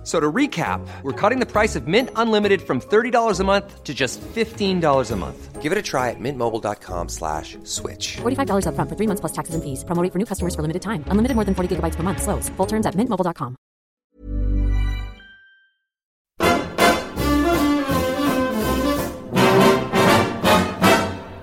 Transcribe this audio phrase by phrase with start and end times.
[0.00, 3.84] F- So to recap, we're cutting the price of Mint Unlimited from $30 a month
[3.84, 5.60] to just $15 a month.
[5.60, 8.16] Give it a try at mintmobile.com slash switch.
[8.22, 9.84] $45 upfront for three months plus taxes and fees.
[9.84, 11.04] Promo rate for new customers for limited time.
[11.08, 12.22] Unlimited more than 40 gigabytes per month.
[12.22, 12.48] Slows.
[12.56, 13.56] Full terms at mintmobile.com.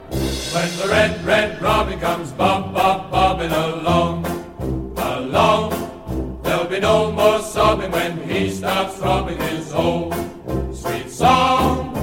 [0.10, 4.26] When the red, red robin comes bob, bob, bobbing along,
[4.98, 8.07] along, there'll be no more sobbing when he
[8.58, 10.16] starts throbbing his old
[10.76, 11.94] sweet song.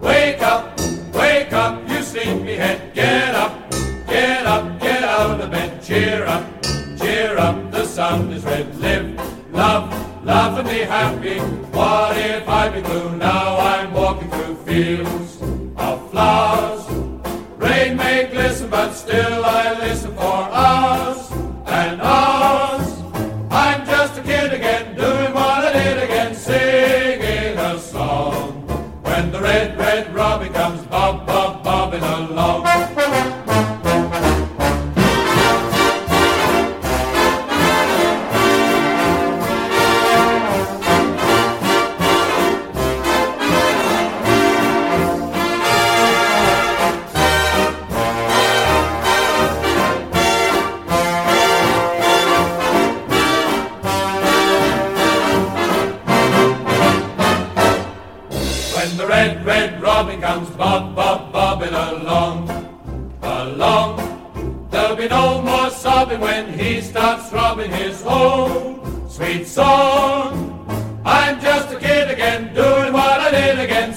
[0.00, 0.80] Wake up,
[1.12, 3.70] wake up, you sleepyhead, get up,
[4.06, 6.44] get up, get out of the bed, cheer up,
[6.98, 11.38] cheer up, the sun is red, live, love, love and be happy.
[11.76, 13.14] What if I be blue?
[13.16, 15.42] Now I'm walking through fields
[15.76, 16.88] of flowers.
[17.58, 19.41] Rain may glisten, but still
[67.52, 70.64] throbbing his own sweet song.
[71.04, 73.91] I'm just a kid again, doing what I did again,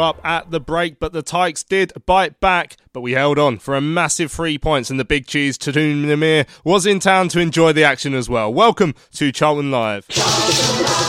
[0.00, 2.76] up at the break, but the Tykes did bite back.
[2.92, 6.46] But we held on for a massive three points, and the big cheese Tahnoon Nimer
[6.64, 8.52] was in town to enjoy the action as well.
[8.52, 10.08] Welcome to Charlton Live.
[10.08, 11.08] Charlton Live.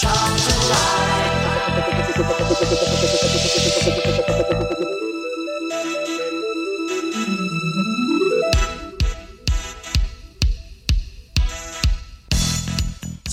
[0.00, 0.68] Charlton
[4.16, 4.27] Live.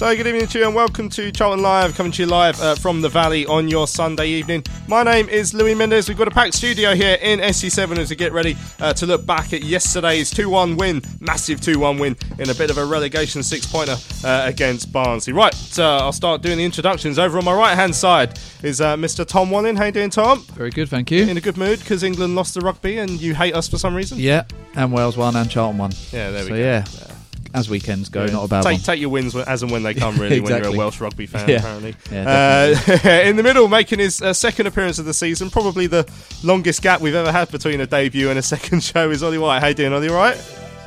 [0.06, 2.76] So, good evening to you, and welcome to Charlton Live, coming to you live uh,
[2.76, 4.64] from the Valley on your Sunday evening.
[4.88, 6.08] My name is Louis Mendes.
[6.08, 9.26] We've got a packed studio here in SE7 as we get ready uh, to look
[9.26, 12.86] back at yesterday's 2 1 win, massive 2 1 win in a bit of a
[12.86, 15.34] relegation six pointer uh, against Barnsley.
[15.34, 17.18] Right, uh, I'll start doing the introductions.
[17.18, 19.26] Over on my right hand side is uh, Mr.
[19.26, 19.76] Tom Walling.
[19.76, 20.42] How you doing, Tom?
[20.54, 21.24] Very good, thank you.
[21.24, 23.96] In a good mood because England lost the rugby and you hate us for some
[23.96, 24.20] reason?
[24.20, 24.44] Yeah,
[24.76, 25.94] and Wales won and Charlton won.
[26.12, 26.62] Yeah, there we so, go.
[26.62, 27.15] yeah,
[27.56, 28.82] as weekends go, not a bad take, one.
[28.82, 31.48] take your wins as and when they come, really, when you're a Welsh rugby fan,
[31.50, 31.58] Yeah.
[31.58, 31.96] apparently.
[32.12, 36.08] Yeah, uh, in the middle, making his uh, second appearance of the season, probably the
[36.44, 39.60] longest gap we've ever had between a debut and a second show, is Ollie White.
[39.62, 40.10] How you doing, Ollie?
[40.10, 40.38] All right?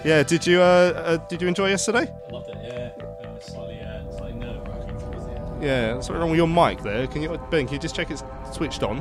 [0.04, 0.22] Yeah.
[0.22, 2.08] Did you uh, uh, did you enjoy yesterday?
[2.30, 3.04] Loved it, yeah.
[3.26, 5.62] Uh, slightly, uh, slightly nerve-wracking towards the end.
[5.62, 5.94] Yeah.
[5.94, 7.06] What's wrong with your mic there?
[7.08, 7.64] Can you, Ben?
[7.66, 8.98] Can you just check it's switched on?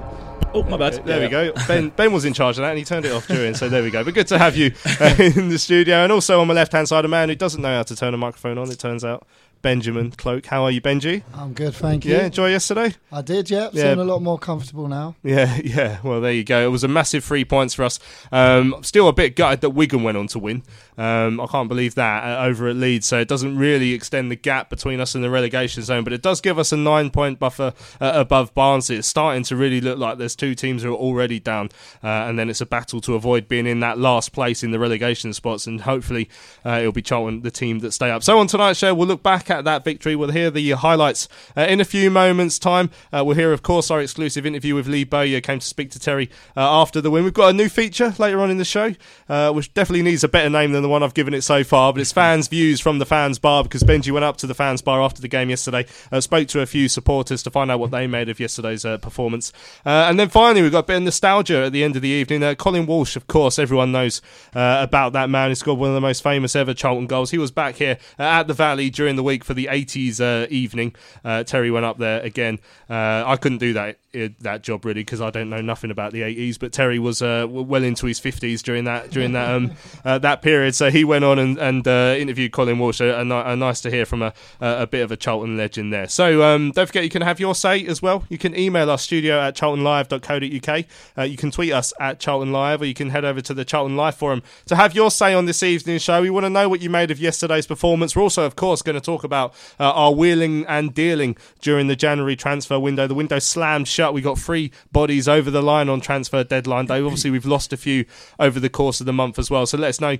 [0.57, 1.05] Oh, my bad.
[1.05, 1.53] There we go.
[1.67, 3.53] Ben Ben was in charge of that, and he turned it off during.
[3.53, 4.03] So there we go.
[4.03, 6.87] But good to have you uh, in the studio, and also on my left hand
[6.87, 8.71] side, a man who doesn't know how to turn a microphone on.
[8.71, 9.27] It turns out,
[9.61, 10.45] Benjamin Cloak.
[10.45, 11.23] How are you, Benji?
[11.33, 12.13] I'm good, thank you.
[12.13, 12.93] Yeah, enjoy yesterday.
[13.11, 13.69] I did, yeah.
[13.73, 13.83] Yeah.
[13.83, 15.15] Feeling a lot more comfortable now.
[15.23, 15.99] Yeah, yeah.
[16.03, 16.63] Well, there you go.
[16.65, 17.99] It was a massive three points for us.
[18.31, 20.63] Um, still a bit gutted that Wigan went on to win.
[20.97, 23.05] Um, I can't believe that uh, over at Leeds.
[23.05, 26.21] So it doesn't really extend the gap between us and the relegation zone, but it
[26.21, 28.95] does give us a nine point buffer uh, above Barnsley.
[28.97, 31.69] It's starting to really look like there's two teams who are already down,
[32.03, 34.79] uh, and then it's a battle to avoid being in that last place in the
[34.79, 35.67] relegation spots.
[35.67, 36.29] And hopefully,
[36.65, 38.23] uh, it'll be Charlton, the team that stay up.
[38.23, 40.15] So on tonight's show, we'll look back at that victory.
[40.15, 42.89] We'll hear the highlights uh, in a few moments' time.
[43.11, 45.41] Uh, we'll hear, of course, our exclusive interview with Lee Bowyer.
[45.41, 47.23] Came to speak to Terry uh, after the win.
[47.23, 48.93] We've got a new feature later on in the show,
[49.29, 51.93] uh, which definitely needs a better name than the one I've given it so far.
[51.93, 54.81] But it's fans' views from the fans' bar because Benji went up to the fans'
[54.81, 57.91] bar after the game yesterday, uh, spoke to a few supporters to find out what
[57.91, 59.51] they made of yesterday's performance,
[59.85, 62.55] and then finally we've got a bit of nostalgia at the end of the evening.
[62.55, 64.21] Colin Walsh, of course, everyone knows
[64.53, 67.31] about that man who scored one of the most famous ever Charlton goals.
[67.31, 70.47] He was back here at the Valley during the week week for the 80s uh,
[70.49, 70.95] evening.
[71.23, 72.59] Uh, Terry went up there again.
[72.89, 76.13] Uh, I couldn't do that uh, that job really because I don't know nothing about
[76.13, 76.59] the 80s.
[76.59, 79.73] But Terry was uh, well into his 50s during that during that um,
[80.05, 80.75] uh, that period.
[80.75, 83.01] So he went on and, and uh, interviewed Colin Walsh.
[83.01, 86.07] A, a, nice to hear from a, a, a bit of a Charlton legend there.
[86.07, 88.23] So um, don't forget you can have your say as well.
[88.29, 90.85] You can email us studio at charltonlive.co.uk.
[91.17, 93.65] Uh, you can tweet us at Charlton Live, or you can head over to the
[93.65, 96.21] Charlton Live forum to have your say on this evening's show.
[96.21, 98.15] We want to know what you made of yesterday's performance.
[98.15, 101.95] We're also, of course, going to talk about uh, our wheeling and dealing during the
[101.95, 103.07] January transfer window.
[103.07, 104.06] The window slammed shut.
[104.13, 107.01] We got three bodies over the line on transfer deadline day.
[107.01, 108.05] Obviously, we've lost a few
[108.39, 109.65] over the course of the month as well.
[109.65, 110.17] So let us know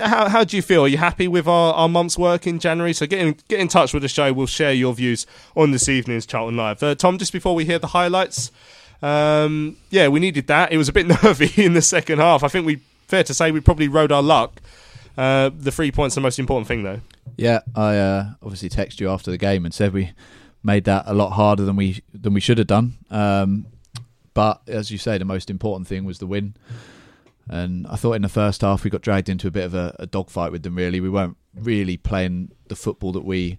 [0.00, 0.84] how, how do you feel?
[0.84, 2.92] Are you happy with our, our month's work in January?
[2.92, 4.32] So get in, get in touch with the show.
[4.32, 5.26] We'll share your views
[5.56, 6.82] on this evening's Charlton Live.
[6.82, 8.50] Uh, Tom, just before we hear the highlights,
[9.02, 10.72] um, yeah, we needed that.
[10.72, 12.44] It was a bit nervy in the second half.
[12.44, 12.76] I think we,
[13.06, 14.60] fair to say, we probably rode our luck.
[15.16, 17.00] Uh, the three points are the most important thing, though.
[17.36, 20.12] Yeah, I uh, obviously texted you after the game and said we
[20.62, 22.98] made that a lot harder than we than we should have done.
[23.10, 23.66] Um,
[24.34, 26.54] but as you say, the most important thing was the win.
[27.48, 29.96] And I thought in the first half we got dragged into a bit of a,
[29.98, 30.76] a dogfight with them.
[30.76, 33.58] Really, we weren't really playing the football that we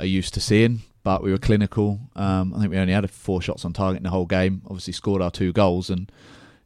[0.00, 2.00] are used to seeing, but we were clinical.
[2.16, 4.62] Um, I think we only had four shots on target in the whole game.
[4.64, 6.10] Obviously, scored our two goals, and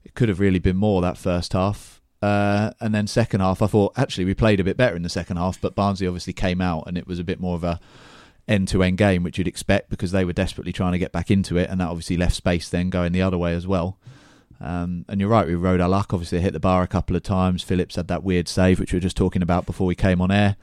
[0.04, 2.00] it could have really been more that first half.
[2.22, 5.08] Uh, and then second half, I thought actually we played a bit better in the
[5.08, 7.80] second half, but Barnsley obviously came out, and it was a bit more of a
[8.50, 11.70] end-to-end game, which you'd expect because they were desperately trying to get back into it,
[11.70, 13.96] and that obviously left space then going the other way as well.
[14.60, 16.12] Um, and you're right, we rode our luck.
[16.12, 17.62] Obviously, hit the bar a couple of times.
[17.62, 20.30] Phillips had that weird save, which we were just talking about before we came on
[20.30, 20.56] air.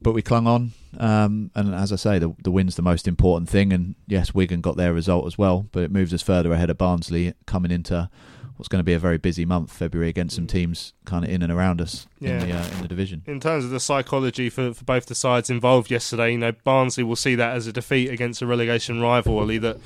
[0.00, 3.48] But we clung on, um, and as I say, the, the win's the most important
[3.48, 3.72] thing.
[3.72, 6.78] And yes, Wigan got their result as well, but it moves us further ahead of
[6.78, 8.08] Barnsley coming into
[8.56, 11.42] what's going to be a very busy month, February, against some teams kind of in
[11.42, 12.40] and around us Yeah.
[12.42, 13.22] in the uh, in the division.
[13.26, 17.04] in terms of the psychology for, for both the sides involved yesterday, you know, Barnsley
[17.04, 19.78] will see that as a defeat against a relegation rivalry that.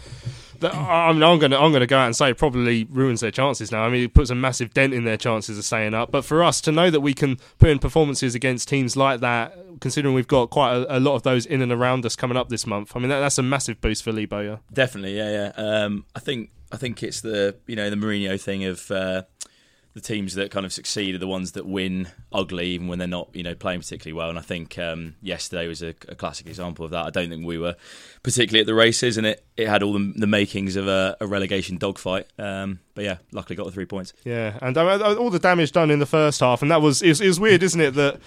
[0.60, 2.84] That, I mean, I'm going to I'm going to go out and say it probably
[2.84, 3.82] ruins their chances now.
[3.82, 6.10] I mean, it puts a massive dent in their chances of staying up.
[6.10, 9.54] But for us to know that we can put in performances against teams like that,
[9.82, 12.48] considering we've got quite a, a lot of those in and around us coming up
[12.48, 14.60] this month, I mean that, that's a massive boost for Lee Bowyer.
[14.72, 15.62] Definitely, yeah, yeah.
[15.62, 19.22] Um, I think I think it's the you know the Mourinho thing of uh,
[19.94, 23.08] the teams that kind of succeed are the ones that win ugly, even when they're
[23.08, 24.28] not you know playing particularly well.
[24.28, 27.06] And I think um, yesterday was a, a classic example of that.
[27.06, 27.76] I don't think we were
[28.22, 31.26] particularly at the races, and it, it had all the, the makings of a, a
[31.26, 32.26] relegation dogfight.
[32.38, 34.12] Um, but yeah, luckily got the three points.
[34.24, 37.20] Yeah, and uh, all the damage done in the first half, and that was was,
[37.20, 37.94] it was weird, isn't it?
[37.94, 38.20] That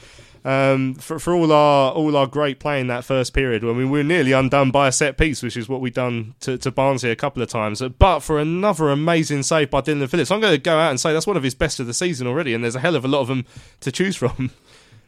[0.45, 3.89] um, for for all our all our great play in that first period, I mean,
[3.89, 6.71] we were nearly undone by a set piece, which is what we've done to, to
[6.71, 7.81] Barnsley a couple of times.
[7.81, 11.13] But for another amazing save by Dillon Phillips, I'm going to go out and say
[11.13, 13.07] that's one of his best of the season already, and there's a hell of a
[13.07, 13.45] lot of them
[13.81, 14.51] to choose from.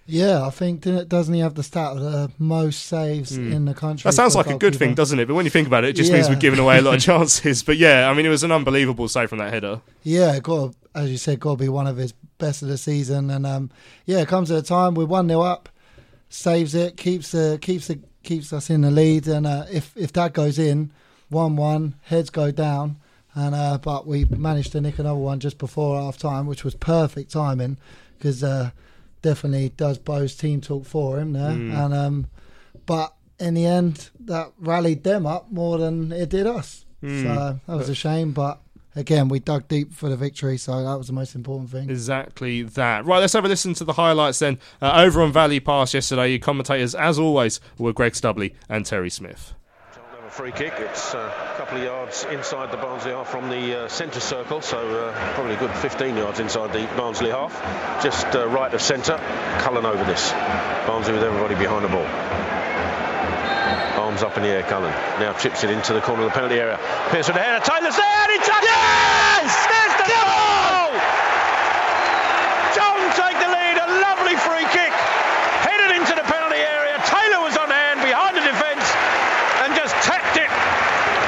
[0.07, 4.09] Yeah, I think doesn't he have the stat of the most saves in the country?
[4.09, 5.27] That sounds like a good thing, doesn't it?
[5.27, 7.01] But when you think about it, it just means we're giving away a lot of
[7.03, 7.63] chances.
[7.63, 9.79] But yeah, I mean, it was an unbelievable save from that header.
[10.03, 12.77] Yeah, got to, as you said, got to be one of his best of the
[12.77, 13.29] season.
[13.29, 13.69] And um,
[14.05, 15.69] yeah, it comes at a time we're one 0 up,
[16.29, 19.27] saves it, keeps the keeps the keeps us in the lead.
[19.27, 20.91] And uh, if if that goes in,
[21.29, 22.97] one one, heads go down.
[23.33, 26.75] And uh, but we managed to nick another one just before half time, which was
[26.75, 27.77] perfect timing
[28.17, 28.71] because uh,
[29.21, 31.51] definitely does Bo's team talk for him there.
[31.51, 32.27] And um,
[32.85, 36.85] but in the end, that rallied them up more than it did us.
[37.01, 38.61] So that was a shame, but
[38.95, 41.89] again, we dug deep for the victory, so that was the most important thing.
[41.89, 43.05] Exactly that.
[43.05, 44.59] Right, let's have a listen to the highlights then.
[44.79, 49.09] Uh, over on Valley Pass yesterday, your commentators, as always, were Greg Stubley and Terry
[49.09, 49.55] Smith.
[50.31, 50.71] Free kick.
[50.79, 54.61] It's uh, a couple of yards inside the Barnsley half from the uh, centre circle,
[54.61, 57.51] so uh, probably a good 15 yards inside the Barnsley half.
[58.01, 59.19] Just uh, right of centre.
[59.59, 60.31] Cullen over this.
[60.87, 62.07] Barnsley with everybody behind the ball.
[63.99, 64.95] Arms up in the air, Cullen.
[65.19, 66.79] Now chips it into the corner of the penalty area.
[67.11, 67.65] Pearson ahead.
[67.67, 68.19] Taylor's there.
[68.23, 69.51] And it's yes!
[69.67, 70.95] There's the goal!
[72.71, 73.75] Charlton take the lead.
[73.83, 74.95] A lovely free kick.
[75.67, 76.95] Headed into the penalty area.
[77.03, 78.87] Taylor was on hand behind the defence
[79.61, 80.49] and just tapped it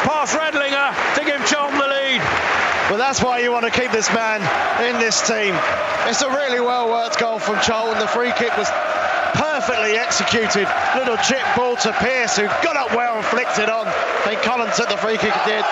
[0.10, 2.22] past Radlinger to give Charlton the lead.
[2.90, 4.42] But that's why you want to keep this man
[4.90, 5.54] in this team.
[6.10, 8.00] It's a really well worked goal from Charlton.
[8.00, 8.66] The free kick was
[9.38, 10.66] perfectly executed.
[10.98, 13.86] Little chip ball to Pearce, who got up well and flicked it on.
[14.26, 15.64] Then Collins took the free kick did.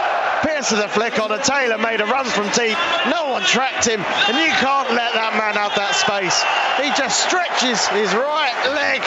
[0.45, 2.77] Pearce to the flick on, and Taylor made a run from deep.
[3.10, 6.38] No one tracked him, and you can't let that man out that space.
[6.77, 9.01] He just stretches his right leg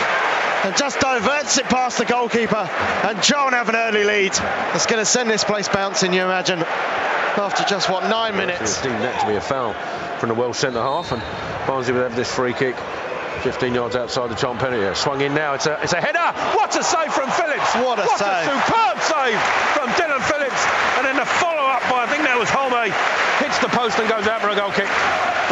[0.65, 2.69] and just diverts it past the goalkeeper.
[3.05, 4.33] And Charlton have an early lead.
[4.33, 8.61] That's going to send this place bouncing, you imagine, after just, what, nine minutes?
[8.63, 9.75] It's deemed that to be a foul
[10.19, 11.21] from the Welsh centre half, and
[11.67, 12.77] Barnsley would have this free kick
[13.45, 14.97] 15 yards outside the Charlton penalty area.
[14.97, 15.53] Swung in now.
[15.53, 16.33] It's a, it's a header.
[16.57, 17.75] What a save from Phillips.
[17.77, 18.49] What a save.
[18.49, 19.41] A superb save
[19.77, 20.63] from Dillon Phillips.
[20.97, 22.89] And then the follow-up by, I think that was Halme,
[23.45, 24.89] hits the post and goes out for a goal kick.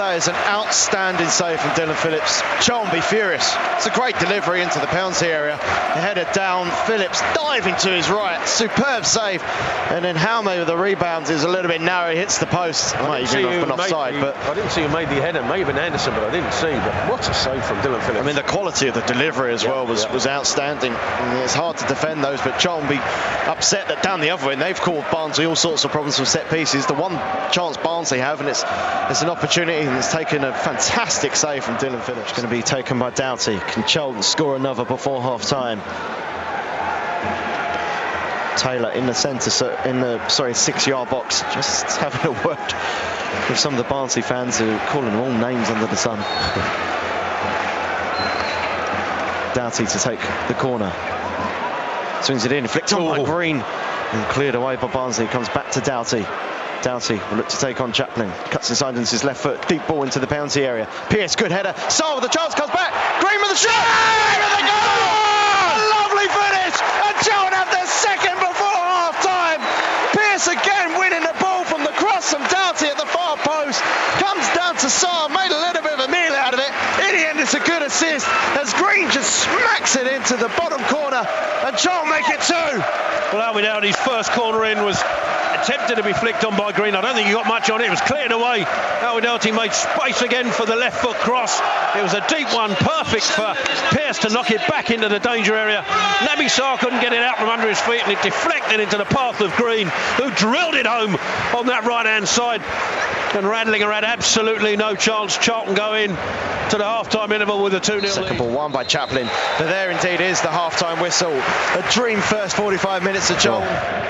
[0.03, 2.43] That is an outstanding save from Dillon Phillips.
[2.61, 3.55] Charlton be furious.
[3.77, 5.57] It's a great delivery into the penalty area.
[5.57, 6.69] The header down.
[6.89, 8.45] Phillips diving to his right.
[8.49, 9.45] Superb save.
[9.91, 12.13] And then Halme with the rebound is a little bit narrow.
[12.17, 12.97] Hits the post.
[12.97, 14.83] I Might didn't, see even who have been made offside, the, but I didn't see
[14.83, 15.43] who made the header.
[15.45, 16.73] Maybe have been Andersen, but I didn't see.
[16.73, 18.25] But what a save from Dillon Phillips.
[18.25, 20.13] I mean, the quality of the delivery as well was, yeah.
[20.13, 20.93] was outstanding.
[20.93, 24.61] And it's hard to defend those, but Charlton be upset that down the other end
[24.61, 26.87] they've caused Barnsley all sorts of problems from set pieces.
[26.87, 27.13] The one
[27.53, 28.65] chance Barnsley have, and it's
[29.09, 32.33] it's an opportunity, and it's taken a fantastic save from Dillon Phillips.
[32.33, 33.59] Going to be taken by Doughty.
[33.59, 35.81] Can Charlton score another before half time?
[38.57, 42.75] Taylor in the centre, so in the sorry six-yard box, just having a word
[43.51, 46.21] with some of the Barnsley fans who are calling all names under the sun.
[49.55, 50.91] Doughty to take the corner.
[52.23, 53.25] Swings it in, flicked on by.
[53.25, 55.27] Green and cleared away by Barnsley.
[55.27, 56.25] Comes back to Doughty.
[56.83, 58.29] Doughty will look to take on Chaplin.
[58.51, 59.69] Cuts inside into his left foot.
[59.69, 60.91] Deep ball into the penalty area.
[61.11, 61.75] Pearce, good header.
[61.87, 62.91] Sarr with the chance, comes back.
[63.23, 63.71] Green with the shot.
[63.71, 65.23] Green with the goal!
[65.79, 66.77] A lovely finish.
[67.07, 69.63] And Charlton have their second before half time.
[70.11, 73.79] Pearce again winning the ball from the cross from Doughty at the far post.
[74.19, 76.71] Comes down to Sarr, made a little bit of a meal out of it.
[77.07, 78.27] In the end, it's a good assist
[78.59, 81.23] as Green just smacks it into the bottom corner.
[81.63, 82.75] And Charlton make it two.
[83.31, 84.99] Well, Alfie Doughty's first corner in was
[85.63, 86.97] attempted to be flicked on by Green.
[86.97, 87.87] I don't think he got much on it.
[87.87, 88.65] It was cleared away.
[88.67, 91.61] Alfie Doughty made space again for the left foot cross.
[91.95, 93.55] It was a deep one, perfect for
[93.95, 95.83] Pearce to knock it back into the danger area.
[95.83, 99.05] Naby Sarr couldn't get it out from under his feet and it deflected into the
[99.05, 101.15] path of Green, who drilled it home
[101.57, 102.63] on that right-hand side.
[103.35, 105.39] And Radlinger had absolutely no chance.
[105.39, 108.39] Charlton go in to the half-time interval with a 2-0 Second lead.
[108.39, 109.27] ball won by Chaplin.
[109.59, 111.33] But there indeed is the half-time whistle.
[111.33, 113.69] A dream first 45 minutes of Charlton.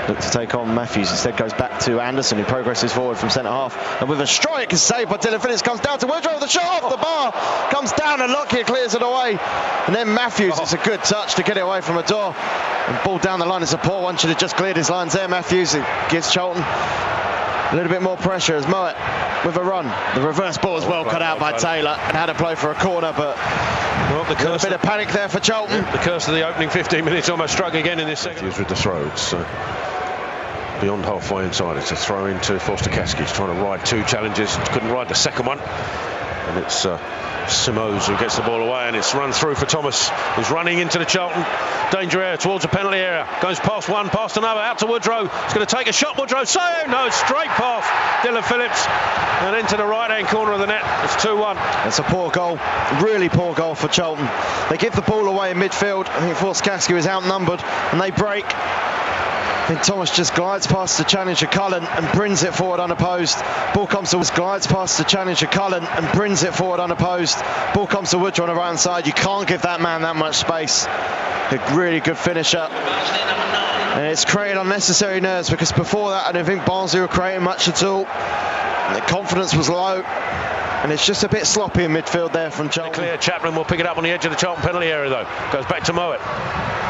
[0.09, 1.09] Look to take on Matthews.
[1.09, 4.01] Instead goes back to Andersen, who progresses forward from centre half.
[4.01, 5.61] And with a strike, is saved by Dillon Phillips.
[5.61, 6.39] Comes down to Woodrow.
[6.39, 7.31] The shot off the bar.
[7.71, 9.37] Comes down and Lockyer clears it away.
[9.87, 12.35] And then Matthews, it's a good touch to get it away from a door.
[12.35, 13.63] And ball down the line.
[13.63, 14.17] It's a poor one.
[14.17, 15.29] Should have just cleared his lines there.
[15.29, 16.63] Matthews it gives Charlton
[17.73, 18.95] a little bit more pressure as Mowatt
[19.45, 19.85] with a run.
[20.13, 22.75] The reverse ball was well cut out by Taylor and had a play for a
[22.75, 25.81] corner, but Well, the a bit of panic there for Charlton.
[25.91, 28.45] the curse of the opening 15 minutes almost struck again in this second.
[28.45, 29.09] with the throw.
[30.81, 31.77] Beyond halfway inside.
[31.77, 33.21] It's a throw into Forster Caskey.
[33.21, 34.55] He's trying to ride two challenges.
[34.71, 35.59] Couldn't ride the second one.
[36.47, 36.97] And it's uh,
[37.47, 40.99] Simoes who gets the ball away and it's run through for Thomas who's running into
[40.99, 41.45] the Charlton
[41.91, 45.53] danger area towards the penalty area goes past one past another out to Woodrow he's
[45.53, 49.85] going to take a shot Woodrow so no straight past Dillon Phillips and into the
[49.85, 52.57] right hand corner of the net it's 2-1 It's a poor goal,
[53.01, 54.29] really poor goal for Charlton.
[54.69, 56.07] They give the ball away in midfield.
[56.07, 58.45] I think Forster Caskey is outnumbered and they break.
[59.67, 63.37] Think Thomas just glides past the challenger Cullen and brings it forward unopposed.
[63.73, 67.37] Ball comes to glides past the challenger Cullen and brings it forward unopposed.
[67.73, 69.07] Ball comes to Woodrow on the right side.
[69.07, 70.85] You can't give that man that much space.
[70.85, 72.57] A really good finisher.
[72.57, 77.69] And it's created unnecessary nerves because before that I don't think Barnsley were creating much
[77.69, 78.05] at all.
[78.05, 80.03] And the confidence was low.
[80.83, 82.93] And it's just a bit sloppy in midfield there from Charlton.
[82.93, 85.25] clear Chaplin will pick it up on the edge of the Charlton penalty area though.
[85.53, 86.19] Goes back to Mowatt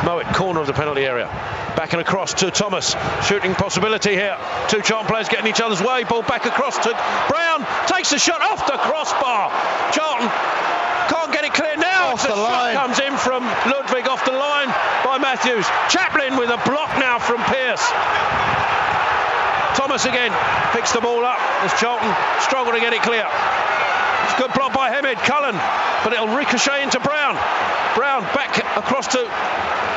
[0.01, 1.27] Mowatt corner of the penalty area.
[1.77, 2.95] Back and across to Thomas.
[3.27, 4.35] Shooting possibility here.
[4.67, 6.03] Two Charlton players getting each other's way.
[6.05, 6.89] Ball back across to
[7.29, 7.65] Brown.
[7.85, 9.53] Takes the shot off the crossbar.
[9.93, 10.27] Charlton
[11.13, 12.13] can't get it clear now.
[12.13, 12.75] Off the, the shot line.
[12.75, 14.73] comes in from Ludewig off the line
[15.05, 15.67] by Matthews.
[15.89, 17.85] Chaplin with a block now from Pearce
[19.83, 20.31] Thomas again
[20.71, 22.07] picks the ball up as Charlton
[22.39, 23.27] struggle to get it clear.
[23.27, 25.59] It's a good block by Hemed, Cullen,
[26.05, 27.35] but it'll ricochet into Brown.
[27.95, 29.17] Brown back across to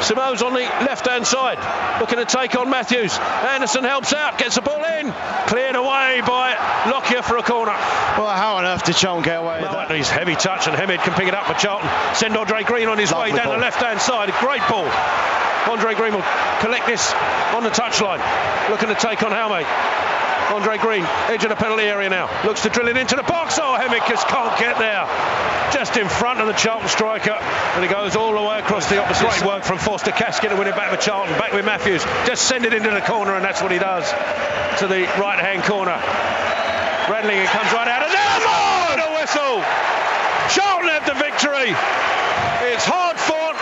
[0.00, 1.58] Simoes on the left-hand side,
[2.00, 3.16] looking to take on Matthews.
[3.18, 5.12] Andersen helps out, gets the ball in,
[5.48, 6.52] cleared away by
[6.90, 7.72] Lockyer for a corner.
[7.72, 9.90] Well, how on earth did Charlton get away with that?
[9.90, 11.88] He's heavy touch and Hemed can pick it up for Charlton.
[12.14, 13.54] Send Andre Green on his Lovely way down ball.
[13.54, 14.30] the left-hand side.
[14.40, 14.86] Great ball.
[15.66, 16.26] Andre Green will
[16.60, 17.12] collect this
[17.56, 18.20] on the touchline,
[18.70, 19.64] looking to take on Halme.
[20.52, 22.30] Andre Green, edge of the penalty area now.
[22.44, 23.58] Looks to drill it into the box.
[23.60, 23.76] Oh,
[24.08, 25.04] just can't get there.
[25.72, 27.32] Just in front of the Charlton striker.
[27.32, 29.28] And he goes all the way across the opposite.
[29.28, 31.36] Great work from Forster Caskey to win it back for Charlton.
[31.38, 32.04] Back with Matthews.
[32.24, 34.08] Just send it into the corner, and that's what he does.
[34.80, 35.98] To the right hand corner.
[37.10, 38.02] Radlinger comes right out.
[38.02, 38.86] And there's more!
[38.94, 39.60] And a whistle.
[40.54, 41.74] Charlton have the victory.
[42.72, 43.56] It's hard fought.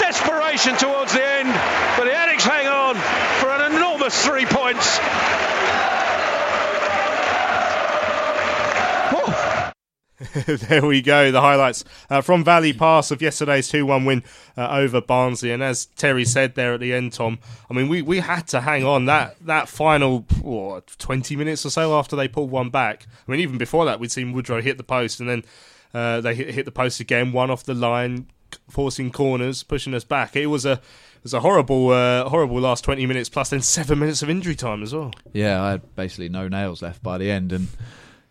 [0.00, 1.52] Desperation towards the end.
[1.96, 2.96] But the Addicts hang on
[3.40, 4.98] for an enormous three points.
[10.46, 11.30] there we go.
[11.30, 14.22] The highlights uh, from Valley Pass of yesterday's 2 1 win
[14.56, 15.50] uh, over Barnsley.
[15.50, 17.38] And as Terry said there at the end, Tom,
[17.70, 21.70] I mean, we, we had to hang on that, that final what, 20 minutes or
[21.70, 23.06] so after they pulled one back.
[23.26, 25.44] I mean, even before that, we'd seen Woodrow hit the post and then
[25.94, 28.26] uh, they hit, hit the post again, one off the line,
[28.68, 30.36] forcing corners, pushing us back.
[30.36, 30.80] It was a.
[31.16, 34.54] It was a horrible, uh, horrible last twenty minutes, plus then seven minutes of injury
[34.54, 35.10] time as well.
[35.32, 37.66] Yeah, I had basically no nails left by the end, and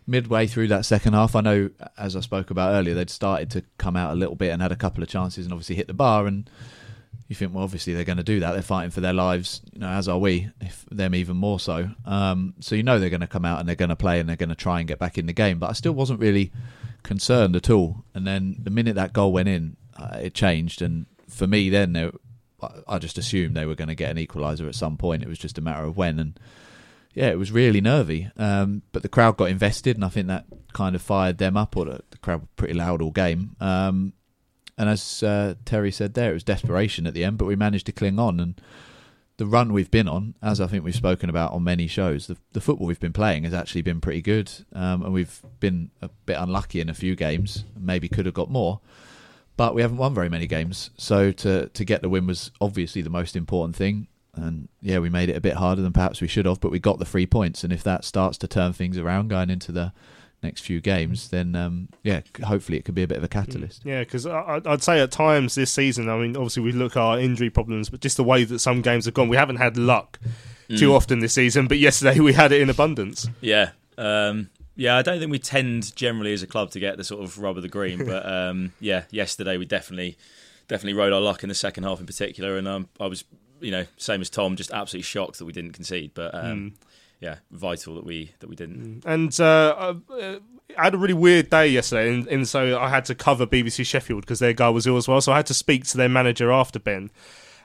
[0.06, 3.62] midway through that second half, I know, as I spoke about earlier, they'd started to
[3.78, 5.94] come out a little bit and had a couple of chances and obviously hit the
[5.94, 6.26] bar.
[6.26, 6.48] And
[7.28, 8.52] you think, well, obviously they're going to do that.
[8.52, 11.90] They're fighting for their lives, you know, as are we, if them even more so.
[12.04, 14.28] Um, so you know they're going to come out and they're going to play and
[14.28, 15.58] they're going to try and get back in the game.
[15.58, 16.52] But I still wasn't really
[17.02, 18.04] concerned at all.
[18.14, 20.82] And then the minute that goal went in, uh, it changed.
[20.82, 22.12] And for me, then
[22.86, 25.22] I just assumed they were going to get an equaliser at some point.
[25.22, 26.18] It was just a matter of when.
[26.18, 26.38] And
[27.16, 28.30] yeah, it was really nervy.
[28.36, 30.44] Um, but the crowd got invested, and I think that
[30.74, 31.74] kind of fired them up.
[31.74, 33.56] Or the, crowd were pretty loud all game.
[33.58, 34.12] Um,
[34.76, 37.86] and as uh, Terry said there, it was desperation at the end, but we managed
[37.86, 38.38] to cling on.
[38.38, 38.60] And
[39.38, 42.36] the run we've been on, as I think we've spoken about on many shows, the,
[42.52, 44.52] the football we've been playing has actually been pretty good.
[44.74, 48.50] Um, and we've been a bit unlucky in a few games, maybe could have got
[48.50, 48.80] more
[49.56, 50.90] but we haven't won very many games.
[50.98, 54.06] So to to get the win was obviously the most important thing.
[54.36, 56.78] And yeah, we made it a bit harder than perhaps we should have, but we
[56.78, 57.64] got the three points.
[57.64, 59.92] And if that starts to turn things around going into the
[60.42, 63.82] next few games, then um, yeah, hopefully it could be a bit of a catalyst.
[63.84, 67.18] Yeah, because I'd say at times this season, I mean, obviously we look at our
[67.18, 70.18] injury problems, but just the way that some games have gone, we haven't had luck
[70.68, 70.94] too Mm.
[70.94, 71.66] often this season.
[71.68, 73.28] But yesterday we had it in abundance.
[73.40, 73.70] Yeah.
[73.96, 77.24] Um, yeah, I don't think we tend generally as a club to get the sort
[77.24, 80.18] of rub of the green, but um, yeah, yesterday we definitely
[80.68, 83.24] definitely rode our luck in the second half in particular, and um, I was,
[83.60, 86.72] you know, same as Tom, just absolutely shocked that we didn't concede, but um, Mm.
[87.20, 89.02] yeah, vital that we that we didn't.
[89.06, 90.38] And uh, uh,
[90.78, 93.86] I had a really weird day yesterday, and, and so I had to cover BBC
[93.86, 95.20] Sheffield because their guy was ill as well.
[95.20, 97.10] So I had to speak to their manager after Ben,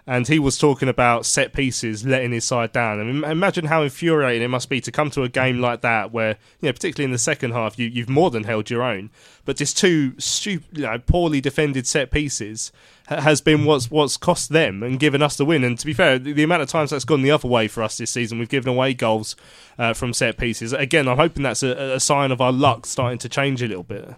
[0.07, 2.99] and he was talking about set pieces letting his side down.
[2.99, 6.11] I mean, imagine how infuriating it must be to come to a game like that,
[6.11, 9.09] where you know, particularly in the second half, you, you've more than held your own,
[9.45, 12.71] but just two stupid, you know, poorly defended set pieces
[13.07, 15.63] has been what's what's cost them and given us the win.
[15.63, 17.83] And to be fair, the, the amount of times that's gone the other way for
[17.83, 19.35] us this season, we've given away goals
[19.77, 20.73] uh, from set pieces.
[20.73, 23.83] Again, I'm hoping that's a, a sign of our luck starting to change a little
[23.83, 24.15] bit.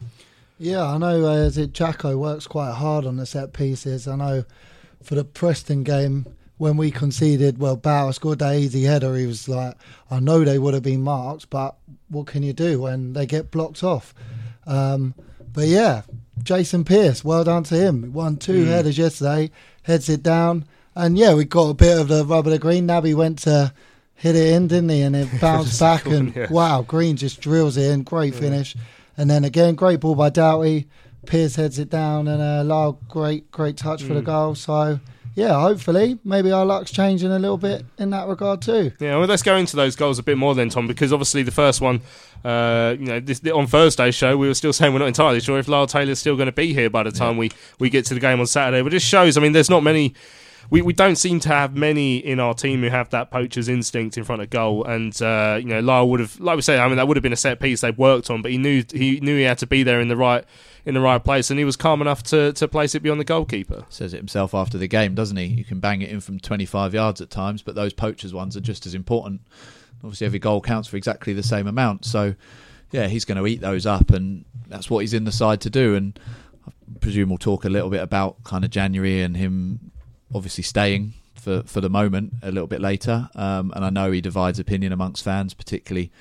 [0.60, 1.26] Yeah, I know.
[1.26, 4.08] Uh, it Jacko works quite hard on the set pieces.
[4.08, 4.46] I know
[5.04, 6.26] for the Preston game
[6.58, 9.16] when we conceded, well, Bauer scored that easy header.
[9.16, 9.76] He was like,
[10.10, 11.76] I know they would have been marked, but
[12.10, 14.14] what can you do when they get blocked off?
[14.66, 15.14] Um,
[15.52, 16.04] but yeah,
[16.42, 18.14] Jason Pearce, well done to him.
[18.14, 18.68] Won two Mm.
[18.68, 19.52] headers yesterday,
[19.84, 22.88] heads it down, and yeah, we got a bit of the rubber of the green.
[22.88, 23.74] Naby went to
[24.16, 25.02] hit it in, didn't he?
[25.02, 26.48] And it bounced back, and Yeah.
[26.50, 28.04] wow, Green just drills it in.
[28.04, 28.76] Great finish.
[29.18, 30.88] And then again, great ball by Doughty.
[31.26, 34.26] Pearce heads it down, and uh, Lyle, great, great touch for the Mm.
[34.26, 34.56] goal.
[34.56, 35.00] So,
[35.36, 38.92] yeah, hopefully, maybe our luck's changing a little bit in that regard too.
[39.00, 41.52] Yeah, well, let's go into those goals a bit more then, Tom, because obviously the
[41.52, 42.02] first one,
[42.46, 45.58] uh, you know, this, on Thursday's show, we were still saying we're not entirely sure
[45.60, 48.14] if Lyle Taylor's still going to be here by the time we, we get to
[48.14, 48.82] the game on Saturday.
[48.82, 50.14] But it just shows, I mean, there's not many.
[50.70, 54.18] We, we don't seem to have many in our team who have that poacher's instinct
[54.18, 56.88] in front of goal, and uh, you know Lyle would have, like we say, I
[56.88, 59.20] mean that would have been a set piece they worked on, but he knew he
[59.20, 60.46] knew he had to be there in the right
[60.86, 63.26] in the right place, and he was calm enough to, to place it beyond the
[63.26, 63.86] goalkeeper.
[63.90, 65.46] Says it himself after the game, doesn't he?
[65.46, 68.62] You can bang it in from 25 yards at times, but those poachers ones are
[68.62, 69.42] just as important.
[70.04, 72.04] Obviously, every goal counts for exactly the same amount.
[72.04, 72.36] So,
[72.92, 75.70] yeah, he's going to eat those up, and that's what he's in the side to
[75.70, 75.96] do.
[75.96, 76.20] And
[76.68, 79.92] I presume we'll talk a little bit about kind of January and him
[80.34, 83.30] obviously staying for, for the moment a little bit later.
[83.36, 86.12] Um, and I know he divides opinion amongst fans, particularly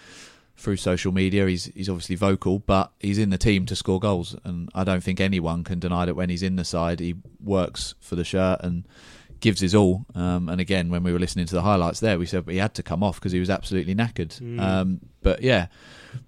[0.57, 1.47] through social media.
[1.47, 5.03] He's he's obviously vocal, but he's in the team to score goals, and I don't
[5.03, 8.61] think anyone can deny that when he's in the side, he works for the shirt
[8.63, 8.85] and
[9.41, 10.07] gives his all.
[10.15, 12.75] Um, and again, when we were listening to the highlights there, we said he had
[12.75, 14.41] to come off because he was absolutely knackered.
[14.41, 14.61] Mm.
[14.61, 15.67] Um, but yeah,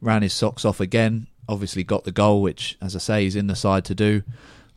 [0.01, 1.29] ran his socks off again.
[1.49, 4.23] Obviously got the goal, which, as I say, he's in the side to do.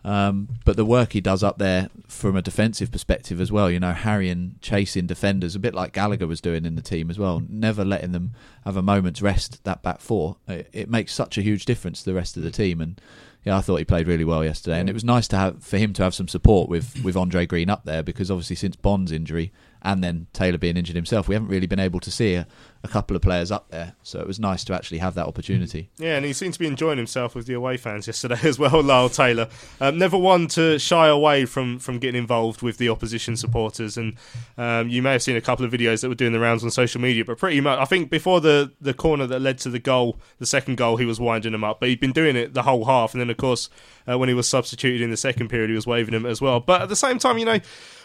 [0.08, 3.78] Um, but the work he does up there from a defensive perspective as well, you
[3.78, 7.44] know, harrying, chasing defenders, a bit like Gallagher was doing in the team as well,
[7.50, 8.32] never letting them
[8.64, 10.38] have a moment's rest, that back four.
[10.48, 12.80] It, it makes such a huge difference to the rest of the team.
[12.80, 13.02] And
[13.44, 14.80] yeah, I thought he played really well yesterday.
[14.80, 17.46] And it was nice to have for him to have some support with, with Andre
[17.46, 19.52] Green up there because obviously since Bonne's injury
[19.88, 22.46] and then Taylor being injured himself, we haven't really been able to see a,
[22.84, 23.96] a couple of players up there.
[24.04, 25.90] So it was nice to actually have that opportunity.
[25.98, 28.84] Yeah, and he seemed to be enjoying himself with the away fans yesterday as well,
[28.84, 29.48] Lyle Taylor.
[29.80, 33.96] Um, never one to shy away from, from getting involved with the opposition supporters.
[33.96, 34.18] And
[34.58, 36.72] um, you may have seen a couple of videos that were doing the rounds on
[36.72, 39.80] social media, but pretty much, I think before the, the corner that led to the
[39.80, 41.80] goal, the second goal, he was winding them up.
[41.80, 43.14] But he'd been doing it the whole half.
[43.14, 43.70] And then, of course,
[44.06, 46.60] uh, when he was substituted in the second period, he was waving them as well.
[46.60, 47.60] But at the same time, you know,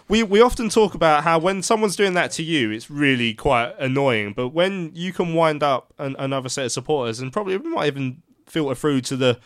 [0.08, 3.74] we we often talk about how when someone's doing that to you, it's really quite
[3.78, 4.32] annoying.
[4.34, 8.22] But when you can wind up an, another set of supporters, and probably might even
[8.46, 9.38] filter through to the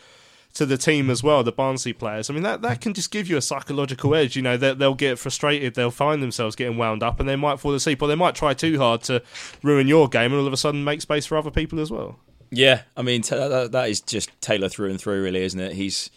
[0.53, 2.29] to the team as well, the Barnsley players.
[2.29, 4.35] I mean, that, that can just give you a psychological edge.
[4.35, 7.75] You know, they'll get frustrated, they'll find themselves getting wound up, and they might fall
[7.75, 9.21] asleep, or they might try too hard to
[9.61, 12.19] ruin your game, and all of a sudden make space for other people as well.
[12.49, 15.73] Yeah, I mean that, that is just Taylor through and through, really, isn't it?
[15.73, 16.09] He's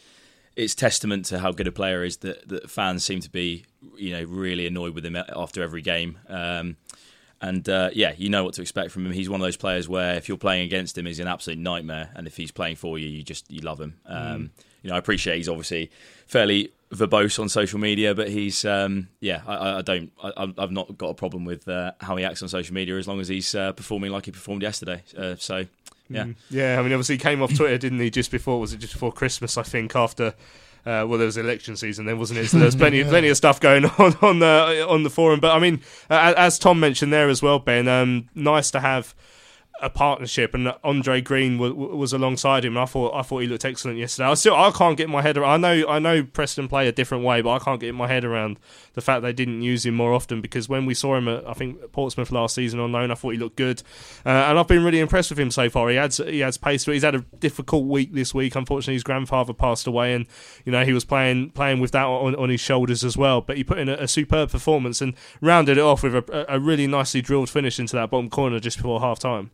[0.56, 3.64] it's testament to how good a player is that, that fans seem to be,
[3.96, 6.18] you know, really annoyed with him after every game.
[6.28, 6.76] Um,
[7.40, 9.12] and uh, yeah, you know what to expect from him.
[9.12, 12.10] He's one of those players where if you're playing against him, he's an absolute nightmare,
[12.14, 13.98] and if he's playing for you, you just you love him.
[14.06, 14.50] Um, mm.
[14.82, 15.90] You know, I appreciate he's obviously
[16.26, 20.98] fairly verbose on social media, but he's um, yeah, I, I don't, I, have not
[20.98, 23.54] got a problem with uh, how he acts on social media as long as he's
[23.54, 25.02] uh, performing like he performed yesterday.
[25.16, 25.64] Uh, so
[26.10, 26.34] yeah, mm.
[26.50, 26.78] yeah.
[26.78, 28.10] I mean, obviously, he came off Twitter, didn't he?
[28.10, 29.56] Just before was it just before Christmas?
[29.56, 30.34] I think after.
[30.86, 32.48] Uh, well, there was election season then, wasn't it?
[32.48, 33.08] So there was plenty, yeah.
[33.08, 35.40] plenty of stuff going on on the on the forum.
[35.40, 39.14] But I mean, uh, as Tom mentioned there as well, Ben, um, nice to have
[39.82, 42.76] a partnership, and Andre Green was, was alongside him.
[42.76, 44.28] I thought I thought he looked excellent yesterday.
[44.28, 45.64] I still I can't get my head around.
[45.64, 48.24] I know I know Preston play a different way, but I can't get my head
[48.24, 48.58] around
[48.94, 50.40] the fact they didn't use him more often.
[50.40, 53.30] Because when we saw him at I think Portsmouth last season on loan, I thought
[53.30, 53.82] he looked good,
[54.24, 55.88] uh, and I've been really impressed with him so far.
[55.90, 56.84] He adds he adds pace.
[56.84, 58.54] He's had a difficult week this week.
[58.54, 60.26] Unfortunately, his grandfather passed away, and
[60.64, 63.40] you know he was playing playing with that on, on his shoulders as well.
[63.40, 66.58] But he put in a, a superb performance and rounded it off with a, a
[66.60, 69.50] really nicely drilled finish into that bottom corner just before half time.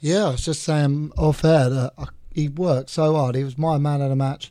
[0.00, 1.92] Yeah, I was just saying off air that
[2.32, 3.34] he worked so hard.
[3.34, 4.50] He was my man of the match.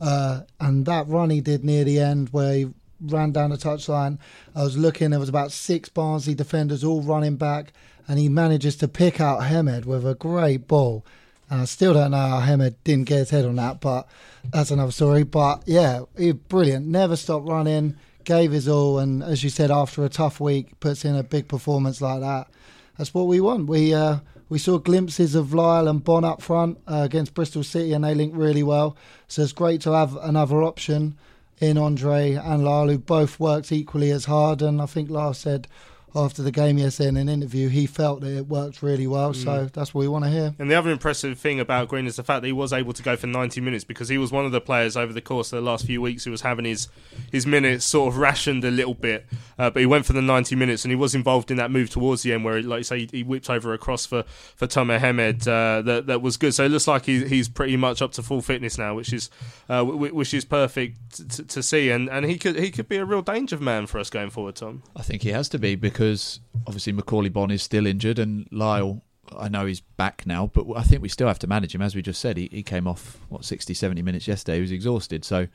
[0.00, 2.68] Uh, and that run he did near the end where he
[3.00, 4.18] ran down the touchline,
[4.54, 7.72] I was looking, there was about six Barnsley defenders all running back,
[8.06, 11.04] and he manages to pick out Hemed with a great ball.
[11.50, 14.06] And I still don't know how Hemed didn't get his head on that, but
[14.50, 15.22] that's another story.
[15.22, 16.86] But yeah, he brilliant.
[16.86, 21.04] Never stopped running, gave his all, and as you said, after a tough week, puts
[21.04, 22.48] in a big performance like that.
[22.96, 23.68] That's what we want.
[23.68, 27.92] We uh, we saw glimpses of Lyle and Bonne up front uh, against Bristol City,
[27.92, 28.96] and they linked really well.
[29.26, 31.18] So it's great to have another option
[31.58, 34.62] in Andre and Lyle, who both worked equally as hard.
[34.62, 35.68] And I think Lyle said
[36.14, 39.34] after the game yesterday in an interview, he felt that it worked really well.
[39.34, 39.72] So mm.
[39.72, 40.54] that's what we want to hear.
[40.58, 43.02] And the other impressive thing about Green is the fact that he was able to
[43.02, 45.62] go for 90 minutes because he was one of the players over the course of
[45.62, 46.88] the last few weeks who was having his
[47.30, 49.26] his minutes sort of rationed a little bit.
[49.58, 51.90] Uh, but he went for the 90 minutes and he was involved in that move
[51.90, 54.22] towards the end where, like you say, he, he whipped over a cross for
[54.56, 56.54] for Tomer Hemed uh, that that was good.
[56.54, 59.30] So it looks like he, he's pretty much up to full fitness now, which is
[59.68, 61.90] uh, which is perfect to, to see.
[61.90, 64.56] And and he could he could be a real danger man for us going forward,
[64.56, 64.82] Tom.
[64.96, 68.46] I think he has to be because because obviously Macauley Bonne is still injured and
[68.52, 69.02] Lyle,
[69.36, 71.82] I know he's back now, but I think we still have to manage him.
[71.82, 74.58] As we just said, he, he came off, what, 60, 70 minutes yesterday.
[74.58, 75.24] He was exhausted.
[75.24, 75.48] So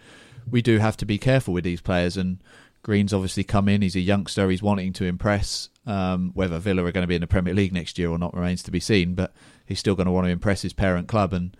[0.52, 2.18] we do have to be careful with these players.
[2.18, 2.44] And
[2.82, 3.82] Green's obviously come in.
[3.82, 4.50] He's a youngster.
[4.50, 5.70] He's wanting to impress.
[5.86, 8.34] Um, whether Villa are going to be in the Premier League next year or not
[8.34, 9.16] remains to be seen.
[9.16, 9.34] But
[9.66, 11.32] he's still going to want to impress his parent club.
[11.32, 11.56] And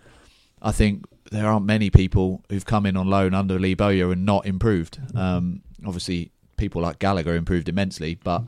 [0.60, 4.26] I think there aren't many people who've come in on loan under Lee Bowyer and
[4.26, 5.00] not improved.
[5.16, 8.44] Um, obviously, people like Gallagher improved immensely, but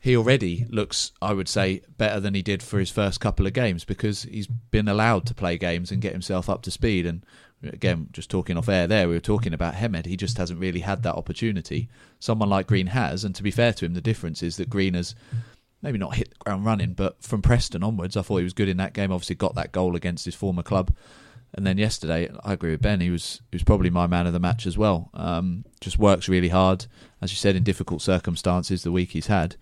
[0.00, 3.54] he already looks, I would say, better than he did for his first couple of
[3.54, 7.06] games because he's been allowed to play games and get himself up to speed.
[7.06, 7.24] And
[7.62, 10.04] again, just talking off air there, we were talking about Hemed.
[10.04, 11.88] He just hasn't really had that opportunity.
[12.20, 14.92] Someone like Green has, and to be fair to him, the difference is that Green
[14.92, 15.14] has
[15.80, 18.68] maybe not hit the ground running, but from Preston onwards, I thought he was good
[18.68, 19.12] in that game.
[19.12, 20.94] Obviously, got that goal against his former club.
[21.56, 23.00] And then yesterday, I agree with Ben.
[23.00, 25.10] He was he was probably my man of the match as well.
[25.14, 26.86] Um, just works really hard,
[27.24, 28.82] as you said, in difficult circumstances.
[28.82, 29.56] The week he's had,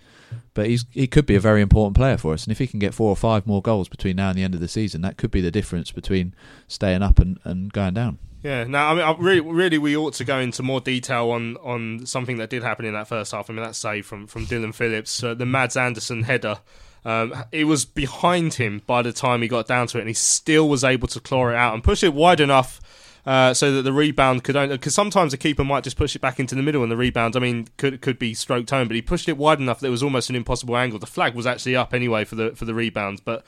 [0.53, 2.45] but he's he could be a very important player for us.
[2.45, 4.55] And if he can get four or five more goals between now and the end
[4.55, 6.35] of the season, that could be the difference between
[6.69, 8.19] staying up and, and going down.
[8.43, 11.57] Yeah, now I mean, I really, really, we ought to go into more detail on,
[11.59, 13.49] on something that did happen in that first half.
[13.49, 16.59] I mean, that save from from Dillon Phillips, uh, the Mads Andersen header
[17.05, 20.15] um, it was behind him by the time he got down to it, and he
[20.15, 22.81] still was able to claw it out and push it wide enough
[23.27, 26.21] uh, so that the rebound could only because sometimes the keeper might just push it
[26.21, 28.95] back into the middle and the rebound I mean could could be stroked home but
[28.95, 31.47] he pushed it wide enough that it was almost an impossible angle the flag was
[31.47, 33.45] actually up anyway for the for the rebound but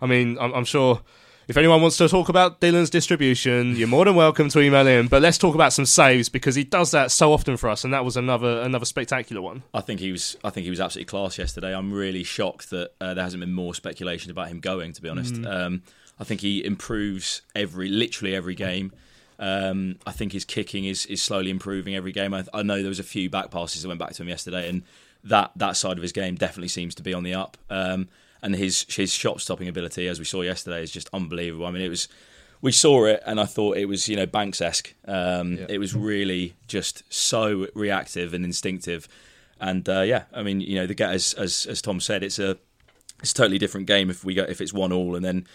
[0.00, 1.00] I mean I'm, I'm sure
[1.48, 5.06] If anyone wants to talk about Dillon's distribution, you're more than welcome to email in.
[5.06, 7.92] But let's talk about some saves because he does that so often for us, and
[7.94, 9.62] that was another another spectacular one.
[9.72, 10.36] I think he was.
[10.42, 11.72] I think he was absolutely class yesterday.
[11.72, 14.92] I'm really shocked that uh, there hasn't been more speculation about him going.
[14.94, 15.46] To be honest, Mm.
[15.46, 15.82] um,
[16.18, 18.90] I think he improves every, literally every game.
[19.38, 22.32] Um, I think his kicking is is slowly improving every game.
[22.34, 24.68] I, I know there was a few back passes that went back to him yesterday,
[24.68, 24.82] and
[25.24, 27.56] that that side of his game definitely seems to be on the up.
[27.68, 28.08] Um,
[28.42, 31.66] and his his shot stopping ability, as we saw yesterday, is just unbelievable.
[31.66, 32.08] I mean, it was
[32.62, 34.94] we saw it, and I thought it was you know Banks esque.
[35.06, 39.08] Um, It was really just so reactive and instinctive.
[39.60, 42.56] And uh, yeah, I mean, you know, the as as as Tom said, it's a
[43.20, 45.46] it's a totally different game if we go if it's one all, and then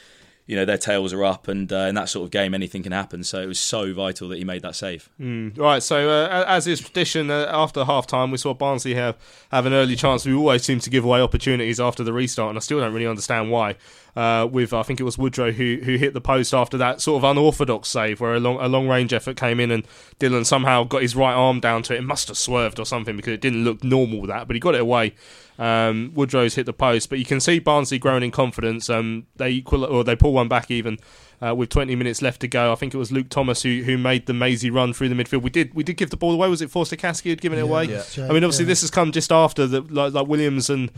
[0.48, 2.92] you know their tails are up, and uh, in that sort of game, anything can
[2.92, 3.24] happen.
[3.24, 5.10] So it was so vital that he made that save.
[5.20, 5.58] Mm.
[5.58, 9.18] Right, so uh, as is tradition, uh, after half time, we saw Barnsley have,
[9.52, 10.26] have an early chance.
[10.26, 13.08] We always seem to give away opportunities after the restart, and I still don't really
[13.08, 13.76] understand why.
[14.14, 17.24] Uh, with I think it was Woodrow who who hit the post after that sort
[17.24, 19.88] of unorthodox save where a long a long range effort came in and
[20.20, 22.00] Dillon somehow got his right arm down to it.
[22.00, 24.76] It must have swerved or something because it didn't look normal that, but he got
[24.76, 25.16] it away.
[25.62, 28.90] Um, Woodrow's hit the post, but you can see Barnsley growing in confidence.
[28.90, 30.98] Um, they equal or they pull one back even.
[31.44, 33.98] Uh, with 20 minutes left to go, I think it was Luke Thomas who, who
[33.98, 35.42] made the mazy run through the midfield.
[35.42, 36.48] We did we did give the ball away.
[36.48, 37.86] Was it Forster Caskey who'd given it away?
[37.86, 38.04] yeah.
[38.20, 38.70] I mean, obviously Yeah.
[38.70, 40.92] this has come just after the like, like Williams and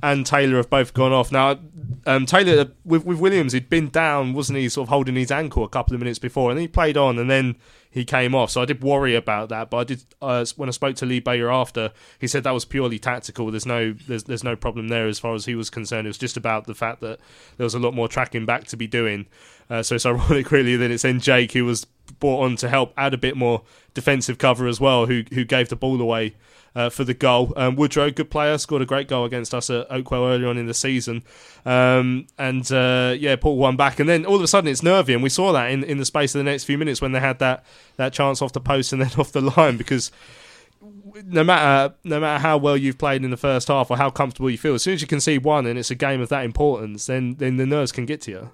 [0.00, 1.32] and Taylor have both gone off.
[1.32, 1.58] Now
[2.06, 4.68] um, Taylor with with Williams, he'd been down, wasn't he?
[4.68, 7.18] Sort of holding his ankle a couple of minutes before, and then he played on,
[7.18, 7.56] and then
[7.90, 8.50] he came off.
[8.52, 11.18] So I did worry about that, but I did uh, when I spoke to Lee
[11.18, 13.50] Bowyer after, he said that was purely tactical.
[13.50, 16.06] There's no there's there's no problem there as far as he was concerned.
[16.06, 17.18] It was just about the fact that
[17.56, 19.26] there was a lot more tracking back to be doing.
[19.70, 21.84] Uh, so it's ironic, really, that it's then Jake who was
[22.20, 23.62] brought on to help add a bit more
[23.94, 26.34] defensive cover as well, who who gave the ball away
[26.74, 27.52] uh, for the goal.
[27.56, 30.66] Um, Woodrow, good player, scored a great goal against us at Oakwell earlier on in
[30.66, 31.24] the season.
[31.66, 33.98] Um, and uh, yeah, pulled one back.
[33.98, 35.12] And then all of a sudden it's nervy.
[35.12, 37.20] And we saw that in, in the space of the next few minutes when they
[37.20, 37.64] had that,
[37.96, 40.12] that chance off the post and then off the line because
[41.24, 44.48] no matter no matter how well you've played in the first half or how comfortable
[44.48, 46.44] you feel, as soon as you can see one and it's a game of that
[46.44, 48.50] importance, then then the nerves can get to you.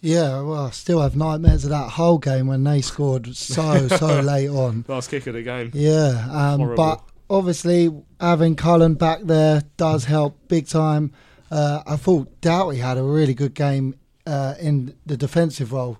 [0.00, 4.20] Yeah, well, I still have nightmares of that whole game when they scored so so
[4.20, 4.84] late on.
[4.86, 5.70] Last kick of the game.
[5.74, 11.12] Yeah, um, but obviously having Cullen back there does help big time.
[11.50, 13.94] Uh, I thought Doughty had a really good game
[14.26, 15.98] uh, in the defensive role.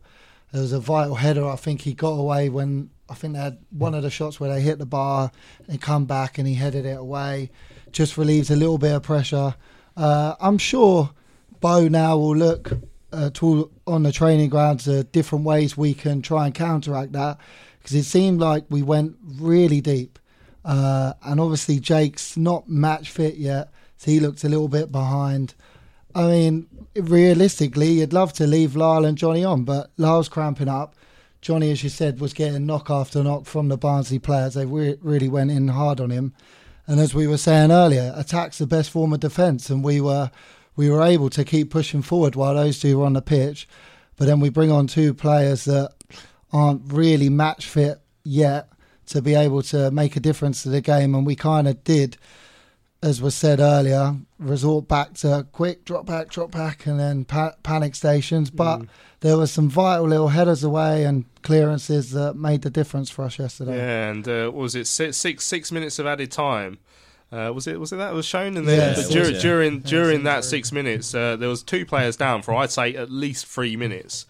[0.52, 1.46] There was a vital header.
[1.46, 4.52] I think he got away when I think they had one of the shots where
[4.52, 5.30] they hit the bar
[5.66, 7.50] and come back and he headed it away.
[7.90, 9.54] Just relieves a little bit of pressure.
[9.96, 11.11] Uh, I'm sure
[11.61, 12.72] Bo now will look
[13.12, 17.38] uh, to, on the training grounds uh, different ways we can try and counteract that
[17.79, 20.18] because it seemed like we went really deep.
[20.64, 25.55] Uh, and obviously, Jake's not match fit yet, so he looked a little bit behind.
[26.14, 30.94] I mean, realistically, you'd love to leave Lyle and Johnny on, but Lyle's cramping up.
[31.40, 34.55] Johnny, as you said, was getting knock after knock from the Barnsley players.
[34.55, 36.35] They re- really went in hard on him.
[36.87, 40.31] And as we were saying earlier, attack's the best form of defence, and we were
[40.79, 43.69] we were able to keep pushing forward while those two were on the pitch.
[44.17, 45.93] But then we bring on two players that
[46.53, 48.69] aren't really match fit yet
[49.07, 52.17] to be able to make a difference to the game, and we kind of did,
[53.03, 57.55] as was said earlier, resort back to quick drop back, drop back, and then pa-
[57.64, 58.49] panic stations.
[58.49, 58.83] But
[59.19, 63.37] there were some vital little headers away and clearances that made the difference for us
[63.37, 63.77] yesterday.
[63.77, 66.79] Yeah, and uh, what was it six, six six minutes of added time?
[67.31, 68.57] Uh, was it was it that was shown?
[68.57, 69.41] And then was, during yeah.
[69.41, 73.11] during during that six minutes, uh, there was two players down for I'd say at
[73.11, 74.25] least three minutes.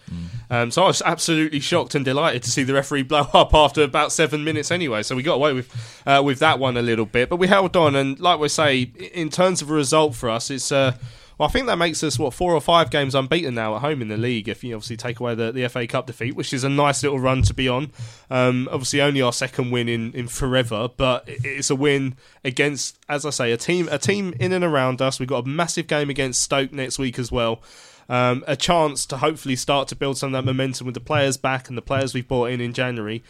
[0.51, 3.83] Um, so I was absolutely shocked and delighted to see the referee blow up after
[3.83, 5.05] about seven minutes anyway.
[5.05, 7.77] So we got away with uh, with that one a little bit, but we held
[7.77, 7.95] on.
[7.95, 8.83] And like we say,
[9.13, 10.73] in terms of a result for us, it's.
[10.73, 10.97] Uh,
[11.38, 14.03] well, I think that makes us what four or five games unbeaten now at home
[14.03, 14.48] in the league.
[14.48, 17.20] If you obviously take away the, the FA Cup defeat, which is a nice little
[17.20, 17.92] run to be on.
[18.29, 23.24] Um, obviously, only our second win in, in forever, but it's a win against, as
[23.24, 25.20] I say, a team a team in and around us.
[25.20, 27.62] We've got a massive game against Stoke next week as well.
[28.09, 31.37] Um, a chance to hopefully start to build some of that momentum with the players
[31.37, 33.22] back and the players we've brought in in January,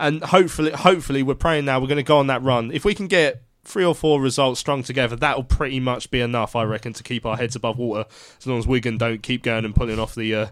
[0.00, 2.72] and hopefully, hopefully, we're praying now we're going to go on that run.
[2.72, 6.56] If we can get three or four results strung together, that'll pretty much be enough,
[6.56, 8.04] I reckon, to keep our heads above water.
[8.38, 10.46] As long as Wigan don't keep going and pulling off the uh,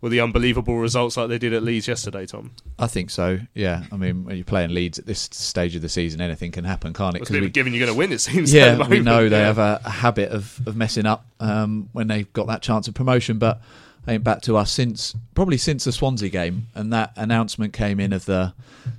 [0.00, 2.52] well, the unbelievable results like they did at Leeds yesterday, Tom.
[2.78, 3.38] I think so.
[3.54, 6.64] Yeah, I mean, when you're playing Leeds at this stage of the season, anything can
[6.64, 7.22] happen, can't it?
[7.22, 8.12] It's a bit of a given you're going to win.
[8.12, 8.52] It seems.
[8.52, 9.46] yeah, we know they Yeah.
[9.46, 13.38] have a, habit of, of messing up um, when they've got that chance of promotion.
[13.38, 13.60] But
[14.02, 17.98] I think back to us since probably since the Swansea game, and that announcement came
[18.00, 18.52] in of the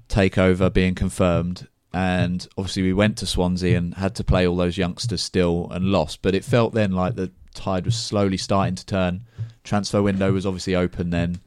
[0.10, 1.67] takeover being confirmed.
[1.95, 5.86] And obviously, we went to Swansea and had to play all those youngsters still and
[5.86, 6.21] lost.
[6.21, 9.21] But it felt then like the tide was slowly starting to turn.
[9.63, 11.39] transfer window was obviously open then,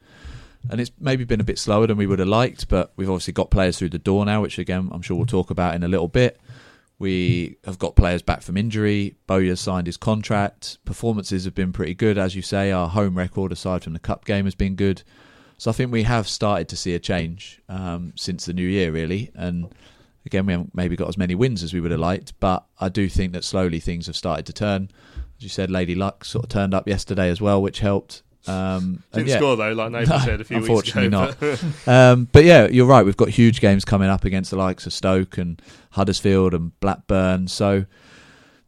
[0.71, 2.67] and it's maybe been a bit slower than we would have liked.
[2.67, 5.51] But we've obviously got players through the door now, which again I'm sure we'll talk
[5.51, 6.41] about in a little bit.
[6.97, 9.17] We have got players back from injury.
[9.27, 10.79] Bowyer signed his contract.
[10.83, 12.71] Performances have been pretty good, as you say.
[12.71, 15.03] Our home record, aside from the cup game, has been good.
[15.59, 18.91] So I think we have started to see a change um, since the new year,
[18.91, 19.29] really.
[19.35, 19.69] And
[20.25, 22.89] again, we haven't maybe got as many wins as we would have liked, but I
[22.89, 24.89] do think that slowly things have started to turn.
[25.37, 28.23] As you said, Lady Luck sort of turned up yesterday as well, which helped.
[28.47, 29.37] Um, Didn't yeah.
[29.37, 31.35] score though, like Nathan No, said a few weeks unfortunately ago.
[31.85, 31.87] not.
[31.87, 33.05] um, but yeah, you're right.
[33.05, 37.47] We've got huge games coming up against the likes of Stoke and Huddersfield and Blackburn.
[37.47, 37.85] So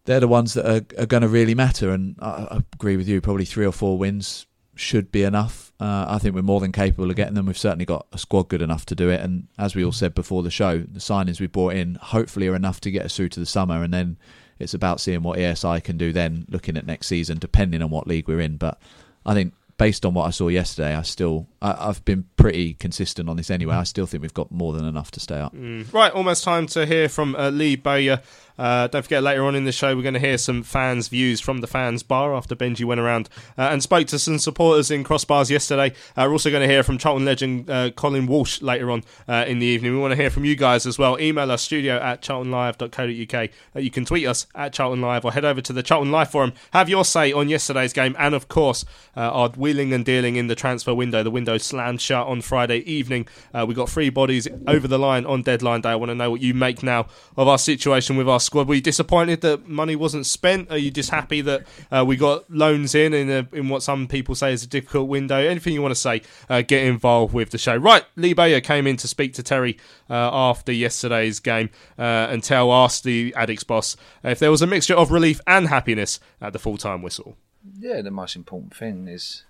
[0.05, 1.91] they're the ones that are, are going to really matter.
[1.91, 3.21] And I, I agree with you.
[3.21, 5.70] Probably three or four wins should be enough.
[5.81, 7.47] Uh, I think we're more than capable of getting them.
[7.47, 9.19] We've certainly got a squad good enough to do it.
[9.19, 12.55] And as we all said before the show, the signings we brought in hopefully are
[12.55, 13.81] enough to get us through to the summer.
[13.81, 14.17] And then
[14.59, 18.05] it's about seeing what ESI can do then, looking at next season, depending on what
[18.05, 18.57] league we're in.
[18.57, 18.79] But
[19.25, 23.30] I think based on what I saw yesterday, I still I, I've been pretty consistent
[23.30, 23.76] on this anyway.
[23.76, 25.56] I still think we've got more than enough to stay up.
[25.56, 25.91] Mm.
[25.93, 28.21] Right, almost time to hear from uh, Lee Bowyer.
[28.58, 31.39] Uh, don't forget, later on in the show, we're going to hear some fans' views
[31.39, 35.04] from the fans' bar after Benji went around uh, and spoke to some supporters in
[35.04, 35.95] Crossbars yesterday.
[36.15, 39.45] Uh, we're also going to hear from Charlton legend uh, Colin Walsh later on uh,
[39.47, 39.93] in the evening.
[39.93, 41.19] We want to hear from you guys as well.
[41.19, 43.50] Email us studio at charltonlive.co.uk.
[43.76, 46.54] You can tweet us at Charlton Live or head over to the Charlton Live forum.
[46.71, 50.56] Have your say on yesterday's game and, of course, our wheeling and dealing in the
[50.56, 51.24] transfer window.
[51.24, 53.27] The window slammed shut on Friday evening.
[53.53, 55.89] Uh, we got three bodies over the line on deadline day.
[55.89, 58.67] I want to know what you make now of our situation with our squad.
[58.67, 60.71] Were you disappointed that money wasn't spent?
[60.71, 64.07] Are you just happy that uh, we got loans in in, a, in what some
[64.07, 65.37] people say is a difficult window?
[65.37, 67.75] Anything you want to say, uh, get involved with the show.
[67.75, 69.77] Right, Lee Bowyer came in to speak to Terry
[70.09, 74.67] uh, after yesterday's game uh, and tell asked the Addicts boss if there was a
[74.67, 77.37] mixture of relief and happiness at the full time whistle.
[77.77, 79.43] Yeah, the most important thing is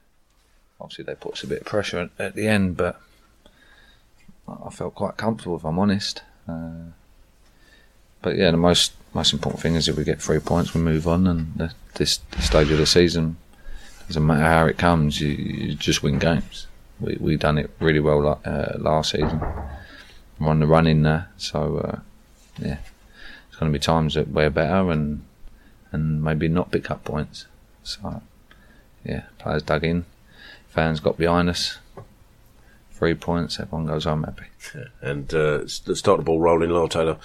[0.81, 2.99] obviously they put us a bit of pressure at, the end, but
[4.47, 6.23] I felt quite comfortable if I'm honest.
[6.47, 6.91] Uh,
[8.21, 11.07] but yeah, the most most important thing is if we get three points, we move
[11.07, 13.37] on, and the, this, stage of the season
[14.07, 16.67] doesn't matter how it comes, you, you just win games.
[16.99, 19.41] We we done it really well uh, last season.
[20.39, 21.99] We're on the run in there, so uh,
[22.59, 22.77] yeah,
[23.47, 25.23] it's going to be times that we're better and
[25.91, 27.45] and maybe not pick up points.
[27.83, 28.21] So
[29.03, 30.05] yeah, players dug in,
[30.71, 31.77] fans got behind us.
[32.91, 34.45] Three points, everyone goes home happy.
[34.75, 36.69] Yeah, and uh, start the ball rolling.
[36.69, 37.17] Lyle Taylor,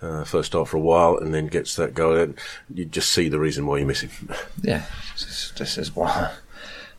[0.00, 2.16] uh, first start for a while, and then gets that goal.
[2.16, 2.36] in.
[2.72, 4.10] You just see the reason why you miss him.
[4.62, 6.30] Yeah, this is, why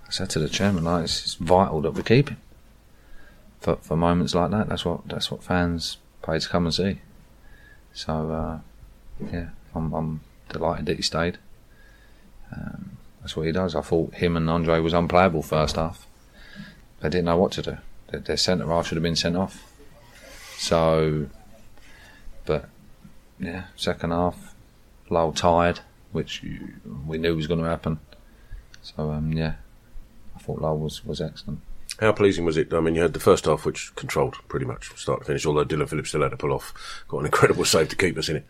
[0.05, 2.37] I said to the chairman, like, it's, it's vital that we keep him
[3.65, 4.69] for for moments like that.
[4.69, 6.99] That's what that's what fans pay to come and see.
[7.93, 8.59] So uh,
[9.31, 11.37] yeah, I'm, I'm delighted that he stayed.
[12.55, 13.73] Um, that's what he does.
[13.73, 16.05] I thought him and Andre was unplayable first half.
[16.99, 17.77] They didn't know what to do.
[18.11, 19.65] Their, their centre half should have been sent off.
[20.59, 21.25] So,
[22.45, 22.69] but
[23.39, 24.53] yeah, second half,
[25.09, 25.79] Lyle tired,
[26.11, 26.45] which
[27.07, 27.99] we knew was going to happen.
[28.83, 29.55] So um, yeah,
[30.35, 31.61] I thought Lyle was, was excellent.
[31.99, 32.73] How pleasing was it?
[32.73, 35.45] I mean, you had the first half, which controlled pretty much start to finish.
[35.45, 38.27] Although Dillon Phillips still had to pull off, got an incredible save to keep us
[38.27, 38.45] in it.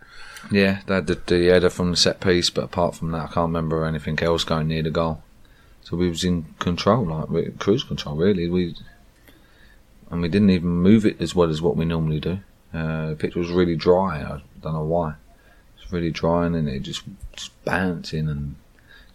[0.52, 3.34] Yeah, they had the, the header from the set piece, but apart from that, I
[3.34, 5.22] can't remember anything else going near the goal.
[5.82, 8.50] So we was in control, like cruise control, really.
[8.50, 8.76] We
[10.10, 12.40] and we didn't even move it as well as what we normally do.
[12.74, 14.22] Uh, the pitch was really dry.
[14.22, 15.14] I don't know why.
[15.78, 17.04] It's really dry, and then it just
[17.36, 18.56] just bouncing, and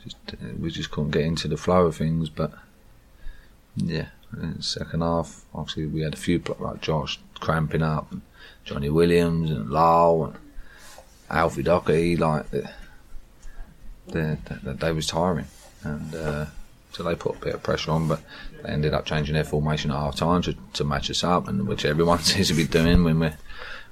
[0.03, 2.31] just uh, we just couldn't get into the flow of things.
[2.31, 2.53] But
[3.77, 8.23] yeah, in the second half, obviously we had a few like Josh cramping up, and
[8.65, 10.37] Johnny Williams, and Lyle, and
[11.31, 12.71] Alfie Doughty, like the,
[14.09, 15.47] the, the, they was tiring,
[15.83, 16.47] and uh,
[16.93, 18.21] so they put a bit of pressure on, but
[18.63, 21.67] they ended up changing their formation at half time to, to match us up, and
[21.67, 23.37] which everyone seems to be doing when we're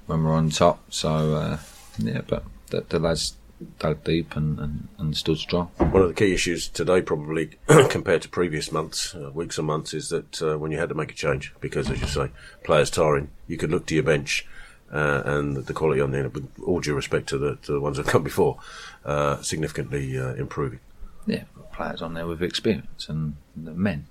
[0.07, 0.81] when we're on top.
[0.93, 1.59] So uh,
[1.99, 3.35] yeah, but the, the lads
[3.79, 5.67] dug deep and, and, and stood strong.
[5.79, 7.59] One of the key issues today, probably
[7.91, 10.95] compared to previous months, uh, weeks and months, is that uh, when you had to
[10.95, 12.31] make a change, because as you say,
[12.65, 14.47] players tiring, you could look to your bench
[14.93, 17.97] uh, and the quality on there, with all due respect to the, to the ones
[17.97, 18.59] that have come before,
[19.05, 20.81] uh, significantly uh, improving.
[21.27, 24.07] Yeah, players on there with experience and the men.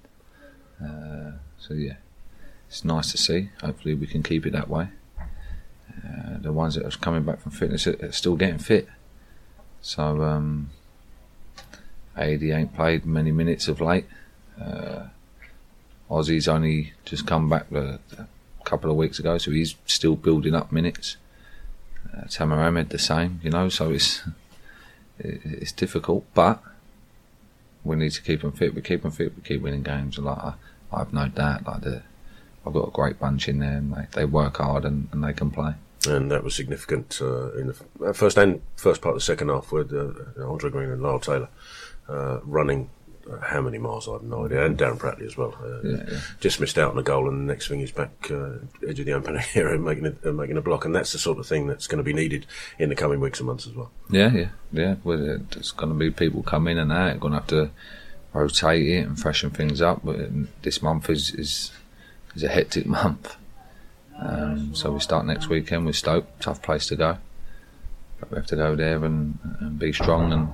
[0.82, 1.96] Uh, so yeah,
[2.68, 3.50] it's nice to see.
[3.62, 4.90] Hopefully, we can keep it that way.
[5.20, 8.88] Uh, the ones that are coming back from fitness are, are still getting fit.
[9.88, 10.72] So um,
[12.18, 14.06] AD ain't played many minutes of late.
[14.62, 15.04] Uh,
[16.12, 18.28] Ozzy's only just come back a, a
[18.66, 21.16] couple of weeks ago, so he's still building up minutes.
[22.14, 23.70] Uh, Tomer Hemed the same, you know.
[23.70, 24.24] So it's
[25.20, 26.62] it, it's difficult, but
[27.86, 28.76] we need to keep them fit.
[28.76, 29.38] We keep them fit.
[29.38, 30.18] We keep winning games.
[30.18, 30.54] Like I,
[30.92, 31.66] I have no doubt.
[31.66, 32.02] Like the,
[32.66, 35.32] I've got a great bunch in there, and they, they work hard and, and they
[35.32, 35.76] can play.
[36.08, 39.72] And that was significant uh, in the first and first part of the second half
[39.72, 41.50] with uh, Andre Green and Lyle Taylor
[42.10, 42.90] uh, running
[43.30, 45.54] uh, how many miles I have no idea, and Darren Pratley as well.
[45.62, 46.20] Uh, Yeah, yeah.
[46.40, 48.52] Just missed out on a goal, and the next thing he's back uh,
[48.88, 51.38] edge of the open area making a, uh, making a block, and that's the sort
[51.38, 52.46] of thing that's going to be needed
[52.80, 53.92] in the coming weeks and months as well.
[54.10, 54.96] Yeah, yeah, yeah.
[55.04, 57.20] Well, uh, there's going to be people come in and out.
[57.20, 57.70] Going to have to
[58.34, 60.02] rotate it and freshen things up.
[60.04, 61.72] But um, this month is is
[62.36, 63.36] is a hectic month.
[64.28, 66.28] Um, so we start next weekend with Stoke.
[66.40, 67.18] Tough place to go.
[68.20, 70.34] But we have to go there and, and be strong.
[70.34, 70.50] And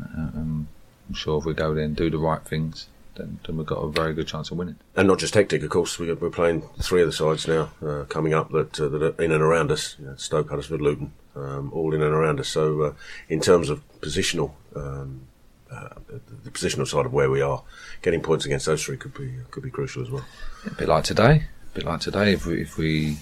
[0.00, 0.68] uh, um,
[1.08, 3.78] I'm sure if we go there and do the right things, then, then we've got
[3.78, 4.76] a very good chance of winning.
[4.94, 5.98] And not just hectic, of course.
[5.98, 9.22] We, we're playing three of the sides now uh, coming up that, uh, that are
[9.22, 9.96] in and around us.
[9.98, 12.48] You know, Stoke, Huddersfield, Luton, um, all in and around us.
[12.48, 12.92] So, uh,
[13.28, 15.22] in terms of positional, um,
[15.70, 17.62] uh, the, the positional side of where we are,
[18.02, 20.24] getting points against those three could be could be crucial as well.
[20.66, 21.46] A bit like today.
[21.72, 22.32] A bit like today.
[22.32, 23.18] If we if we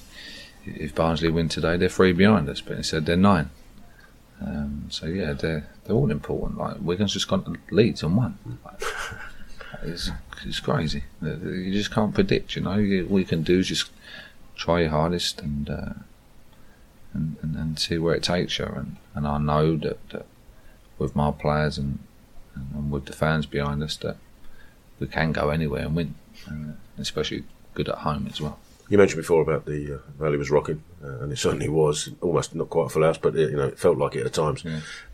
[0.64, 3.50] if Barnsley win today, they're three behind us, but instead they're nine.
[4.40, 6.58] Um, so yeah, they're they're all important.
[6.58, 8.38] Like Wigan's just gone to Leeds and won.
[8.64, 8.82] Like,
[9.82, 10.10] it's
[10.44, 11.04] it's crazy.
[11.22, 12.56] You just can't predict.
[12.56, 13.90] You know, all you can do is just
[14.54, 15.92] try your hardest and uh,
[17.14, 18.66] and, and and see where it takes you.
[18.66, 20.26] And, and I know that, that
[20.98, 22.00] with my players and,
[22.54, 24.16] and and with the fans behind us that
[24.98, 26.14] we can go anywhere and win,
[26.48, 27.44] uh, especially
[27.76, 28.58] good at home as well.
[28.88, 32.10] You mentioned before about the uh, Valley was rocking, uh, and it certainly was.
[32.20, 34.32] Almost not quite a full house, but it, you know it felt like it at
[34.32, 34.64] times.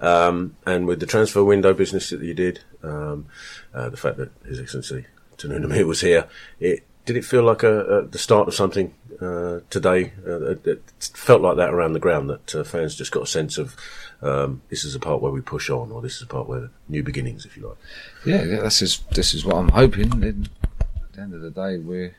[0.00, 3.26] Um, and with the transfer window business that you did, um,
[3.72, 5.06] uh, the fact that His Excellency
[5.38, 6.28] Tahnoon Nimer was here,
[6.60, 10.12] it did it feel like a, a the start of something uh, today?
[10.26, 10.82] Uh, it, it
[11.14, 13.74] felt like that around the ground that uh, fans just got a sense of
[14.20, 16.68] um, this is a part where we push on, or this is a part where
[16.90, 17.78] new beginnings, if you like.
[18.26, 20.12] Yeah, yeah, this is this is what I'm hoping.
[20.12, 22.12] At the end of the day, we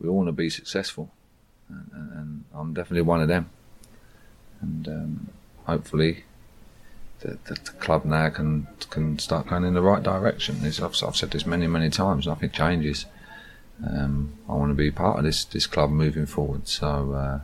[0.00, 1.10] we all want to be successful,
[1.68, 3.50] and, and, I'm definitely one of them.
[4.60, 5.28] And um,
[5.66, 6.24] hopefully,
[7.20, 10.62] the, the, the club now can can start going in the right direction.
[10.62, 12.26] This, I've, I've said this many many times.
[12.26, 13.06] Nothing changes.
[13.84, 16.68] Um, I want to be part of this this club moving forward.
[16.68, 17.40] So uh,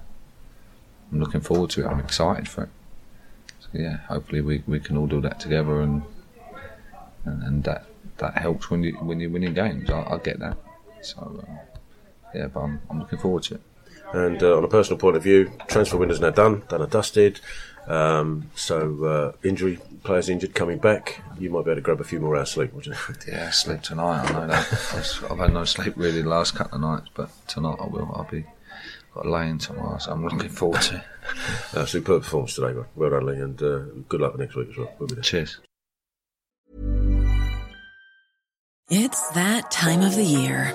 [1.11, 1.87] I'm looking forward to it.
[1.87, 2.71] I'm excited for it.
[3.61, 6.03] So yeah, hopefully we, we can all do that together and
[7.25, 7.87] and, and that
[8.19, 9.91] that helps when you when you're winning games.
[9.91, 10.57] I, I get that.
[11.03, 11.70] So uh,
[12.35, 13.63] yeah, but I'm, I'm looking forward to it.
[14.13, 17.41] And uh, on a personal point of view, transfer window's now done, done and dusted.
[17.87, 21.23] Um, so uh, injury, players injured coming back.
[21.39, 22.95] You might be able to grab a few more hours sleep, would you?
[23.29, 24.29] Yeah, sleep tonight.
[24.29, 25.29] I know that.
[25.31, 28.11] I've had no sleep really the last couple of nights, but tonight I will.
[28.15, 28.45] I'll be
[29.15, 31.03] got a lay in tomorrow, so I'm looking forward to it.
[31.73, 32.87] Uh, superb performance today, man.
[32.97, 33.79] Well done, Lee, and uh,
[34.09, 34.93] good luck for next week as well.
[34.99, 35.23] We'll be there.
[35.23, 35.61] Cheers.
[38.89, 40.75] It's that time of the year.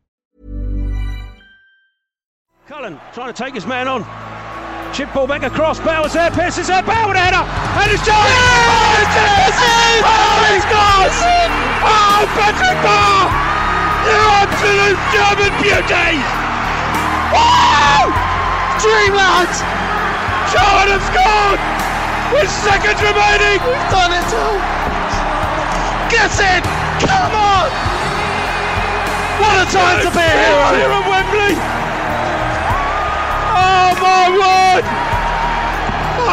[2.71, 4.07] Cullen trying to take his man on.
[4.95, 5.75] Chip ball back across.
[5.83, 6.31] Bowers there.
[6.31, 6.79] Pearce is there.
[6.79, 7.43] With header.
[7.43, 8.15] And it's John.
[8.15, 9.99] Oh, it's in!
[10.07, 11.17] Oh, he scores!
[11.83, 13.27] Oh, Patrick Bauer!
[14.07, 16.15] You absolute German beauty!
[17.35, 18.07] Wow!
[18.79, 19.51] Dreamland!
[20.55, 21.59] Charlton have scored!
[22.31, 23.59] With seconds remaining!
[23.67, 24.59] We've done it all!
[26.07, 26.63] Get in!
[27.03, 27.67] Come on!
[29.43, 30.71] What a time to be a hero!
[30.71, 31.80] Here at Wembley!
[33.63, 34.85] Oh my word!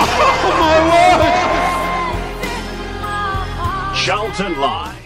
[0.00, 1.48] Oh my word!
[3.96, 4.98] Charlton Live.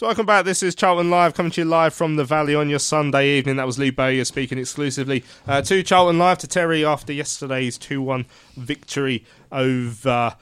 [0.00, 0.46] So welcome back.
[0.46, 3.56] This is Charlton Live coming to you live from the Valley on your Sunday evening.
[3.56, 8.24] That was Lee Bowyer speaking exclusively uh, to Charlton Live to Terry after yesterday's 2-1
[8.56, 10.36] victory over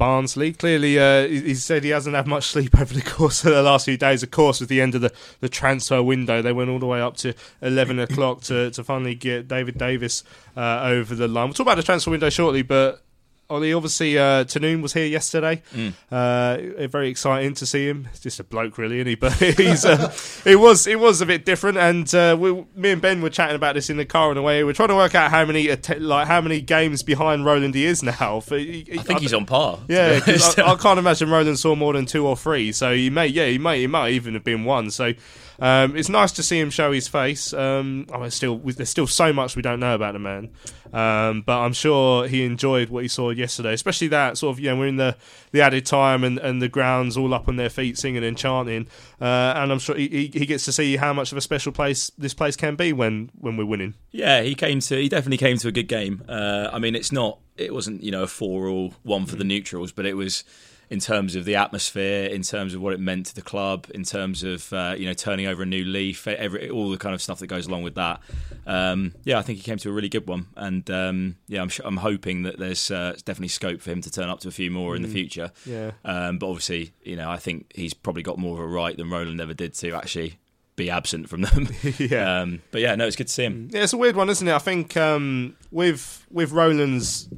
[0.00, 0.54] Barnsley.
[0.54, 3.84] Clearly, uh, he, said he hasn't had much sleep over the course of the last
[3.84, 4.22] few days.
[4.22, 7.02] Of course, with the end of the, the transfer window, they went all the way
[7.02, 10.24] up to 11 o'clock to, to finally get David Davis
[10.56, 11.48] uh, over the line.
[11.48, 13.02] We'll talk about the transfer window shortly, but
[13.50, 15.60] Ollie, obviously, uh, Tahnoon was here yesterday.
[15.74, 15.92] Mm.
[16.10, 18.06] Uh, very exciting to see him.
[18.10, 19.14] He's just a bloke, really, isn't he?
[19.20, 20.12] But he's uh,
[20.44, 21.76] it was it was a bit different.
[21.78, 24.42] And uh, we, me and Ben were chatting about this in the car on the
[24.42, 24.62] way.
[24.64, 28.02] We're trying to work out how many like how many games behind Roland he is
[28.02, 28.40] now.
[28.40, 29.80] For, he, I think he's on par.
[29.88, 30.58] Yeah, be 'cause honest.
[30.60, 32.70] I, I can't imagine Roland saw more than two or three.
[32.72, 34.90] So he may, yeah, he may, he might even have been one.
[34.90, 35.12] So
[35.60, 37.52] um, it's nice to see him show his face.
[37.52, 40.50] Um, I mean, still, there's still so much we don't know about the man,
[40.92, 44.70] um, but I'm sure he enjoyed what he saw yesterday, especially that sort of you
[44.70, 45.16] know we're in the
[45.52, 48.88] the added time and, and the grounds all up on their feet singing and chanting,
[49.20, 52.10] uh, and I'm sure he, he gets to see how much of a special place
[52.16, 53.94] this place can be when when we're winning.
[54.12, 54.96] Yeah, he came to.
[54.96, 56.24] He definitely came to a good game.
[56.28, 57.38] Uh, I mean, it's not.
[57.56, 60.42] It wasn't you know a four-all one for the neutrals, but it was
[60.90, 64.02] in terms of the atmosphere, in terms of what it meant to the club, in
[64.02, 67.22] terms of uh, you know turning over a new leaf, every, all the kind of
[67.22, 68.20] stuff that goes along with that.
[68.66, 71.70] Um, yeah, I think he came to a really good one, and um, yeah, I'm
[71.84, 74.70] I'm hoping that there's uh, definitely scope for him to turn up to a few
[74.70, 75.12] more in the Mm.
[75.12, 75.52] future.
[75.64, 75.92] Yeah.
[76.04, 79.10] Um, but obviously, you know, I think he's probably got more of a right than
[79.10, 80.38] Roland ever did to actually
[80.76, 81.68] be absent from them.
[81.98, 82.40] Yeah.
[82.40, 83.68] Um, but yeah, no, it's good to see him.
[83.72, 84.52] Yeah, it's a weird one, isn't it?
[84.54, 87.28] I think um, with with Roland's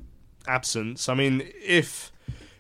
[0.47, 2.11] absence, I mean, if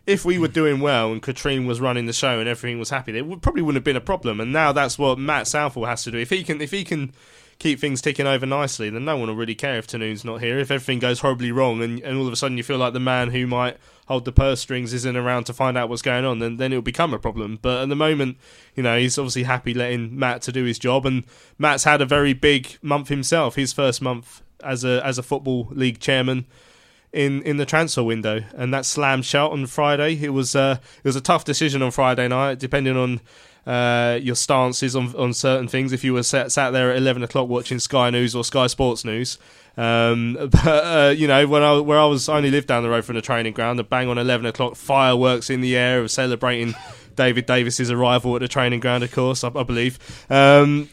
[0.06, 3.16] if we were doing well and Katrien was running the show and everything was happy,
[3.16, 4.40] it would, probably wouldn't have been a problem.
[4.40, 6.18] And now that's what Matt Southall has to do.
[6.18, 7.12] If he can, if he can
[7.58, 10.58] keep things ticking over nicely, then no one will really care if Tahnoon's not here.
[10.58, 13.00] If everything goes horribly wrong and, and all of a sudden you feel like the
[13.00, 13.76] man who might
[14.08, 16.82] hold the purse strings isn't around to find out what's going on, then then it'll
[16.82, 17.60] become a problem.
[17.62, 18.38] But at the moment,
[18.74, 21.24] you know, he's obviously happy letting Matt to do his job, and
[21.58, 23.54] Matt's had a very big month himself.
[23.54, 26.46] His first month as a as a football league chairman
[27.12, 30.18] in in the transfer window, and that slammed shut on Friday.
[30.22, 33.20] It was uh, it was a tough decision on Friday night, depending on
[33.66, 35.92] uh, your stances on on certain things.
[35.92, 39.04] If you were sat, sat there at eleven o'clock watching Sky News or Sky Sports
[39.04, 39.38] News.
[39.76, 42.90] Um, but uh, you know, when I where I was I only lived down the
[42.90, 46.10] road from the training ground, the bang on eleven o'clock, fireworks in the air of
[46.10, 46.74] celebrating
[47.14, 49.04] David Davis's arrival at the training ground.
[49.04, 49.98] Of course, I, I believe.
[50.30, 50.88] Um,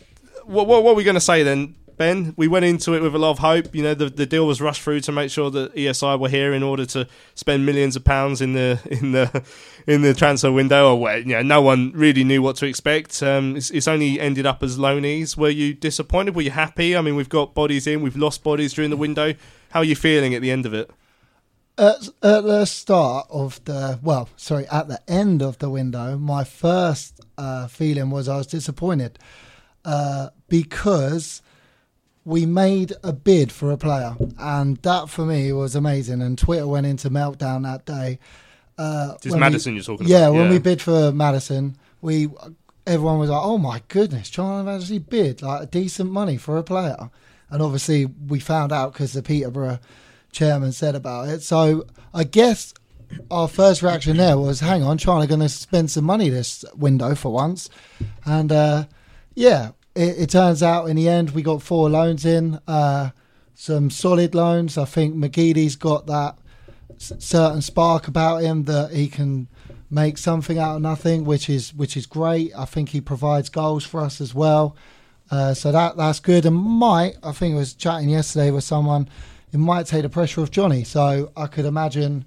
[0.50, 2.34] what, what, what are we going to say then, Ben?
[2.38, 3.76] We went into it with a lot of hope.
[3.76, 6.54] You know, the, the deal was rushed through to make sure that ESI were here
[6.54, 9.44] in order to spend millions of pounds in the in the
[9.86, 10.94] in the transfer window.
[10.94, 13.22] Or where you know, no one really knew what to expect.
[13.22, 15.36] Um, it's, it's only ended up as loanees.
[15.36, 16.36] Were you disappointed?
[16.36, 16.96] Were you happy?
[16.96, 18.02] I mean, we've got bodies in.
[18.02, 19.36] We've lost bodies during the window.
[19.72, 20.90] How are you feeling at the end of it?
[21.78, 26.44] At, at the start of the, well, sorry, at the end of the window, my
[26.44, 29.20] first uh, feeling was I was disappointed
[29.86, 31.42] uh, because
[32.26, 36.22] we made a bid for a player, and that for me was amazing.
[36.22, 38.20] And Twitter went into meltdown that day.
[38.78, 42.30] Uh, This Madison we, you're talking yeah, about, Yeah, when we bid for Madison, we
[42.86, 46.64] everyone was like, "Oh my goodness, John actually bid like a decent money for a
[46.64, 47.10] player."
[47.50, 49.80] And obviously, we found out because the Peterborough
[50.32, 51.42] chairman said about it.
[51.42, 52.74] So I guess
[53.32, 57.16] our first reaction there was, "Hang on, China going to spend some money this window
[57.16, 57.70] for once,"
[58.26, 58.86] and uh,
[59.36, 63.10] yeah, it, it turns out in the end we got four loans in, uh,
[63.54, 64.78] some solid loans.
[64.78, 66.38] I think McGeady's got that
[66.96, 69.48] s- certain spark about him that he can
[69.92, 72.52] make something out of nothing, which is which is great.
[72.58, 74.76] I think he provides goals for us as well,
[75.32, 76.46] uh, so that that's good.
[76.46, 79.10] And might I think I was chatting yesterday with someone,
[79.52, 80.84] it might take the pressure off Johnny.
[80.84, 82.26] So I could imagine.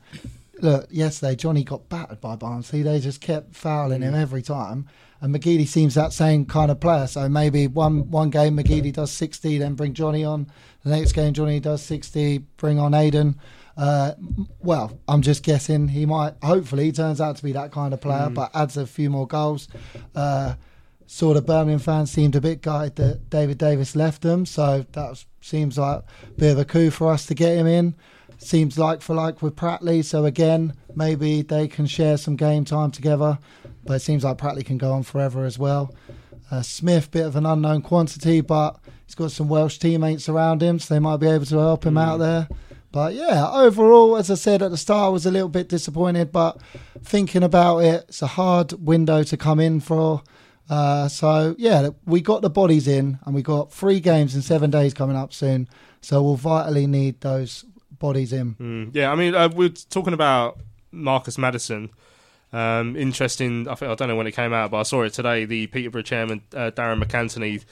[0.60, 2.82] Look, yesterday Johnny got battered by Barnsley.
[2.82, 4.86] They just kept fouling him every time.
[5.22, 7.06] And McGeady seems that same kind of player.
[7.06, 10.48] So maybe one one game McGeady does sixty, then bring Johnny on.
[10.84, 13.36] The next game Johnny does sixty, bring on Aiden.
[13.76, 14.12] Uh,
[14.60, 16.34] well, I'm just guessing he might.
[16.42, 18.34] Hopefully, he turns out to be that kind of player, Mm.
[18.34, 19.68] but adds a few more goals.
[20.14, 20.54] Uh,
[21.06, 25.08] sort of Birmingham fans seemed a bit gutted that David Davis left them, so that
[25.10, 27.94] was, seems like a bit of a coup for us to get him in.
[28.38, 32.90] Seems like for like with Pratley, so again, maybe they can share some game time
[32.90, 33.38] together.
[33.84, 35.94] But it seems like Pratley can go on forever as well.
[36.50, 40.78] Uh, Smith, bit of an unknown quantity, but he's got some Welsh teammates around him,
[40.78, 42.48] so they might be able to help him out there.
[42.92, 46.30] But yeah, overall, as I said at the start, I was a little bit disappointed.
[46.30, 46.60] But
[47.02, 50.22] thinking about it, it's a hard window to come in for.
[50.68, 54.70] Uh, so yeah, we got the bodies in, and we got three games in seven
[54.70, 55.68] days coming up soon.
[56.02, 57.64] So we'll vitally need those
[57.98, 58.54] bodies in.
[58.56, 60.60] Mm, yeah, I mean, uh, we're talking about
[60.90, 61.88] Marcus Madison.
[62.52, 63.66] Um, interesting.
[63.66, 65.44] I think I don't know when it came out, but I saw it today.
[65.44, 67.64] The Peterborough chairman uh, Darragh MacAnthony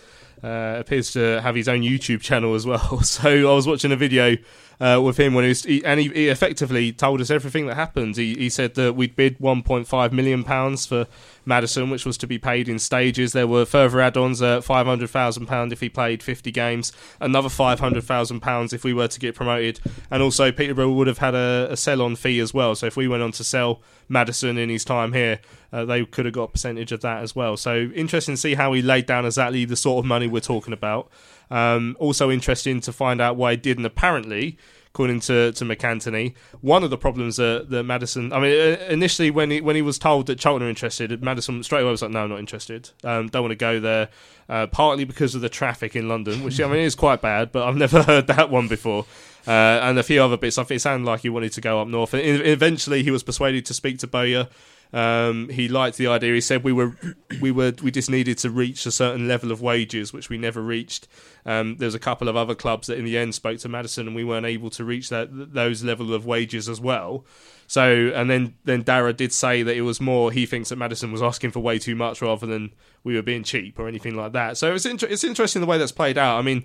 [0.43, 3.01] uh, appears to have his own YouTube channel as well.
[3.11, 4.37] So I was watching a video
[4.81, 7.75] uh, with him when he was, he, and he, he effectively told us everything that
[7.75, 8.17] happened.
[8.17, 11.07] He, he said that we'd bid 1.5 million pounds for
[11.45, 13.33] Madison, which was to be paid in stages.
[13.33, 18.05] There were further add-ons hundred thousand pound if he played fifty games, another five hundred
[18.05, 19.81] thousand pounds if we were to get promoted,
[20.11, 22.75] and also Peterborough would have had a, a sell-on fee as well.
[22.75, 25.41] So if we went on to sell Madison in his time here,
[25.73, 27.57] uh, they could have got a percentage of that as well.
[27.57, 30.73] So interesting to see how he laid down exactly the sort of money we're talking
[30.73, 31.11] about.
[31.51, 34.59] Um, also interesting to find out why he didn't apparently
[34.93, 36.35] according to to MacAnthony.
[36.61, 39.83] One of the problems that, that Madison, I mean, uh, initially when he when he
[39.83, 42.91] was told that Charlton are interested, Madison straight away was like, "No, I'm not interested.
[43.05, 44.09] Um, don't want to go there."
[44.49, 47.67] Uh, partly because of the traffic in London, which I mean is quite bad, but
[47.67, 49.07] I've never heard that one before.
[49.47, 50.59] Uh, and a few other bits.
[50.59, 52.13] I think it sounded like he wanted to go up north.
[52.13, 54.49] And eventually, he was persuaded to speak to Bowyer.
[54.93, 56.35] Um, he liked the idea.
[56.35, 56.97] He said we were,
[57.41, 60.61] we were, we just needed to reach a certain level of wages, which we never
[60.61, 61.07] reached.
[61.47, 64.17] Um, there's a couple of other clubs that in the end spoke to Madison, and
[64.17, 67.25] we weren't able to reach that those level of wages as well.
[67.67, 70.33] So, and then then Darragh did say that it was more.
[70.33, 72.73] He thinks that Madison was asking for way too much rather than
[73.05, 74.59] we were being cheap or anything like that.
[74.59, 76.39] So it's inter- it's interesting the way that's played out.
[76.39, 76.65] I mean,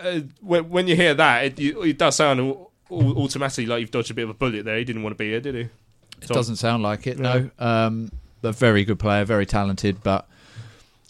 [0.00, 2.56] uh, when, when you hear that, it, it does sound
[2.88, 4.78] automatically like you've dodged a bit of a bullet there.
[4.78, 5.68] He didn't want to be here, did he?
[6.30, 7.18] It doesn't sound like it.
[7.18, 8.10] No, um,
[8.42, 10.28] a very good player, very talented, but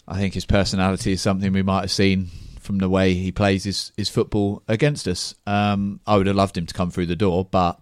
[0.07, 3.63] I think his personality is something we might have seen from the way he plays
[3.65, 5.35] his, his football against us.
[5.45, 7.79] Um, I would have loved him to come through the door, but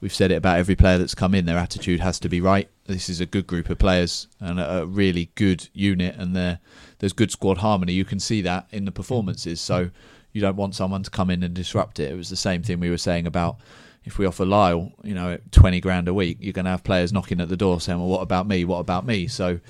[0.00, 1.46] we've said it about every player that's come in.
[1.46, 2.68] Their attitude has to be right.
[2.86, 7.12] This is a good group of players and a, a really good unit, and there's
[7.12, 7.92] good squad harmony.
[7.92, 9.60] You can see that in the performances.
[9.60, 9.90] So
[10.32, 12.10] you don't want someone to come in and disrupt it.
[12.10, 13.56] It was the same thing we were saying about
[14.04, 17.12] if we offer Lyle, you know, twenty grand a week, you're going to have players
[17.12, 18.64] knocking at the door saying, "Well, what about me?
[18.64, 19.60] What about me?" So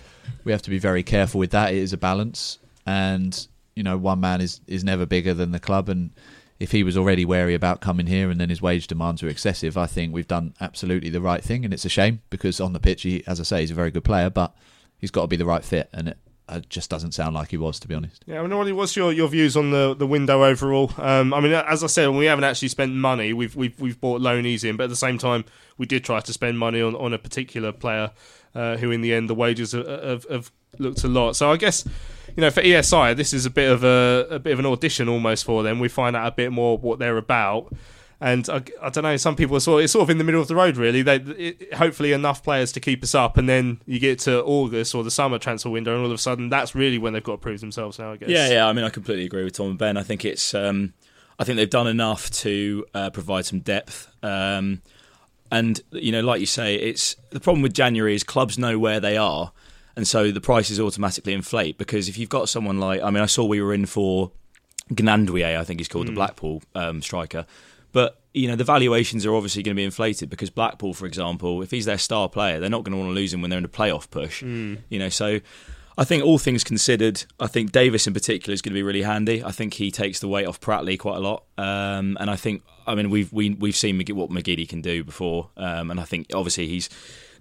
[0.44, 1.72] we have to be very careful with that.
[1.72, 5.60] It is a balance, and you know, one man is is never bigger than the
[5.60, 6.10] club, and
[6.60, 9.78] if he was already wary about coming here and then his wage demands were excessive,
[9.78, 12.80] I think we've done absolutely the right thing, and it's a shame because on the
[12.80, 14.54] pitch, he, as I say, he's a very good player, but
[14.98, 16.18] he's got to be the right fit, and it,
[16.50, 18.24] it just doesn't sound like he was, to be honest.
[18.26, 20.92] Yeah, I mean, what's your, your views on the, the window overall?
[20.98, 23.32] Um, I mean, as I said, we haven't actually spent money.
[23.32, 25.44] We've we've we've bought loanees in, but at the same time,
[25.78, 28.10] we did try to spend money on, on a particular player
[28.54, 31.34] uh, who, in the end, the wages have, have, have, looked a lot.
[31.34, 31.84] So I guess
[32.36, 35.08] you know for ESI, this is a bit of a, a bit of an audition
[35.08, 35.80] almost for them.
[35.80, 37.72] We find out a bit more what they're about.
[38.22, 39.16] And I, I, don't know.
[39.16, 41.00] Some people are sort of, it's sort of in the middle of the road, really.
[41.00, 44.94] They it, hopefully enough players to keep us up, and then you get to August
[44.94, 47.32] or the summer transfer window, and all of a sudden that's really when they've got
[47.32, 47.98] to prove themselves.
[47.98, 48.28] Now, I guess.
[48.28, 48.66] Yeah, yeah.
[48.66, 49.96] I mean, I completely agree with Tom and Ben.
[49.96, 50.92] I think it's, um,
[51.38, 54.12] I think they've done enough to uh, provide some depth.
[54.22, 54.82] Um,
[55.50, 59.00] and you know, like you say, it's the problem with January is clubs know where
[59.00, 59.50] they are,
[59.96, 61.78] and so the prices automatically inflate.
[61.78, 64.30] Because if you've got someone like, I mean, I saw we were in for
[64.92, 66.10] Gnanduillet, I think he's called mm.
[66.10, 67.46] the Blackpool um, striker
[67.92, 71.62] but you know the valuations are obviously going to be inflated because Blackpool, for example,
[71.62, 73.58] if he's their star player, they're not going to want to lose him when they're
[73.58, 74.42] in a playoff push.
[74.42, 74.78] Mm.
[74.88, 75.40] You know, so
[75.98, 79.02] I think all things considered, I think Davis in particular is going to be really
[79.02, 79.44] handy.
[79.44, 82.62] I think he takes the weight off Pratley quite a lot, um, and I think
[82.86, 85.98] I mean we've we, have we have seen what McGeady can do before, um, and
[86.00, 86.88] I think obviously he's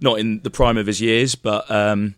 [0.00, 1.70] not in the prime of his years, but.
[1.70, 2.16] Um,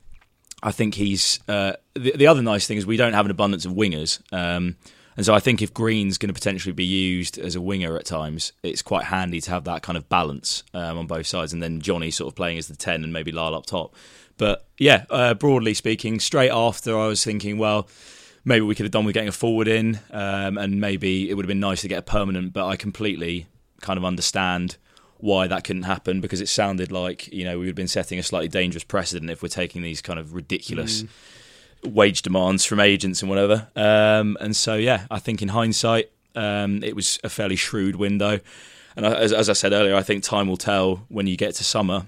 [0.64, 3.64] I think he's uh, the, the, other nice thing is we don't have an abundance
[3.64, 4.22] of wingers.
[4.32, 4.76] Um,
[5.16, 8.06] and so I think if Green's going to potentially be used as a winger at
[8.06, 11.52] times, it's quite handy to have that kind of balance um, on both sides.
[11.52, 13.94] And then Johnny sort of playing as the 10 and maybe Lyle up top.
[14.38, 17.88] But yeah, uh, broadly speaking, straight after I was thinking, well,
[18.44, 21.44] maybe we could have done with getting a forward in um, and maybe it would
[21.44, 22.54] have been nice to get a permanent.
[22.54, 23.46] But I completely
[23.82, 24.78] kind of understand
[25.18, 28.18] why that couldn't happen because it sounded like, you know, we would have been setting
[28.18, 31.02] a slightly dangerous precedent if we're taking these kind of ridiculous.
[31.02, 31.08] Mm
[31.84, 33.68] wage demands from agents and whatever.
[33.76, 38.40] Um, and so, yeah, I think in hindsight, um, it was a fairly shrewd window.
[38.96, 41.64] And as, as, I said earlier, I think time will tell when you get to
[41.64, 42.06] summer,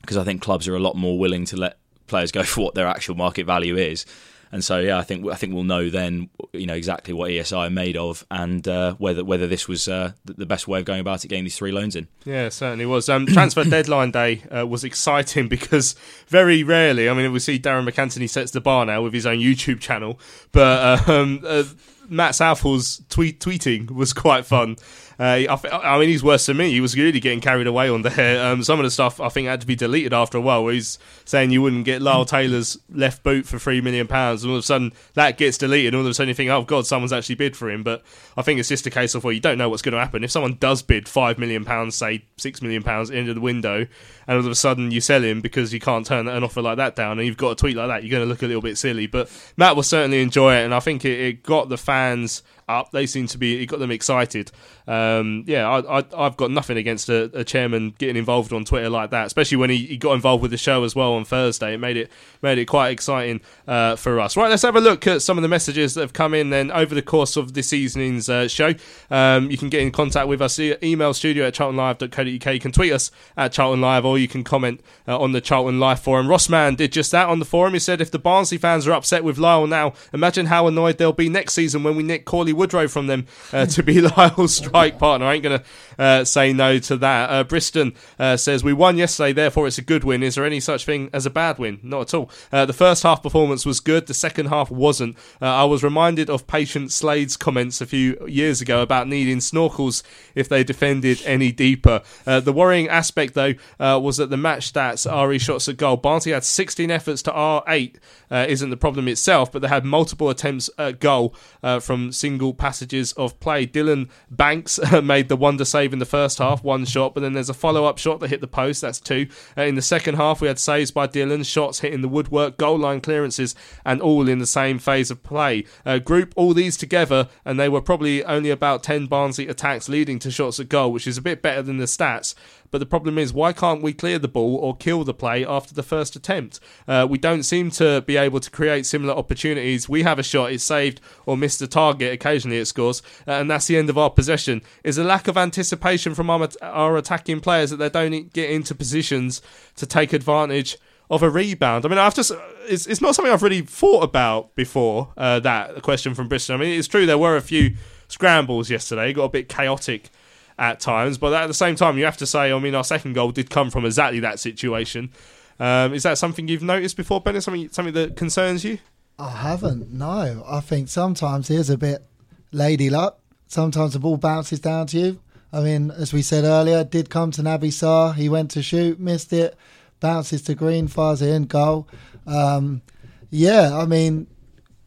[0.00, 2.74] because I think clubs are a lot more willing to let players go for what
[2.74, 4.06] their actual market value is.
[4.54, 7.66] And so, yeah, I think I think we'll know then, you know, exactly what ESI
[7.66, 11.00] are made of, and uh, whether whether this was uh, the best way of going
[11.00, 12.06] about it, getting these three loans in.
[12.24, 13.08] Yeah, certainly was.
[13.08, 15.96] Um, transfer deadline day uh, was exciting because
[16.28, 19.38] very rarely, I mean, we see Darragh MacAnthony sets the bar now with his own
[19.38, 20.20] YouTube channel,
[20.52, 21.64] but uh, um, uh,
[22.08, 24.76] Matt Southall's tweet tweeting was quite fun.
[25.18, 26.70] Uh, I, I mean, he's worse than me.
[26.70, 28.34] He was really getting carried away on there.
[28.44, 30.66] Um, some of the stuff I think had to be deleted after a while.
[30.68, 34.56] He's saying you wouldn't get Lyle Taylor's left boot for three million pounds, and all
[34.58, 35.94] of a sudden that gets deleted.
[35.94, 37.82] And all of a sudden you think, oh god, someone's actually bid for him.
[37.82, 38.02] But
[38.36, 40.24] I think it's just a case of where you don't know what's going to happen.
[40.24, 43.86] If someone does bid five million pounds, say six million pounds into the window,
[44.26, 46.76] and all of a sudden you sell him because you can't turn an offer like
[46.78, 48.62] that down, and you've got a tweet like that, you're going to look a little
[48.62, 49.06] bit silly.
[49.06, 52.90] But Matt will certainly enjoy it, and I think it, it got the fans up.
[52.90, 53.62] They seem to be.
[53.62, 54.50] It got them excited.
[54.86, 59.10] Um, yeah, I, I've got nothing against a, a, chairman getting involved on Twitter like
[59.10, 61.72] that, especially when he, he, got involved with the show as well on Thursday.
[61.72, 62.10] It made it
[62.42, 64.36] made it quite exciting uh, for us.
[64.36, 66.50] Right, let's have a look at some of the messages that have come in.
[66.50, 68.74] Then over the course of this evening's uh, show,
[69.10, 70.58] um, you can get in contact with us.
[70.60, 72.54] Email studio at charltonlive.co.uk.
[72.54, 75.80] You can tweet us at Charlton Live, or you can comment uh, on the Charlton
[75.80, 76.26] Live forum.
[76.26, 77.72] Rossman did just that on the forum.
[77.72, 81.14] He said, "If the Barnsley fans are upset with Lyle now, imagine how annoyed they'll
[81.14, 84.98] be next season when we nick Cauley Woodrow from them uh, to be Lyle's strike
[84.98, 85.62] partner." I ain't gonna
[85.98, 87.30] uh, say no to that.
[87.30, 90.22] Uh, Briston uh, says we won yesterday, therefore it's a good win.
[90.22, 91.80] Is there any such thing as a bad win?
[91.82, 92.30] Not at all.
[92.52, 94.06] Uh, the first half performance was good.
[94.06, 95.16] The second half wasn't.
[95.40, 100.02] Uh, I was reminded of Patient Slade's comments a few years ago about needing snorkels
[100.34, 102.02] if they defended any deeper.
[102.26, 105.96] Uh, the worrying aspect though was that the match stats, RE shots at goal.
[105.96, 107.96] Barnsley had 16 efforts to R8.
[108.30, 111.34] isn't the problem itself, but they had multiple attempts at goal
[111.80, 113.66] from single passages of play.
[113.66, 114.63] Dillon Banks
[115.02, 117.84] made the wonder save in the first half, one shot, but then there's a follow
[117.84, 119.26] up shot that hit the post, that's two.
[119.56, 122.78] Uh, in the second half, we had saves by Dillon, shots hitting the woodwork, goal
[122.78, 123.54] line clearances,
[123.84, 125.64] and all in the same phase of play.
[125.84, 130.18] Uh, group all these together, and they were probably only about 10 Barnsley attacks leading
[130.20, 132.34] to shots at goal, which is a bit better than the stats.
[132.74, 135.72] But the problem is, why can't we clear the ball or kill the play after
[135.72, 136.58] the first attempt?
[136.88, 139.88] Uh, we don't seem to be able to create similar opportunities.
[139.88, 142.12] We have a shot, it's saved or missed a target.
[142.12, 144.60] Occasionally it scores, uh, and that's the end of our possession.
[144.82, 148.74] Is a lack of anticipation from our, our attacking players that they don't get into
[148.74, 149.40] positions
[149.76, 150.76] to take advantage
[151.10, 151.86] of a rebound.
[151.86, 152.32] I mean, I've just
[152.66, 155.12] it's, it's not something I've really thought about before.
[155.16, 156.56] Uh, that question from Bristol.
[156.56, 157.76] I mean, it's true there were a few
[158.08, 159.12] scrambles yesterday.
[159.12, 160.10] Got a bit chaotic
[160.58, 161.18] at times.
[161.18, 163.50] But at the same time, you have to say, I mean, our second goal did
[163.50, 165.10] come from exactly that situation.
[165.58, 167.42] Um, is that something you've noticed before, Bennett?
[167.42, 168.78] Something something that concerns you?
[169.18, 169.92] I haven't.
[169.92, 172.04] No, I think sometimes here's a bit
[172.50, 173.20] lady luck.
[173.46, 175.20] Sometimes the ball bounces down to you.
[175.52, 178.14] I mean, as we said earlier, did come to Naby Sarr.
[178.14, 179.56] He went to shoot, missed it,
[180.00, 181.86] bounces to Green, fires it in, goal.
[182.26, 182.82] Um,
[183.30, 184.26] yeah, I mean,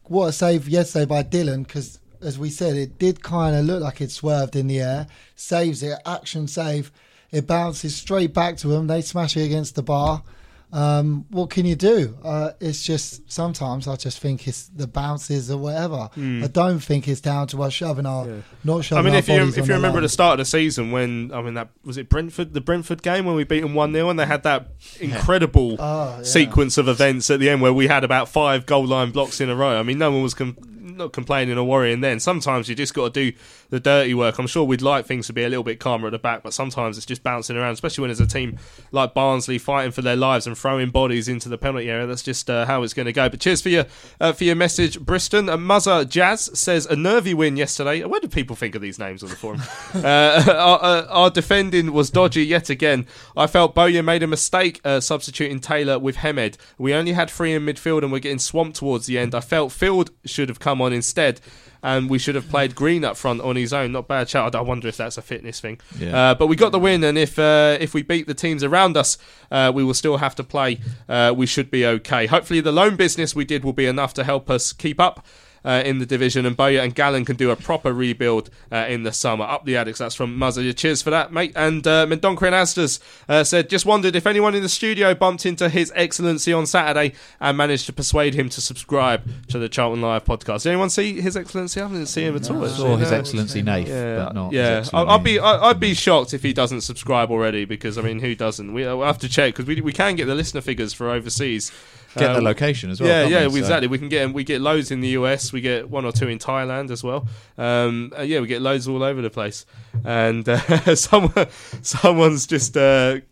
[0.04, 3.82] what a save yesterday by Dillon because as we said, it did kind of look
[3.82, 6.90] like it swerved in the air, saves it, action save.
[7.30, 8.86] It bounces straight back to them.
[8.86, 10.22] They smash it against the bar.
[10.70, 12.18] Um, what can you do?
[12.22, 16.10] Uh, it's just sometimes I just think it's the bounces or whatever.
[16.14, 16.44] Mm.
[16.44, 18.36] I don't think it's down to us shoving our yeah.
[18.64, 19.06] not shoving.
[19.06, 20.02] I mean, if you if you remember line.
[20.02, 23.24] the start of the season when I mean that was it Brentford the Brentford game
[23.24, 24.68] when we beat them one 0 and they had that
[25.00, 26.22] incredible oh, yeah.
[26.22, 29.48] sequence of events at the end where we had about five goal line blocks in
[29.48, 29.80] a row.
[29.80, 30.34] I mean, no one was.
[30.34, 30.56] Com-
[30.98, 32.20] not complaining or worrying then.
[32.20, 33.36] Sometimes you just got to do
[33.70, 34.38] the dirty work.
[34.38, 36.54] I'm sure we'd like things to be a little bit calmer at the back, but
[36.54, 38.58] sometimes it's just bouncing around, especially when there's a team
[38.92, 42.06] like Barnsley fighting for their lives and throwing bodies into the penalty area.
[42.06, 43.28] That's just uh, how it's going to go.
[43.28, 43.84] But cheers for your
[44.20, 45.48] uh, for your message, Briston.
[45.48, 48.02] Uh, Muzzer Jazz says a nervy win yesterday.
[48.04, 49.60] Where do people think of these names on the forum?
[49.94, 53.06] uh, our, uh, our, defending was dodgy yet again.
[53.36, 56.56] I felt Bowyer made a mistake uh, substituting Taylor with Hemed.
[56.78, 59.34] We only had three in midfield and we're getting swamped towards the end.
[59.34, 61.40] I felt Field should have come on instead
[61.82, 63.92] and we should have played Green up front on his own.
[63.92, 64.54] Not bad shout.
[64.54, 65.80] I wonder if that's a fitness thing.
[65.98, 66.30] Yeah.
[66.30, 68.96] Uh, but we got the win, and if uh, if we beat the teams around
[68.96, 69.18] us,
[69.50, 70.80] uh, we will still have to play.
[71.08, 72.26] Uh, we should be okay.
[72.26, 75.24] Hopefully, the loan business we did will be enough to help us keep up
[75.64, 79.02] uh, in the division, and Bowyer and Gallen can do a proper rebuild uh, in
[79.02, 79.44] the summer.
[79.44, 80.74] Up the addicts, that's from Muzzer.
[80.76, 81.52] Cheers for that, mate.
[81.56, 85.68] And uh, Mendonkrin Astas uh, said, just wondered if anyone in the studio bumped into
[85.68, 90.24] His Excellency on Saturday and managed to persuade him to subscribe to the Charlton Live
[90.24, 90.62] podcast.
[90.62, 91.80] Did anyone see His Excellency?
[91.80, 92.64] I didn't see him at all.
[92.64, 94.24] I saw His Excellency Nath, yeah.
[94.24, 94.52] but not.
[94.52, 98.34] Yeah, I'd be I'd be shocked if he doesn't subscribe already because I mean, who
[98.34, 98.72] doesn't?
[98.72, 101.72] We will have to check because we we can get the listener figures for overseas.
[102.16, 103.08] Get the location as well.
[103.08, 103.54] Yeah, yeah, we?
[103.54, 103.88] So- exactly.
[103.88, 105.52] We can get we get loads in the US.
[105.52, 107.28] We get one or two in Thailand as well.
[107.56, 109.66] Um, uh, yeah, we get loads all over the place.
[110.04, 111.46] And uh, someone
[111.82, 112.76] someone's just.
[112.76, 113.20] Uh,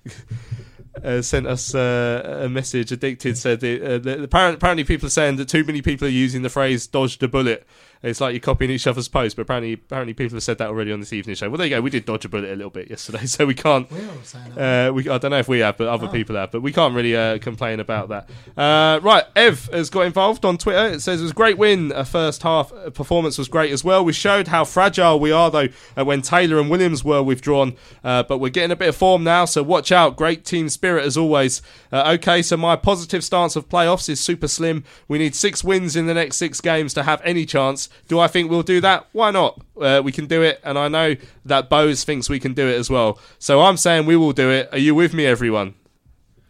[1.04, 2.92] uh, sent us uh, a message.
[2.92, 6.10] Addicted said that, uh, that apparently, apparently people are saying that too many people are
[6.10, 7.66] using the phrase "dodge the bullet"
[8.02, 10.92] It's like you're copying each other's posts, but apparently, apparently people have said that already
[10.92, 11.48] on this evening show.
[11.48, 11.80] Well, there you go.
[11.80, 13.90] We did dodge a bullet a little bit yesterday, so we can't.
[13.90, 16.50] We're all saying Uh, we, I don't know if we have, but other people have.
[16.52, 18.28] But we can't really uh, complain about that.
[18.56, 20.94] Uh, right, Ev has got involved on Twitter.
[20.94, 21.92] It says it was a great win.
[21.92, 24.04] A first half uh, performance was great as well.
[24.04, 27.76] We showed how fragile we are though uh, when Taylor and Williams were withdrawn.
[28.04, 30.16] Uh, but we're getting a bit of form now, so watch out.
[30.16, 31.62] Great team spirit as always.
[31.90, 34.84] Uh, okay, so my positive stance of playoffs is super slim.
[35.08, 37.85] We need six wins in the next six games to have any chance.
[38.08, 39.06] Do I think we'll do that?
[39.12, 39.60] Why not?
[39.80, 42.76] Uh, we can do it, and I know that Bose thinks we can do it
[42.76, 43.18] as well.
[43.38, 44.68] So I'm saying we will do it.
[44.72, 45.74] Are you with me, everyone?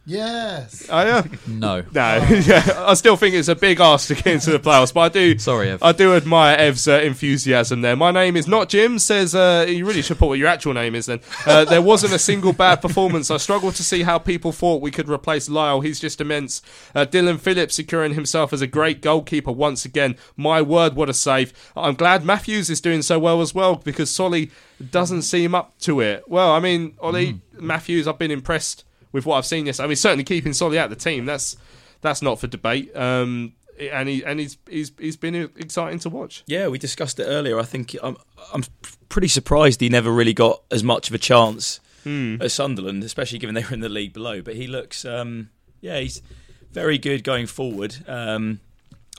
[0.06, 0.86] Yes.
[0.88, 1.22] Oh yeah.
[1.48, 1.82] No.
[1.92, 2.16] No.
[2.46, 2.84] yeah.
[2.86, 5.38] I still think it's a big ask to get into the playoffs, but I do.
[5.38, 5.82] Sorry, Ev.
[5.82, 7.96] I do admire Ev's uh, enthusiasm there.
[7.96, 8.98] My name is not Jim.
[8.98, 11.06] Says uh, you really should put what your actual name is.
[11.06, 13.30] Then uh, there wasn't a single bad performance.
[13.30, 15.80] I struggle to see how people thought we could replace Lyle.
[15.80, 16.62] He's just immense.
[16.94, 20.16] Uh, Dillon Phillips securing himself as a great goalkeeper once again.
[20.36, 21.52] My word, what a save!
[21.76, 24.50] I'm glad Matthews is doing so well as well because Solly
[24.90, 26.24] doesn't seem up to it.
[26.28, 28.84] Well, I mean, Ollie Matthews, I've been impressed
[29.16, 29.80] with what I've seen yes.
[29.80, 31.24] I mean, certainly keeping Solly out of the team.
[31.26, 31.56] That's
[32.02, 32.94] that's not for debate.
[32.96, 36.44] Um, and he and he's he's he's been exciting to watch.
[36.46, 37.58] Yeah, we discussed it earlier.
[37.58, 38.16] I think I'm
[38.54, 38.64] I'm
[39.08, 42.36] pretty surprised he never really got as much of a chance Hmm.
[42.40, 44.40] at Sunderland, especially given they were in the league below.
[44.40, 45.50] But he looks, um,
[45.80, 46.22] yeah, he's
[46.70, 47.96] very good going forward.
[48.06, 48.60] Um,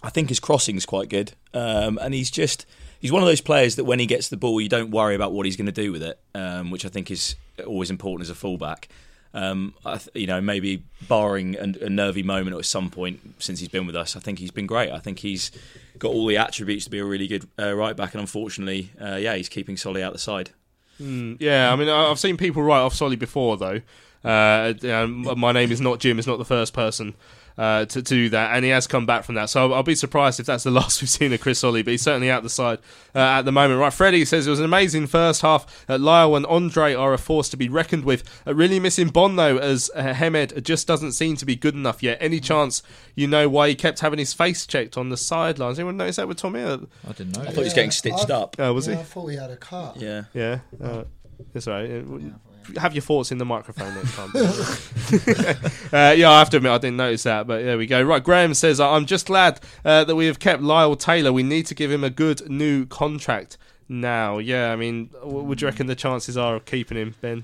[0.02, 2.66] I think his crossing's quite good, um, and he's just
[3.00, 5.34] he's one of those players that when he gets the ball, you don't worry about
[5.34, 7.36] what he's going to do with it, um, which I think is
[7.66, 8.88] always important as a fullback.
[9.34, 13.70] Um, th- you know, maybe barring a, a nervy moment at some point since he's
[13.70, 14.92] been with us, I think he's been great.
[14.92, 15.52] I think he's
[16.00, 19.16] got all the attributes to be a really good uh, right back, and unfortunately, uh,
[19.16, 20.52] yeah, he's keeping Solly out the side.
[21.02, 23.82] Mm, yeah, I mean, I've seen people write off Solly before, though.
[24.24, 26.20] Uh, and my name is not Jim.
[26.20, 27.16] Is not the first person
[27.58, 29.50] uh, to, to do that, and he has come back from that.
[29.50, 31.92] So I'll, I'll be surprised if that's the last we've seen of Chris Solly, but
[31.92, 32.80] he's certainly out the side
[33.16, 33.80] uh, at the moment.
[33.80, 35.86] Right, Freddie says it was an amazing first half.
[35.90, 38.24] Uh, Lyle and Andre are a force to be reckoned with.
[38.46, 42.04] Uh, really missing Bonne though, as uh, Hemed just doesn't seem to be good enough
[42.04, 42.18] yet.
[42.22, 42.84] Any chance
[43.16, 45.80] you know why he kept having his face checked on the sidelines?
[45.80, 46.62] Anyone notice that with Tommy?
[46.62, 46.78] I
[47.14, 47.42] didn't know.
[47.42, 48.56] I thought he was getting stitched I- up.
[48.60, 49.00] Oh, was yeah, he?
[49.00, 49.98] I thought he had a cut.
[49.98, 50.26] Yeah.
[50.34, 51.04] Yeah, uh,
[51.54, 51.90] that's all right.
[51.90, 52.20] Uh,
[52.76, 54.32] Have your thoughts in the microphone next time.
[55.94, 58.02] uh, yeah, I have to admit I didn't notice that, but there we go.
[58.02, 61.32] Right, Graham says I'm just glad uh, that we have kept Lyle Taylor.
[61.32, 63.58] We need to give him a good new contract
[63.88, 64.38] now.
[64.38, 67.44] Yeah, I mean, what would you reckon the chances are of keeping him, Ben?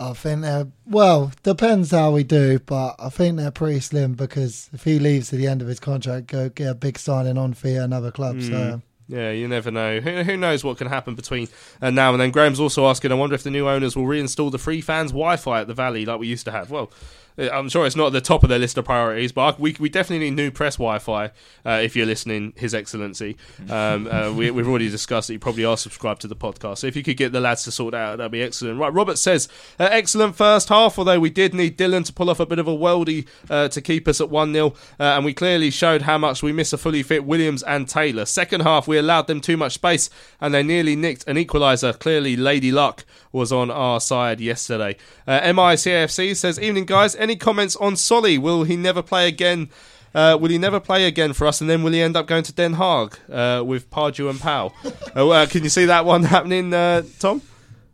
[0.00, 1.30] I think they're well.
[1.44, 5.38] Depends how we do, but I think they're pretty slim because if he leaves at
[5.38, 8.42] the end of his contract, go get a big signing on fee at another club.
[8.42, 8.82] So Mm.
[9.06, 10.00] Yeah, you never know.
[10.00, 11.48] Who, who knows what can happen between
[11.82, 12.30] uh, now and then?
[12.30, 15.36] Graham's also asking, I wonder if the new owners will reinstall the free fans Wi
[15.36, 16.70] Fi at the Valley like we used to have.
[16.70, 16.90] Well,
[17.36, 19.88] I'm sure it's not at the top of their list of priorities, but we, we
[19.88, 21.26] definitely need new press Wi Fi
[21.66, 23.36] uh, if you're listening, His Excellency.
[23.68, 26.78] Um, uh, we, we've already discussed that you probably are subscribed to the podcast.
[26.78, 28.78] So if you could get the lads to sort out, that'd be excellent.
[28.78, 29.48] Right, Robert says,
[29.80, 32.68] uh, excellent first half, although we did need Dillon to pull off a bit of
[32.68, 34.72] a worldie uh, to keep us at 1 0, uh,
[35.02, 38.24] and we clearly showed how much we miss a fully fit Williams and Taylor.
[38.24, 40.08] Second half, we allowed them too much space,
[40.40, 41.98] and they nearly nicked an equaliser.
[41.98, 43.04] Clearly, Lady Luck
[43.34, 44.96] was on our side yesterday.
[45.26, 47.16] Uh, MICFC says, Evening, guys.
[47.16, 48.38] Any comments on Solly?
[48.38, 49.68] Will he never play again?
[50.14, 52.44] Uh, will he never play again for us, and then will he end up going
[52.44, 54.72] to Den Haag uh, with Pardew and Powell?
[55.16, 57.42] uh, uh, can you see that one happening, uh, Tom?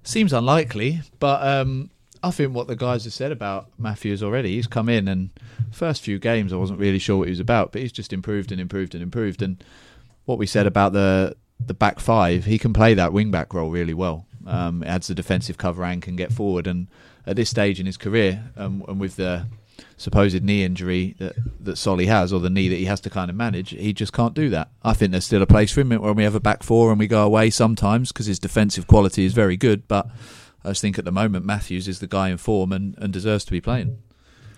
[0.02, 1.88] Seems unlikely, but um,
[2.22, 5.30] I think what the guys have said about Matthews already, he's come in and
[5.72, 8.52] first few games I wasn't really sure what he was about, but he's just improved
[8.52, 9.40] and improved and improved.
[9.40, 9.62] And
[10.26, 13.70] what we said about the the back five, he can play that wing back role
[13.70, 14.26] really well.
[14.46, 16.66] Um, adds the defensive cover and can get forward.
[16.66, 16.88] And
[17.26, 19.46] at this stage in his career, um, and with the
[19.96, 23.30] supposed knee injury that that Solly has, or the knee that he has to kind
[23.30, 24.70] of manage, he just can't do that.
[24.82, 26.98] I think there's still a place for him when we have a back four and
[26.98, 29.86] we go away sometimes because his defensive quality is very good.
[29.88, 30.08] But
[30.64, 33.44] I just think at the moment Matthews is the guy in form and, and deserves
[33.46, 33.98] to be playing.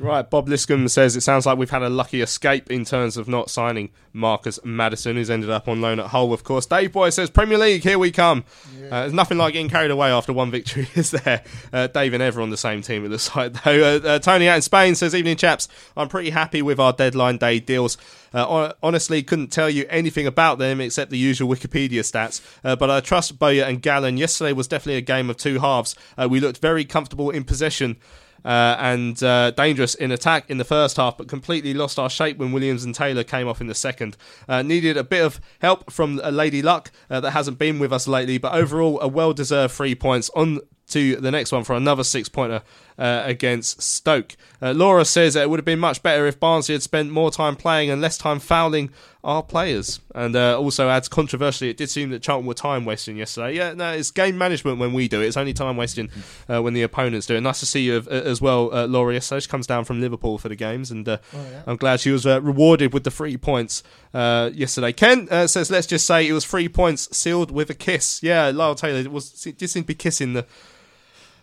[0.03, 3.29] Right, Bob Liscombe says it sounds like we've had a lucky escape in terms of
[3.29, 6.67] not signing Marcus Madison, who's ended up on loan at Hull, of course.
[6.67, 8.43] Dave Boy says Premier League, here we come.
[8.91, 11.45] Uh, there's nothing like getting carried away after one victory, is there?
[11.73, 13.97] Uh, Dave and Ever on the same team at the side, though.
[13.97, 15.69] Uh, uh, Tony out in Spain says, Evening, chaps.
[15.97, 17.97] I'm pretty happy with our deadline day deals.
[18.35, 22.41] Uh, honestly, couldn't tell you anything about them except the usual Wikipedia stats.
[22.65, 24.17] Uh, but I trust Bowyer and Gallen.
[24.17, 25.95] Yesterday was definitely a game of two halves.
[26.19, 27.99] Uh, we looked very comfortable in possession
[28.45, 32.39] uh, and uh, dangerous in attack in the first half, but completely lost our shape
[32.39, 34.17] when Williams and Taylor came off in the second.
[34.49, 38.07] Uh, needed a bit of help from Lady Luck uh, that hasn't been with us
[38.09, 40.61] lately, but overall, a well deserved three points on
[40.93, 42.63] to the next one for another six pointer
[42.99, 44.37] uh, against Stoke.
[44.61, 47.57] Uh, Laura says it would have been much better if Barnsley had spent more time
[47.57, 48.91] playing and less time fouling
[49.25, 50.01] our players.
[50.15, 53.55] And uh, also adds controversially, it did seem that Charlton were time wasting yesterday.
[53.57, 55.27] Yeah, no, it's game management when we do it.
[55.27, 56.11] It's only time wasting
[56.49, 57.41] uh, when the opponents do it.
[57.41, 59.15] Nice to see you uh, as well, uh, Laura.
[59.15, 61.63] Yesterday she comes down from Liverpool for the games, and uh, Oh, yeah.
[61.67, 64.93] I'm glad she was uh, rewarded with the three points uh, yesterday.
[64.93, 68.51] Ken uh, says, "Let's just say it was three points sealed with a kiss." Yeah,
[68.53, 70.47] Lyle Taylor was just seemed to be kissing the.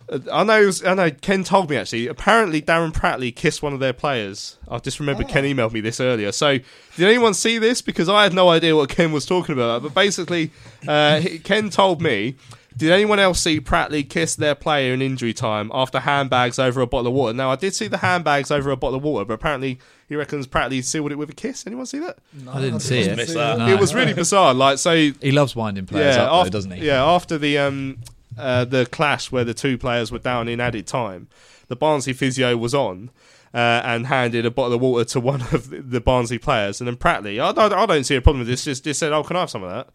[0.09, 0.65] Uh, I know.
[0.65, 1.11] Was, I know.
[1.11, 2.07] Ken told me actually.
[2.07, 4.57] Apparently, Darren Pratley kissed one of their players.
[4.67, 6.31] I just remembered Ken emailed me this earlier.
[6.31, 7.81] So, did anyone see this?
[7.81, 9.83] Because I had no idea what Ken was talking about.
[9.83, 10.51] But basically,
[10.87, 12.35] uh, Ken told me.
[12.77, 16.87] Did anyone else see Pratley kiss their player in injury time after handbags over a
[16.87, 17.33] bottle of water?
[17.33, 20.47] Now, I did see the handbags over a bottle of water, but apparently he reckons
[20.47, 21.67] Pratley sealed it with a kiss.
[21.67, 22.19] Anyone see that?
[22.31, 23.17] No, I didn't see it.
[23.17, 23.57] Missed that.
[23.57, 23.67] No.
[23.67, 24.53] It was really bizarre.
[24.53, 26.85] Like, so He loves winding players up, after, though, doesn't he?
[26.85, 27.97] Yeah, after the um,
[28.39, 31.27] uh, the clash where the two players were down in added time,
[31.67, 33.11] the Barnsley physio was on.
[33.51, 36.95] Uh, and handed a bottle of water to one of the- Barnsley players, and then
[36.95, 38.63] Pratley, I, I, I don't see a problem with this.
[38.63, 39.89] Just, just said, "Oh, can I have some of that?"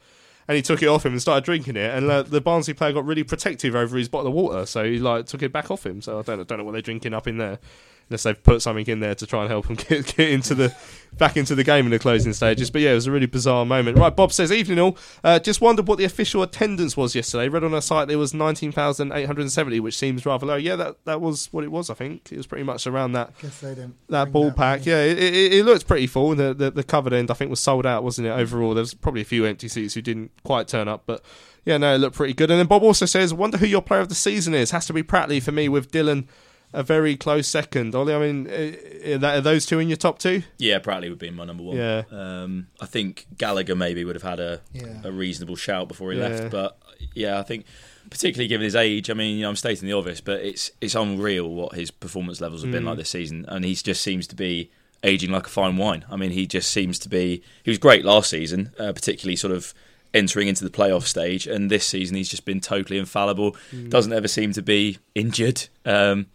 [0.48, 1.94] And he took it off him and started drinking it.
[1.96, 4.98] And uh, the Barnsley player got really protective over his bottle of water, so he
[4.98, 6.02] like took it back off him.
[6.02, 7.60] So I don't, don't know what they're drinking up in there,
[8.08, 10.74] unless they've put something in there to try and help him get, get into the
[11.18, 12.70] back into the game in the closing stages.
[12.70, 13.98] But yeah, it was a really bizarre moment.
[13.98, 14.98] Right, Bob says, "Evening all.
[15.22, 17.48] Uh, just wondered what the official attendance was yesterday.
[17.48, 20.46] Read on our site there was nineteen thousand eight hundred and seventy, which seems rather
[20.46, 20.56] low.
[20.56, 21.90] Yeah, that that was what it was.
[21.90, 23.96] I think it was pretty much around that." Guess they didn't.
[24.08, 24.86] that bring ball that pack.
[24.86, 26.34] Yeah, it, it, it looked pretty full.
[26.34, 28.30] The, the the covered end, I think, was sold out, wasn't it?
[28.30, 31.24] Overall, there's probably a few empty seats who didn't quite turn up, but
[31.64, 32.50] yeah, no, it looked pretty good.
[32.50, 34.92] And then Bob also says, "Wonder who your player of the season is." Has to
[34.92, 36.28] be Pratley for me, with Dillon
[36.74, 37.94] a very close second.
[37.94, 40.42] Ollie, I mean, uh, are, those two in your top two?
[40.58, 41.76] Yeah, Pratley would be my number one.
[41.76, 42.02] Yeah.
[42.10, 45.00] Um, I think Gallagher maybe would have had a, Yeah.
[45.04, 46.28] a reasonable shout before he Yeah.
[46.28, 46.76] left, but
[47.14, 47.64] yeah, I think
[48.10, 50.94] particularly given his age, I mean, you know, I'm stating the obvious, but it's it's
[50.94, 52.88] unreal what his performance levels have been Mm.
[52.88, 54.70] like this season, and he just seems to be
[55.02, 56.04] aging like a fine wine.
[56.10, 57.42] I mean, he just seems to be.
[57.62, 59.72] He was great last season, uh, particularly sort of
[60.12, 63.56] entering into the playoff stage, and this season he's just been totally infallible.
[63.74, 63.90] Mm.
[63.90, 65.64] Doesn't ever seem to be injured.
[65.84, 66.26] Um,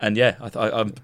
[0.00, 0.94] and yeah, I, I, I'm.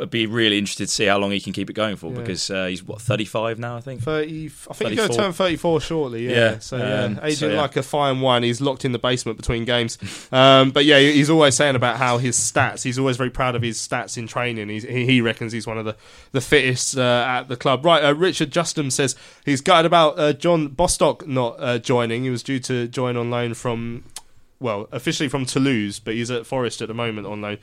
[0.00, 2.18] I'd be really interested to see how long he can keep it going for Yeah.
[2.18, 4.02] because uh, he's what 35 now, I think.
[4.02, 6.26] 30, I think he's going to turn 34 shortly.
[6.28, 6.34] Yeah.
[6.34, 7.60] Yeah, So, yeah, um, aging so, yeah.
[7.60, 8.42] like a fine wine.
[8.42, 9.96] He's locked in the basement between games.
[10.32, 13.62] Um, but yeah, he's always saying about how his stats, he's always very proud of
[13.62, 14.68] his stats in training.
[14.68, 15.94] He's, he, he reckons he's one of the,
[16.32, 17.84] the fittest uh, at the club.
[17.84, 19.14] Right, uh, Richard Justin says
[19.44, 22.24] he's gutted about uh, John Bostock not uh, joining.
[22.24, 24.02] He was due to join on loan from,
[24.58, 27.58] well, officially from Toulouse, but he's at Forest at the moment on loan.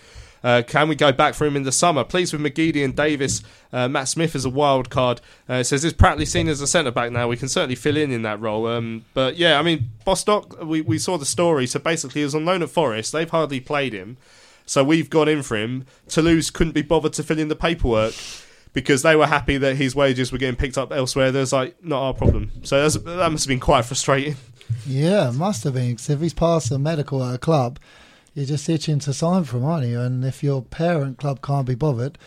[0.46, 2.04] Uh, can we go back for him in the summer?
[2.04, 3.41] Please with McGeady and Davis.
[3.74, 5.20] Uh, Matt Smith is a wild card.
[5.50, 7.28] Uh, says he's practically seen as a centre back now.
[7.28, 8.68] We can certainly fill in in that role.
[8.68, 10.64] Um, but yeah, I mean Bostock.
[10.64, 11.66] We, we saw the story.
[11.66, 13.12] So basically, he was on loan at Forest.
[13.12, 14.18] They've hardly played him.
[14.68, 15.86] So we've gone in for him.
[16.08, 18.14] Toulouse couldn't be bothered to fill in the paperwork
[18.74, 21.32] because they were happy that his wages were getting picked up elsewhere.
[21.32, 22.52] There's like not our problem.
[22.64, 24.36] So that must have been quite frustrating.
[24.86, 25.96] Yeah, must have been.
[25.96, 27.80] 'cause if he's passed a medical at a club,
[28.36, 30.00] you're just itching to sign for him, aren't you?
[30.00, 32.18] And if your parent club can't be bothered,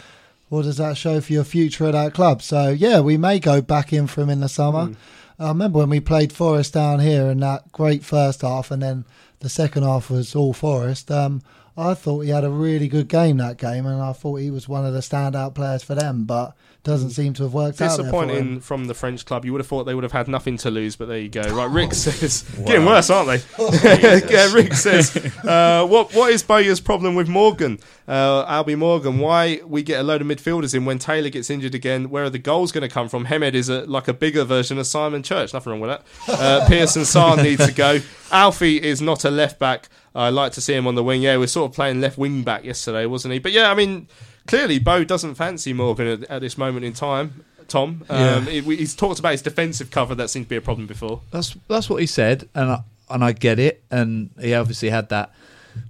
[0.48, 2.42] what does that show for your future at that club?
[2.42, 4.92] So yeah, we may go back in for him in the summer.
[5.38, 9.04] I remember when we played Forest down here in that great first half, and then
[9.38, 11.10] the second half was all Forest.
[11.10, 11.42] Um,
[11.76, 14.68] I thought he had a really good game that game, and I thought he was
[14.68, 16.24] one of the standout players for them.
[16.24, 16.54] But
[16.88, 17.96] doesn't seem to have worked out.
[17.98, 18.28] there for him.
[18.28, 19.44] Disappointing from the French club.
[19.44, 21.42] You would have thought they would have had nothing to lose, but there you go.
[21.42, 23.40] Right, Rick says, getting worse, aren't they?
[24.30, 25.14] yeah, Rick says,
[25.44, 27.78] uh, what what is Bowyer's problem with Morgan,
[28.08, 29.18] uh, Albie Morgan?
[29.18, 32.08] Why we get a load of midfielders in when Taylor gets injured again?
[32.08, 33.26] Where are the goals going to come from?
[33.26, 35.52] Hemed is a, like a bigger version of Simon Church.
[35.52, 36.04] Nothing wrong with that.
[36.26, 38.00] Uh, Pearson Sarr needs to go.
[38.32, 39.90] Alfie is not a left back.
[40.14, 41.20] I like to see him on the wing.
[41.20, 43.40] Yeah, we're sort of playing left wing back yesterday, wasn't he?
[43.40, 44.08] But yeah, I mean,
[44.48, 47.44] clearly Bo doesn't fancy Morgan at, at this moment in time.
[47.68, 48.40] Tom, um, Yeah.
[48.62, 50.14] he- he's talked about his defensive cover.
[50.14, 51.20] That seemed to be a problem before.
[51.30, 52.78] That's that's what he said, and I,
[53.10, 53.84] and I get it.
[53.90, 55.32] And he obviously had that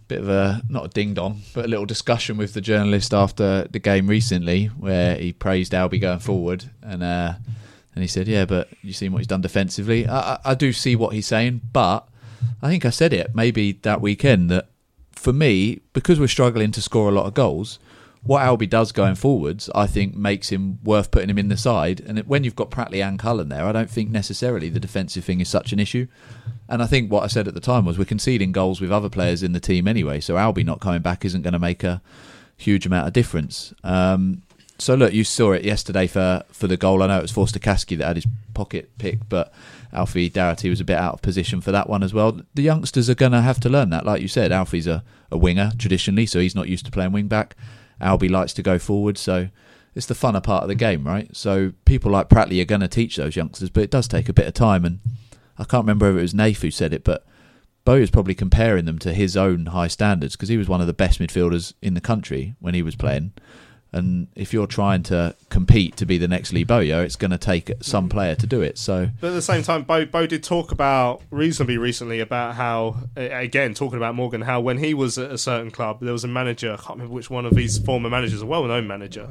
[0.08, 3.66] bit of a not a ding dong, but a little discussion with the journalist after
[3.70, 7.34] the game recently, where he praised Albie going forward, and uh,
[7.94, 10.72] and he said, "Yeah, but you seen what he's done defensively." I, I, I do
[10.72, 12.08] see what he's saying, but
[12.60, 14.66] I think I said it maybe that weekend that
[15.12, 17.78] for me, because we're struggling to score a lot of goals,
[18.22, 22.00] what Albie does going forwards, I think makes him worth putting him in the side.
[22.00, 25.40] And when you've got Pratley and Cullen there, I don't think necessarily the defensive thing
[25.40, 26.06] is such an issue.
[26.68, 29.08] And I think what I said at the time was we're conceding goals with other
[29.08, 32.02] players in the team anyway, so Albie not coming back isn't going to make a
[32.56, 33.72] huge amount of difference.
[33.84, 34.42] Um,
[34.78, 37.02] so look, you saw it yesterday for for the goal.
[37.02, 39.52] I know it was Forster Caskey that had his pocket pick, but
[39.92, 42.40] Alfie Doughty was a bit out of position for that one as well.
[42.54, 44.04] The youngsters are going to have to learn that.
[44.04, 47.26] Like you said, Alfie's a, a winger traditionally, so he's not used to playing wing
[47.26, 47.56] back.
[48.00, 49.48] Albie likes to go forward, so
[49.94, 51.34] it's the funner part of the game, right?
[51.36, 54.32] So people like Pratley are going to teach those youngsters, but it does take a
[54.32, 54.84] bit of time.
[54.84, 55.00] And
[55.58, 57.26] I can't remember if it was Nath who said it, but
[57.84, 60.86] Bo is probably comparing them to his own high standards because he was one of
[60.86, 63.32] the best midfielders in the country when he was playing.
[63.90, 67.38] And if you're trying to compete to be the next Lee Bowyer, it's going to
[67.38, 68.10] take some mm.
[68.10, 68.76] player to do it.
[68.76, 72.96] So, But at the same time, Bo, Bo did talk about reasonably recently about how,
[73.16, 76.28] again, talking about Morgan, how when he was at a certain club, there was a
[76.28, 79.28] manager, I can't remember which one of his former managers, a well known manager.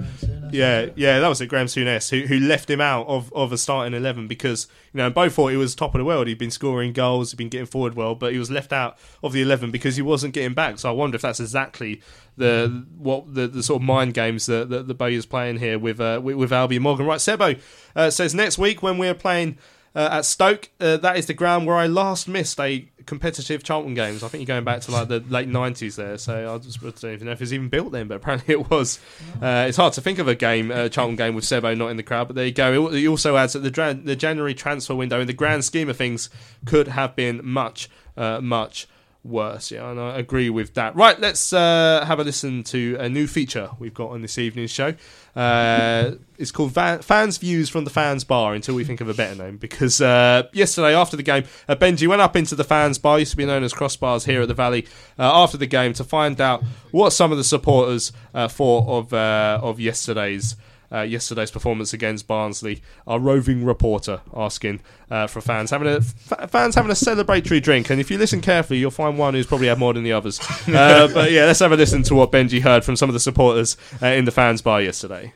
[0.51, 3.57] Yeah, yeah, that was it, Graham Souness, who, who left him out of, of a
[3.57, 4.67] starting 11 because,
[4.97, 6.25] you know, Bo thought he was top of the world.
[6.25, 9.31] He'd been scoring goals, he'd been getting forward well, but he was left out of
[9.31, 10.79] the 11 because he wasn't getting back.
[10.79, 12.01] So I wonder if that's exactly
[12.35, 16.01] the what the, the sort of mind games that, that the Bowyer's playing here with,
[16.01, 17.05] uh, with, with Albie Morgan.
[17.05, 17.59] Right, Sebo
[17.95, 19.59] uh, says next week when we're playing
[19.93, 23.95] uh, at Stoke, uh, that is the ground where I last missed a competitive Charlton
[23.95, 24.21] games.
[24.21, 26.19] I think you're going back to like the late nineties there.
[26.19, 28.69] So I just I don't even know if it's even built then, but apparently it
[28.69, 28.99] was.
[29.41, 31.97] Uh, it's hard to think of a game, a Charlton game with Sebo not in
[31.97, 32.89] the crowd, but there you go.
[32.89, 35.97] He also adds that the dra- the January transfer window, in the grand scheme of
[35.97, 36.29] things,
[36.65, 38.87] could have been much, uh, much
[39.27, 39.71] worse.
[39.71, 40.95] Yeah, and I agree with that.
[40.95, 44.71] Right, let's uh, have a listen to a new feature we've got on this evening's
[44.71, 44.93] show.
[45.35, 49.13] Uh, it's called Va- Fans Views from the Fans Bar until we think of a
[49.13, 49.57] better name.
[49.57, 53.31] Because uh, yesterday, after the game, uh, Benji went up into the Fans Bar, used
[53.31, 54.87] to be known as Crossbars here at the Valley,
[55.19, 59.13] uh, after the game to find out what some of the supporters uh, thought of
[59.13, 60.55] of yesterday's.
[60.89, 64.79] Uh, yesterday's performance against Barnsley, our roving reporter asking
[65.11, 68.39] uh, for fans having a f- fans having a celebratory drink, and if you listen
[68.39, 70.39] carefully, you'll find one who's probably had more than the others.
[70.67, 73.19] Uh, but yeah, let's have a listen to what Benji heard from some of the
[73.19, 75.33] supporters uh, in the fans bar yesterday.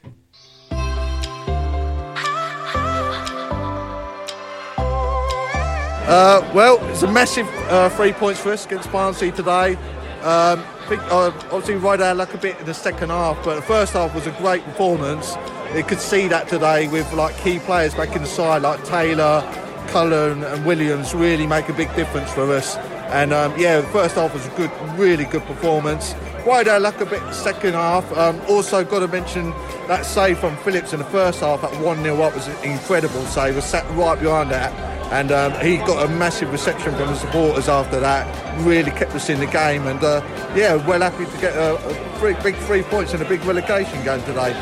[6.11, 9.75] Uh, well, it's a massive uh, three points for us against Barnsley today.
[10.21, 13.61] Um, I think uh, obviously our luck a bit in the second half, but the
[13.61, 15.37] first half was a great performance.
[15.73, 19.41] You could see that today with like key players back in the side like Taylor,
[19.87, 22.75] Cullen, and Williams really make a big difference for us.
[23.11, 26.15] And um, yeah, the first half was a good, really good performance.
[26.45, 28.11] Rode our luck a bit second half.
[28.17, 29.51] Um, also, got to mention
[29.87, 33.23] that save from Phillips in the first half at 1 0 up was an incredible
[33.25, 33.55] save.
[33.55, 34.71] Was sat right behind that
[35.11, 38.25] and um, he got a massive reception from the supporters after that.
[38.61, 40.21] Really kept us in the game, and uh,
[40.55, 44.01] yeah, well happy to get a, a three, big three points in a big relegation
[44.05, 44.53] game today.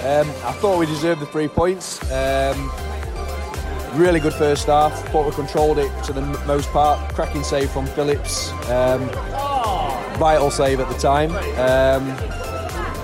[0.00, 2.00] Um, I thought we deserved the three points.
[3.90, 4.92] Um, really good first half.
[5.08, 7.12] Thought we controlled it to the most part.
[7.14, 8.52] Cracking save from Phillips.
[8.70, 9.08] Um,
[10.18, 11.30] vital save at the time.
[11.58, 12.16] Um,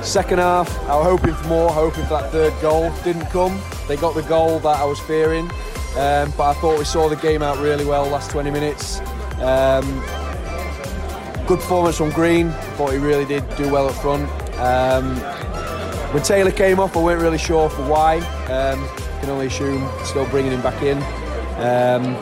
[0.02, 2.92] second half, I was hoping for more, hoping for that third goal.
[3.04, 3.60] Didn't come.
[3.88, 5.50] They got the goal that I was fearing.
[5.96, 9.00] Um, but I thought we saw the game out really well last 20 minutes.
[9.40, 10.00] Um,
[11.46, 12.50] good performance from Green.
[12.76, 14.30] Thought he really did do well up front.
[14.58, 15.16] Um,
[16.12, 18.18] when Taylor came off, I weren't really sure for why.
[19.20, 20.98] Can only assume still bringing him back in.
[21.58, 22.14] Um,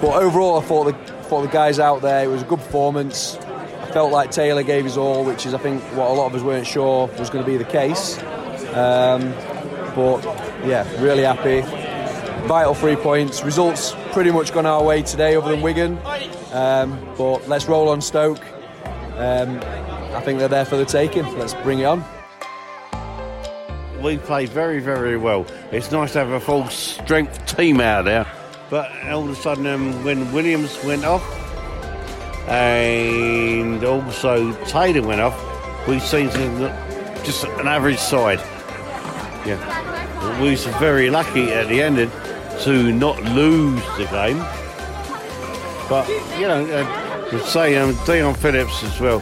[0.00, 0.92] but overall, I thought the
[1.24, 2.24] thought the guys out there.
[2.24, 3.36] It was a good performance.
[3.36, 6.34] I felt like Taylor gave his all, which is I think what a lot of
[6.34, 8.18] us weren't sure was going to be the case.
[8.74, 9.32] Um,
[9.94, 10.22] but
[10.66, 11.62] yeah, really happy.
[12.46, 13.42] Vital three points.
[13.42, 15.98] Results pretty much gone our way today, other than Wigan.
[16.52, 18.44] Um, but let's roll on Stoke.
[19.16, 19.58] Um,
[20.14, 21.24] I think they're there for the taking.
[21.38, 22.04] Let's bring it on.
[24.02, 25.46] We play very, very well.
[25.72, 28.26] It's nice to have a full strength team out there.
[28.68, 31.24] But all of a sudden, um, when Williams went off
[32.48, 35.36] and also Taylor went off,
[35.88, 38.38] we seemed to just an average side.
[39.46, 40.40] Yeah.
[40.40, 41.96] We were very lucky at the end
[42.62, 44.38] to not lose the game.
[45.88, 49.20] But, you know, uh, to say um, Dillon Phillips as well,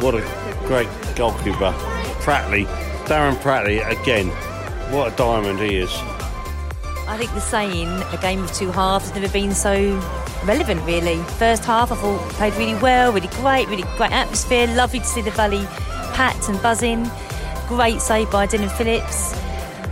[0.00, 0.22] what a
[0.66, 1.74] great goalkeeper.
[2.20, 2.66] Pratley,
[3.10, 4.28] Darren Pratley, again,
[4.94, 5.90] what a diamond he is.
[7.08, 10.00] I think the saying "a game of two halves" has never been so
[10.44, 10.80] relevant.
[10.86, 14.68] Really, first half I thought played really well, really great, really great atmosphere.
[14.68, 15.66] Lovely to see the valley
[16.14, 17.10] packed and buzzing.
[17.66, 19.34] Great save by Dillon Phillips.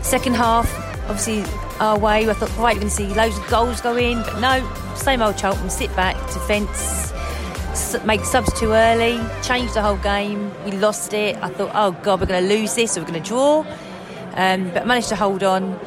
[0.01, 0.73] Second half,
[1.11, 1.43] obviously
[1.81, 2.31] our way.
[2.31, 4.63] I thought great, we're going to see loads of goals go in, but no,
[4.95, 5.71] same old Charlton.
[5.71, 7.13] Sit back, defence,
[8.05, 10.53] make subs too early, change the whole game.
[10.65, 11.37] We lost it.
[11.43, 13.65] I thought, oh god, we're going to lose this, or we're going to draw.
[14.35, 15.79] Um, but managed to hold on.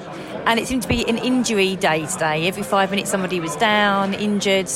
[0.45, 2.47] And it seemed to be an injury day today.
[2.47, 4.72] Every five minutes, somebody was down, injured.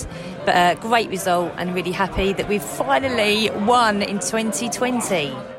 [0.45, 5.54] But a great result, and really happy that we've finally won in 2020.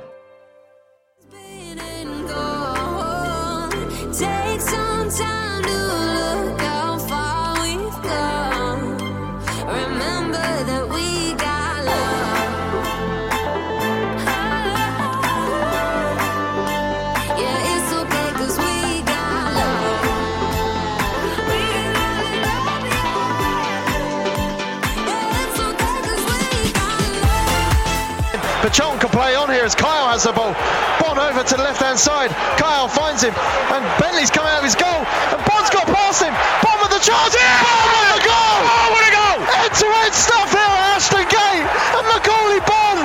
[29.26, 30.54] Play on here as Lyle has the ball.
[31.02, 32.30] Bonne over to the left hand side.
[32.62, 33.34] Lyle finds him,
[33.74, 36.30] and Bentley's coming out of his goal, and Bonne's got past him.
[36.62, 37.34] Bonne with the chance.
[37.34, 38.58] Oh, bon with the goal.
[38.70, 39.38] Oh, what a goal!
[39.66, 43.02] End to end stuff here at Ashton Gate, and Macauley Bonne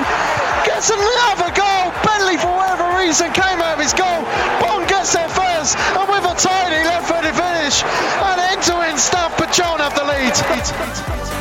[0.62, 1.90] gets another goal.
[2.06, 4.22] Bentley, for whatever reason, came out of his goal.
[4.62, 9.34] Bonne gets there first, and with a tidy left-footed finish, and end-to-end stuff.
[9.34, 11.31] But John have the lead.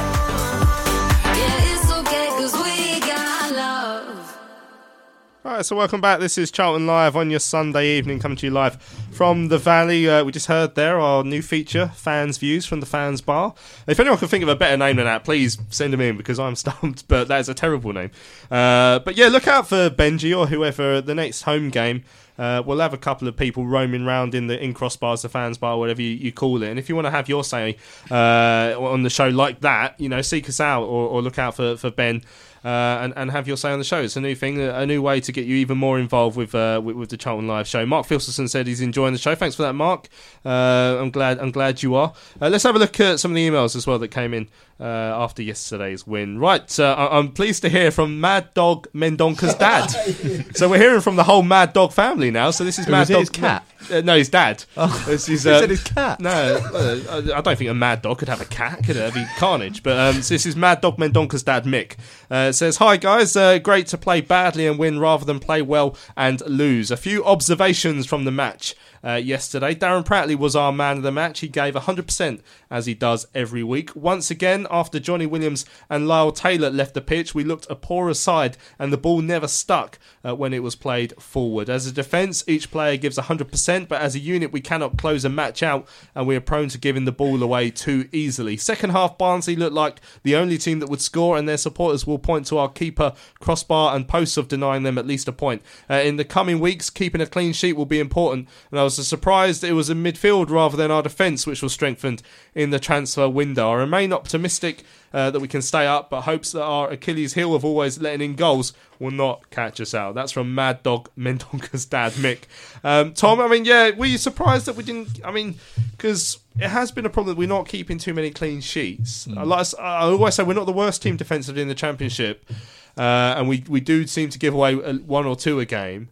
[5.43, 6.19] All right, so welcome back.
[6.19, 8.79] This is Charlton Live on your Sunday evening, coming to you live
[9.11, 10.07] from the Valley.
[10.07, 13.55] Uh, we just heard there our new feature, Fans Views from the Fans Bar.
[13.87, 16.37] If anyone can think of a better name than that, please send them in because
[16.37, 18.11] I'm stumped, but that is a terrible name.
[18.51, 22.03] Uh, but yeah, look out for Benji or whoever the next home game.
[22.37, 25.57] Uh, we'll have a couple of people roaming around in the in crossbars, the fans
[25.57, 26.69] bar, whatever you, you call it.
[26.69, 27.77] And if you want to have your say
[28.11, 31.55] uh, on the show like that, you know, seek us out or, or look out
[31.55, 32.23] for for Ben
[32.67, 34.01] and, and have your say on the show.
[34.01, 36.79] It's a new thing, a new way to get you even more involved with uh,
[36.83, 37.85] with, with the Charlton Live show.
[37.85, 39.33] Mark Filson said he's enjoying the show.
[39.35, 40.07] Thanks for that, Mark.
[40.45, 42.13] Uh, I'm glad I'm glad you are.
[42.41, 44.47] Uh, let's have a look at some of the emails as well that came in
[44.79, 46.39] uh, after yesterday's win.
[46.39, 49.87] Right, uh, I- I'm pleased to hear from Mad Dog Mendonca's dad.
[50.55, 52.51] so we're hearing from the whole Mad Dog family now.
[52.51, 53.19] So this is Who, Mad is it Dog.
[53.21, 53.65] his cat?
[53.91, 54.63] Uh, no, his dad.
[55.05, 56.19] This is, He said his cat.
[56.19, 58.83] No, uh, I don't think a mad dog could have a cat.
[58.85, 59.13] Could it?
[59.13, 59.83] Be carnage.
[59.83, 61.95] But um, so this is Mad Dog Mendonca's dad, Mick.
[62.29, 65.95] Uh, says, "Hi guys, uh, great to play badly and win rather than play well
[66.15, 66.91] and lose.
[66.91, 71.11] A few observations from the match." Uh, yesterday, Darren Pratley was our man of the
[71.11, 71.39] match.
[71.39, 73.95] He gave 100% as he does every week.
[73.95, 78.13] Once again, after Johnny Williams and Lyle Taylor left the pitch, we looked a poorer
[78.13, 81.69] side and the ball never stuck uh, when it was played forward.
[81.69, 85.29] As a defence, each player gives 100%, but as a unit, we cannot close a
[85.29, 88.57] match out and we are prone to giving the ball away too easily.
[88.57, 92.19] Second half, Barnsley looked like the only team that would score, and their supporters will
[92.19, 95.61] point to our keeper, crossbar, and posts of denying them at least a point.
[95.89, 98.90] Uh, in the coming weeks, keeping a clean sheet will be important, and I was
[98.95, 102.21] surprised it was in midfield rather than our defence which was strengthened
[102.55, 103.71] in the transfer window.
[103.71, 107.53] I remain optimistic uh, that we can stay up, but hopes that our Achilles heel
[107.53, 110.15] of always letting in goals will not catch us out.
[110.15, 112.43] That's from Mad Dog Mendonca's dad, Mick.
[112.83, 115.19] Um, Tom, I mean, yeah, were you surprised that we didn't?
[115.25, 115.55] I mean,
[115.91, 119.27] because it has been a problem that we're not keeping too many clean sheets.
[119.35, 122.49] I like I always say we're not the worst team defensively in the championship,
[122.97, 126.09] uh, and we we do seem to give away uh, one or two a game.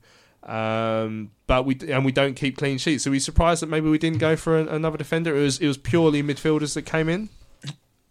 [0.49, 3.03] Um, but we and we don't keep clean sheets.
[3.03, 5.35] So we surprised that maybe we didn't go for an, another defender.
[5.35, 7.29] It was it was purely midfielders that came in.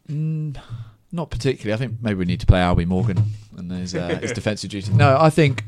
[0.08, 0.56] Mm,
[1.10, 1.74] not particularly.
[1.74, 3.24] I think maybe we need to play Albie Morgan
[3.56, 4.92] and his, uh, his defensive duty.
[4.92, 5.64] No, I think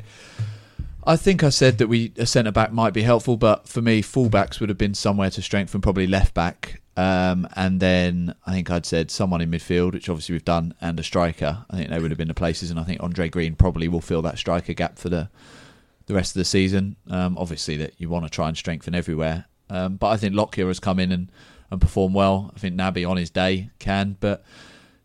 [1.05, 4.01] I think I said that we a centre back might be helpful, but for me,
[4.01, 6.82] fullbacks would have been somewhere to strengthen, probably left back.
[6.97, 11.01] Um, and then I think I'd said someone in midfield, which obviously we've done, and
[11.01, 11.64] a striker.
[11.68, 14.01] I think they would have been the places, and I think Andre Green probably will
[14.01, 15.30] fill that striker gap for the
[16.11, 16.97] the rest of the season.
[17.09, 19.47] Um, obviously, that you want to try and strengthen everywhere.
[19.69, 21.31] Um, but I think Lockyer has come in and,
[21.70, 22.53] and performed well.
[22.55, 24.16] I think Naby on his day can.
[24.19, 24.45] But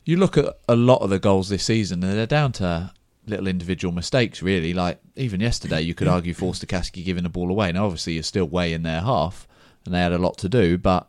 [0.03, 2.91] you look at a lot of the goals this season, and they're down to
[3.27, 4.73] little individual mistakes, really.
[4.73, 7.71] Like even yesterday, you could argue Forster-Caskey giving the ball away.
[7.71, 9.47] Now, obviously, you're still way in their half,
[9.85, 10.77] and they had a lot to do.
[10.77, 11.07] But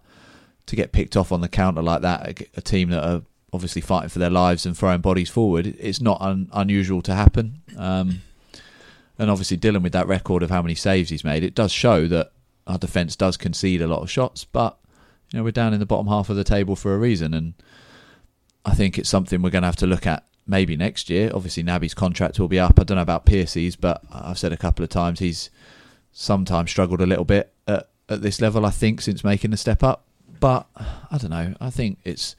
[0.66, 3.81] to get picked off on the counter like that, a, a team that are obviously
[3.81, 7.62] fighting for their lives and throwing bodies forward, it's not un, unusual to happen.
[7.78, 8.20] Um,
[9.18, 12.06] and obviously dealing with that record of how many saves he's made, it does show
[12.09, 12.32] that
[12.66, 14.78] our defence does concede a lot of shots, but
[15.30, 17.55] you know we're down in the bottom half of the table for a reason, and
[18.64, 21.30] I think it's something we're going to have to look at maybe next year.
[21.34, 22.78] Obviously, Naby's contract will be up.
[22.78, 25.51] I don't know about Piercy's, but I've said a couple of times he's
[26.12, 28.64] sometimes struggled a little bit at, at this level.
[28.66, 30.05] I think since making the step up,
[30.40, 31.55] but I don't know.
[31.60, 32.36] I think it's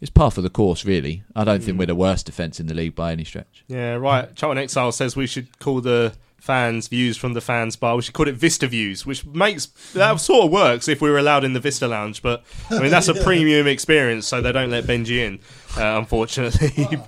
[0.00, 1.22] it's par for the course, really.
[1.34, 3.64] I don't think we're the worst defence in the league by any stretch.
[3.66, 4.34] Yeah, right.
[4.36, 7.96] Charlton Exile says we should call the fans views from the fans bar.
[7.96, 11.18] We should call it Vista Views, which makes that sort of works if we were
[11.18, 12.22] allowed in the Vista Lounge.
[12.22, 13.22] But I mean, that's a Yeah.
[13.24, 15.40] premium experience, so they don't let Benji in,
[15.76, 16.86] uh, unfortunately.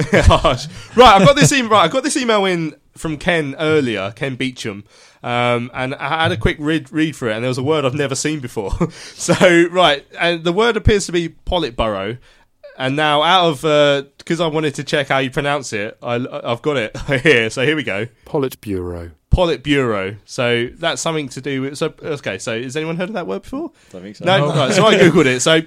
[0.00, 0.66] Harsh.
[0.96, 1.70] right, I've got this email.
[1.70, 4.84] Right, I got this email in from Ken earlier, Ken Beecham,
[5.22, 7.84] um, and I had a quick read read through it, and there was a word
[7.84, 8.72] I've never seen before.
[8.90, 12.18] so, right, and the word appears to be Politburo.
[12.80, 16.14] And now, out of uh, because I wanted to check how you pronounce it, I,
[16.14, 17.50] I've got it here.
[17.50, 18.06] So here we go.
[18.24, 19.12] Politburo.
[19.30, 20.16] Politburo.
[20.24, 21.78] So that's something to do with.
[21.78, 22.38] So okay.
[22.38, 23.70] So has anyone heard of that word before?
[23.90, 24.24] Don't think so.
[24.24, 24.48] No.
[24.48, 24.54] No.
[24.54, 25.40] Right, so I googled it.
[25.40, 25.62] So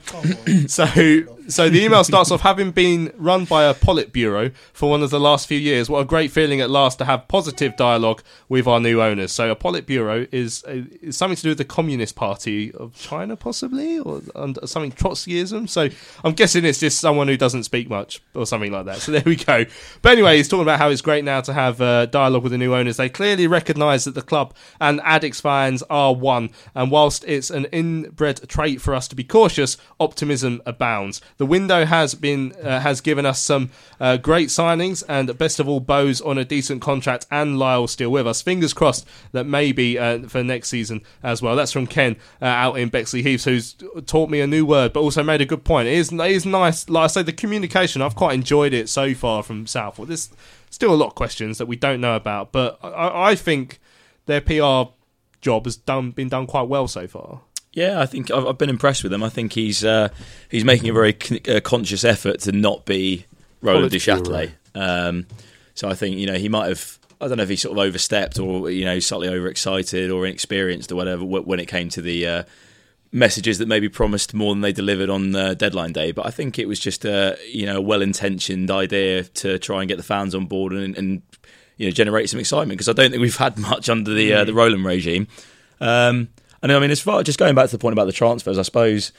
[0.67, 5.09] so so the email starts off having been run by a Politburo for one of
[5.09, 5.89] the last few years.
[5.89, 9.31] What a great feeling at last to have positive dialogue with our new owners.
[9.31, 13.35] So a Politburo is, uh, is something to do with the Communist Party of China,
[13.35, 15.67] possibly, or under something Trotskyism.
[15.69, 15.89] So
[16.23, 18.97] I'm guessing it's just someone who doesn't speak much or something like that.
[18.97, 19.65] So there we go.
[20.01, 22.57] But anyway, he's talking about how it's great now to have uh, dialogue with the
[22.57, 22.97] new owners.
[22.97, 26.49] They clearly recognise that the club and Addicts fans are one.
[26.75, 31.21] And whilst it's an inbred trait for us to be cautious, optimism abounds.
[31.37, 33.69] The window has been uh, has given us some
[33.99, 38.11] uh, great signings, and best of all, Bose on a decent contract, and Lyle still
[38.11, 38.41] with us.
[38.41, 41.55] Fingers crossed that maybe uh, for next season as well.
[41.55, 43.75] That's from Ken uh, out in Bexleyheath, who's
[44.05, 45.87] taught me a new word, but also made a good point.
[45.87, 48.01] It is, it is nice, like I say, the communication.
[48.01, 50.05] I've quite enjoyed it so far from Southall.
[50.05, 50.29] There's
[50.73, 53.79] still a lot of questions that we don't know about, but I, I think
[54.25, 54.91] their PR
[55.41, 57.41] job has done been done quite well so far.
[57.73, 59.23] Yeah, I think I've, I've been impressed with him.
[59.23, 60.09] I think he's uh,
[60.49, 63.25] he's making a very con- uh, conscious effort to not be
[63.61, 64.51] Roland Quality Duchâtelet.
[64.75, 65.27] Um,
[65.75, 66.99] so I think you know he might have.
[67.21, 70.91] I don't know if he sort of overstepped or you know slightly overexcited or inexperienced
[70.91, 72.43] or whatever when it came to the uh,
[73.13, 76.11] messages that maybe promised more than they delivered on uh, deadline day.
[76.11, 79.97] But I think it was just a you know well-intentioned idea to try and get
[79.97, 81.21] the fans on board and, and
[81.77, 84.43] you know generate some excitement because I don't think we've had much under the uh,
[84.43, 85.27] the Roland regime.
[85.79, 86.29] Um,
[86.61, 88.57] and I mean, as far as just going back to the point about the transfers,
[88.57, 89.11] I suppose.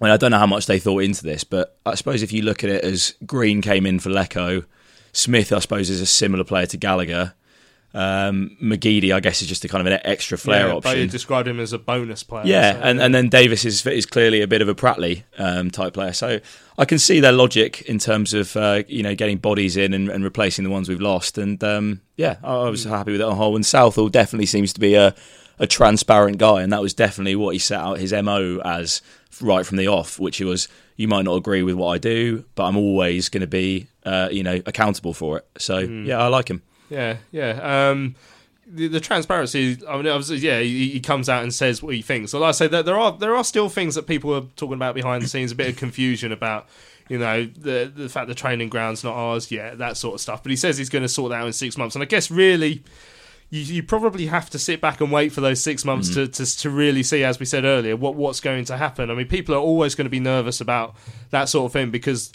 [0.00, 2.32] I mean, I don't know how much they thought into this, but I suppose if
[2.32, 4.64] you look at it as Green came in for Leko,
[5.12, 7.34] Smith, I suppose, is a similar player to Gallagher.
[7.92, 10.92] Um, McGeady, I guess, is just a kind of an extra flair yeah, option.
[10.94, 12.44] They described him as a bonus player.
[12.46, 15.70] Yeah, so- and, and then Davis is is clearly a bit of a Pratley um,
[15.70, 16.12] type player.
[16.12, 16.38] So
[16.78, 20.08] I can see their logic in terms of uh, you know getting bodies in and,
[20.08, 21.36] and replacing the ones we've lost.
[21.38, 23.56] And um, yeah, I, I was happy with it on whole.
[23.56, 25.14] And Southall definitely seems to be a
[25.58, 29.02] a transparent guy, and that was definitely what he set out his mo as
[29.42, 32.64] right from the off, which was you might not agree with what I do, but
[32.64, 35.46] I'm always going to be uh, you know accountable for it.
[35.58, 36.06] So Mm.
[36.06, 36.62] yeah, I like him.
[36.90, 37.90] Yeah, yeah.
[37.90, 38.16] Um,
[38.66, 39.78] the, the transparency.
[39.88, 42.32] I mean, obviously, yeah, he, he comes out and says what he thinks.
[42.32, 44.74] So, like I say, that there are there are still things that people are talking
[44.74, 45.52] about behind the scenes.
[45.52, 46.68] A bit of confusion about,
[47.08, 49.50] you know, the the fact the training ground's not ours.
[49.50, 50.42] yet, that sort of stuff.
[50.42, 51.94] But he says he's going to sort that out in six months.
[51.94, 52.82] And I guess really.
[53.52, 56.58] You, you probably have to sit back and wait for those six months to, to
[56.58, 59.10] to really see, as we said earlier, what what's going to happen.
[59.10, 60.94] I mean, people are always going to be nervous about
[61.30, 62.30] that sort of thing because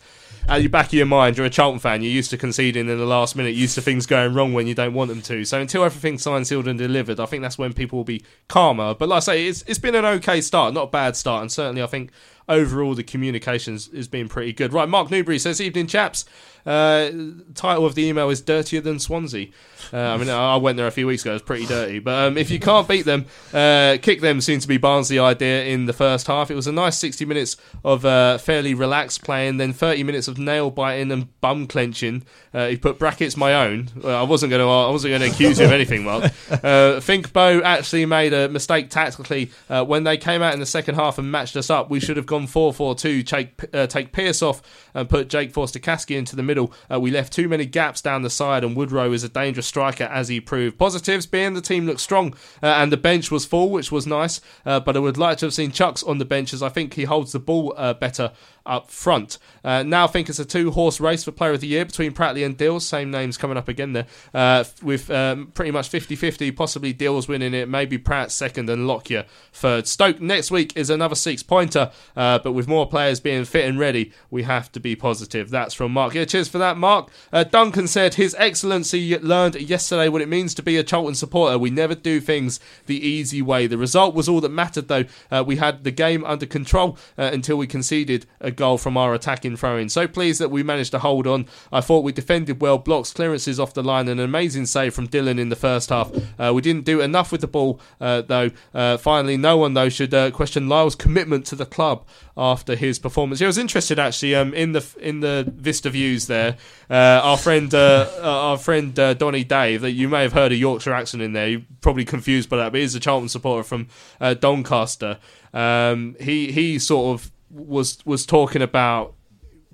[0.48, 2.02] at the back of your mind, you're a Charlton fan.
[2.02, 4.76] You're used to conceding in the last minute, used to things going wrong when you
[4.76, 5.44] don't want them to.
[5.46, 8.94] So until everything's signed, sealed, and delivered, I think that's when people will be calmer.
[8.94, 11.52] But like I say, it's it's been an okay start, not a bad start, and
[11.52, 12.12] certainly I think
[12.48, 14.74] overall the communications has been pretty good.
[14.74, 16.26] Right, Mark Newbury says, "Evening, chaps."
[16.66, 17.12] Uh,
[17.54, 19.48] title of the email is "Dirtier Than Swansea."
[19.94, 21.36] Uh, I mean, I went there a few weeks ago.
[21.36, 24.68] It's pretty dirty, but um, if you can't beat them, uh, kick them seemed to
[24.68, 26.50] be Barnsley idea in the first half.
[26.50, 30.40] It was a nice 60 minutes of uh, fairly relaxed playing, then 30 minutes of
[30.40, 32.24] nail biting and bum clenching.
[32.52, 33.90] Uh, he put brackets my own.
[34.02, 34.70] Well, I wasn't going to.
[34.70, 36.32] I wasn't going to accuse you of anything, Mark.
[36.50, 40.96] Uh, think Bo actually made a mistake tactically when they came out in the second
[40.96, 41.90] half and matched us up.
[41.90, 44.62] We should have gone 4-4-2, take uh, take Pierce off
[44.94, 46.72] and put Jake Forster Caskey into the middle.
[46.91, 50.06] Uh, we left too many gaps down the side, and Woodrow is a dangerous striker
[50.06, 50.78] as he proved.
[50.78, 54.41] Positives being the team looked strong uh, and the bench was full, which was nice.
[54.66, 56.94] Uh, but I would like to have seen Chuks on the bench as I think
[56.94, 58.32] he holds the ball uh, better
[58.66, 59.38] up front.
[59.64, 62.44] Now I think it's a two horse race for Player of the Year between Pratley
[62.44, 62.84] and Dills.
[62.84, 64.66] Same names coming up again there.
[64.82, 69.26] With um, pretty much 50 50, possibly Dills winning it, maybe Pratt second and Lockyer
[69.53, 69.88] third.
[69.88, 73.78] Stoke next week is another six pointer, uh, but with more players being fit and
[73.80, 75.50] ready, we have to be positive.
[75.50, 76.14] That's from Mark.
[76.14, 77.10] Yeah, cheers for that, Mark.
[77.32, 81.58] Uh, Duncan said, His Excellency learned yesterday what it means to be a Charlton supporter.
[81.58, 83.68] We never do things the easy way.
[83.68, 85.06] The result was all that mattered, though.
[85.32, 89.14] Uh, we had the game under control uh, until we conceded a goal from our
[89.14, 89.90] attacking throw-in.
[89.90, 91.48] So pleased that we managed to hold on.
[91.72, 95.08] I thought we defended well, blocks, clearances off the line, and an amazing save from
[95.08, 96.12] Dylan in the first half.
[96.40, 98.52] Uh, we didn't do enough with the ball, uh, though.
[98.74, 102.06] Uh, finally, no one though should uh, question Lyle's commitment to the club
[102.38, 103.42] after his performance.
[103.42, 106.58] I was interested actually um, in the in the Vista views there.
[106.90, 110.52] Uh, our friend uh, uh, our friend uh, Donny Dave, that you may have heard
[110.52, 111.48] a Yorkshire accent in there.
[111.48, 113.88] You're probably confused by that, but he's a Charlton supporter from
[114.20, 115.20] uh, Doncaster.
[115.54, 119.16] Um, he he sort of was was talking about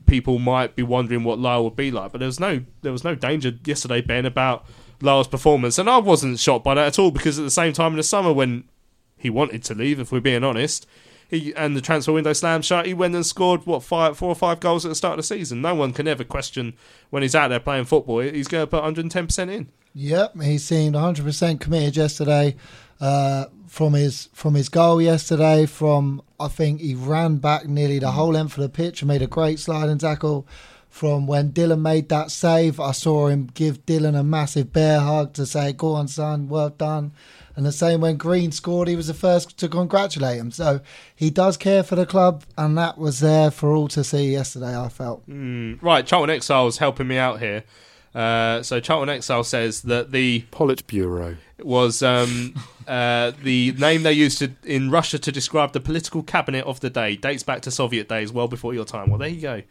[0.06, 3.04] people might be wondering what Lyle would be like, but there was no there was
[3.04, 4.66] no danger yesterday, Ben, about
[5.02, 7.94] Lyle's performance, and I wasn't shocked by that at all because at the same time
[7.94, 8.66] in the summer when
[9.18, 10.86] he wanted to leave, if we're being honest,
[11.32, 14.36] he and the transfer window slammed shut, he went and scored what five, four or
[14.36, 15.62] five goals at the start of the season.
[15.62, 16.74] No one can ever question
[17.10, 18.20] when he's out there playing football.
[18.20, 19.70] He's going to put 110 percent in.
[19.94, 22.56] Yep, he seemed 100% committed yesterday.
[23.00, 28.12] Uh, from his from his goal yesterday, from I think he ran back nearly the
[28.12, 30.46] whole length of the pitch and made a great sliding tackle.
[30.90, 35.32] From when Dylan made that save, I saw him give Dylan a massive bear hug
[35.36, 37.14] to say, "Go on, son, well done."
[37.56, 40.52] And the same when Green scored, he was the first to congratulate him.
[40.52, 40.82] So
[41.16, 44.78] he does care for the club, and that was there for all to see yesterday.
[44.78, 45.28] I felt.
[45.30, 47.64] Mm, right, Charlton Exiles helping me out here.
[48.14, 52.54] Uh, so Charlton Exile says that the Politburo was um,
[52.88, 56.90] uh, the name they used to, in Russia to describe the political cabinet of the
[56.90, 57.16] day.
[57.16, 59.10] Dates back to Soviet days, well before your time.
[59.10, 59.62] Well, there you go.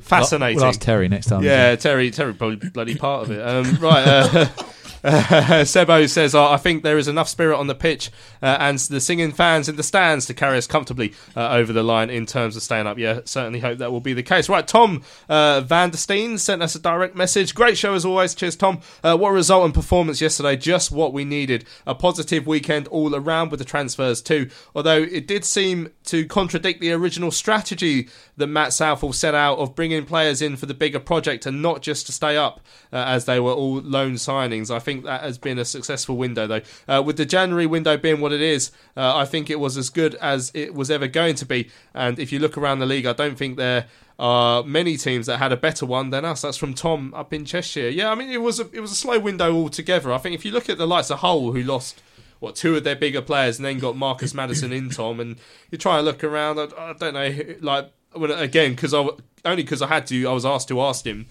[0.00, 0.56] Fascinating.
[0.56, 1.42] We'll ask Terry next time.
[1.42, 2.10] Yeah, Terry.
[2.10, 3.40] Terry probably bloody part of it.
[3.40, 4.06] Um, right.
[4.06, 4.46] Uh,
[5.04, 5.20] uh,
[5.64, 8.10] Sebo says, I think there is enough spirit on the pitch
[8.42, 11.82] uh, and the singing fans in the stands to carry us comfortably uh, over the
[11.82, 12.98] line in terms of staying up.
[12.98, 14.48] Yeah, certainly hope that will be the case.
[14.48, 17.54] Right, Tom uh, Van der Steen sent us a direct message.
[17.54, 18.34] Great show as always.
[18.34, 18.80] Cheers, Tom.
[19.02, 20.56] Uh, what a result and performance yesterday?
[20.56, 21.64] Just what we needed.
[21.86, 24.48] A positive weekend all around with the transfers too.
[24.74, 29.74] Although it did seem to contradict the original strategy that Matt Southall set out of
[29.74, 32.60] bringing players in for the bigger project and not just to stay up
[32.92, 34.74] uh, as they were all loan signings.
[34.74, 36.62] I think that has been a successful window though.
[36.88, 39.90] Uh, with the January window being what it is, uh, I think it was as
[39.90, 41.70] good as it was ever going to be.
[41.94, 43.86] And if you look around the league, I don't think there
[44.18, 46.40] are many teams that had a better one than us.
[46.40, 47.90] That's from Tom up in Cheshire.
[47.90, 50.12] Yeah, I mean it was a it was a slow window altogether.
[50.12, 52.02] I think if you look at the likes of Hull, who lost
[52.40, 55.36] what two of their bigger players and then got Marcus Maddison in Tom, and
[55.70, 56.58] you try and look around.
[56.58, 59.06] I, I don't know, like again because I
[59.44, 60.26] only because I had to.
[60.26, 61.26] I was asked to ask him.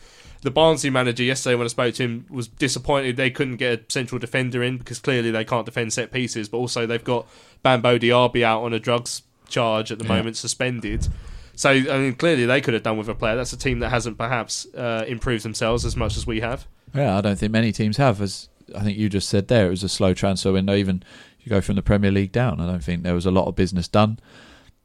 [0.48, 3.84] The Barnsley manager yesterday, when I spoke to him, was disappointed they couldn't get a
[3.92, 6.48] central defender in because clearly they can't defend set pieces.
[6.48, 7.28] But also they've got
[7.64, 10.16] Bambo Diaby out on a drugs charge at the Yeah.
[10.16, 11.10] moment, suspended.
[11.54, 13.36] So I mean, clearly they could have done with a player.
[13.36, 16.66] That's a team that hasn't perhaps uh, improved themselves as much as we have.
[16.96, 18.22] Yeah, I don't think many teams have.
[18.22, 20.76] As I think you just said there, it was a slow transfer window.
[20.76, 21.04] Even
[21.42, 23.56] you go from the Premier League down, I don't think there was a lot of
[23.58, 24.18] business done.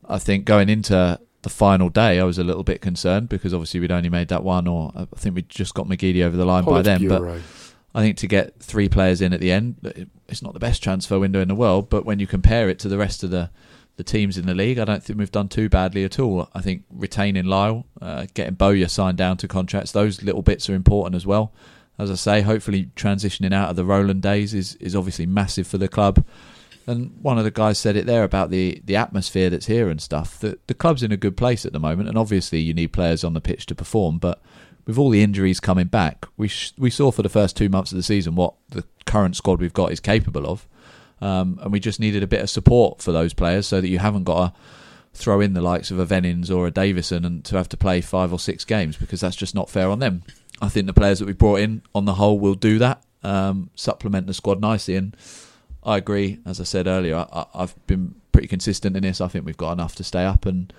[0.08, 3.80] I think going into the final day, I was a little bit concerned because obviously
[3.80, 6.64] we'd only made that one, or I think we just got McGeady over the line
[6.64, 7.00] by then.
[7.08, 7.22] But
[7.94, 11.18] I think to get three players in at the end, it's not the best transfer
[11.18, 11.90] window in the world.
[11.90, 13.50] But when you compare it to the rest of the
[13.96, 16.48] the teams in the league, I don't think we've done too badly at all.
[16.54, 20.74] I think retaining Lyle, uh, getting Bowyer signed down to contracts, those little bits are
[20.74, 21.52] important as well.
[21.98, 25.76] As I say, hopefully transitioning out of the Roland days is, is obviously massive for
[25.76, 26.24] the club.
[26.86, 30.00] And one of the guys said it there about the, the atmosphere that's here and
[30.00, 30.38] stuff.
[30.40, 33.22] The, the club's in a good place at the moment, and obviously you need players
[33.22, 34.18] on the pitch to perform.
[34.18, 34.42] But
[34.86, 37.92] with all the injuries coming back, we sh- we saw for the first two months
[37.92, 40.66] of the season what the current squad we've got is capable of,
[41.20, 43.98] um, and we just needed a bit of support for those players so that you
[43.98, 44.60] haven't got to
[45.14, 48.00] throw in the likes of a Vennings or a Davison and to have to play
[48.00, 50.22] five or six games because that's just not fair on them.
[50.60, 53.70] I think the players that we brought in on the whole will do that, um,
[53.74, 55.16] supplement the squad nicely, and
[55.84, 56.38] I agree.
[56.46, 59.20] As I said earlier, I, I- I've been pretty consistent in this.
[59.20, 60.72] I think we've got enough to stay up, and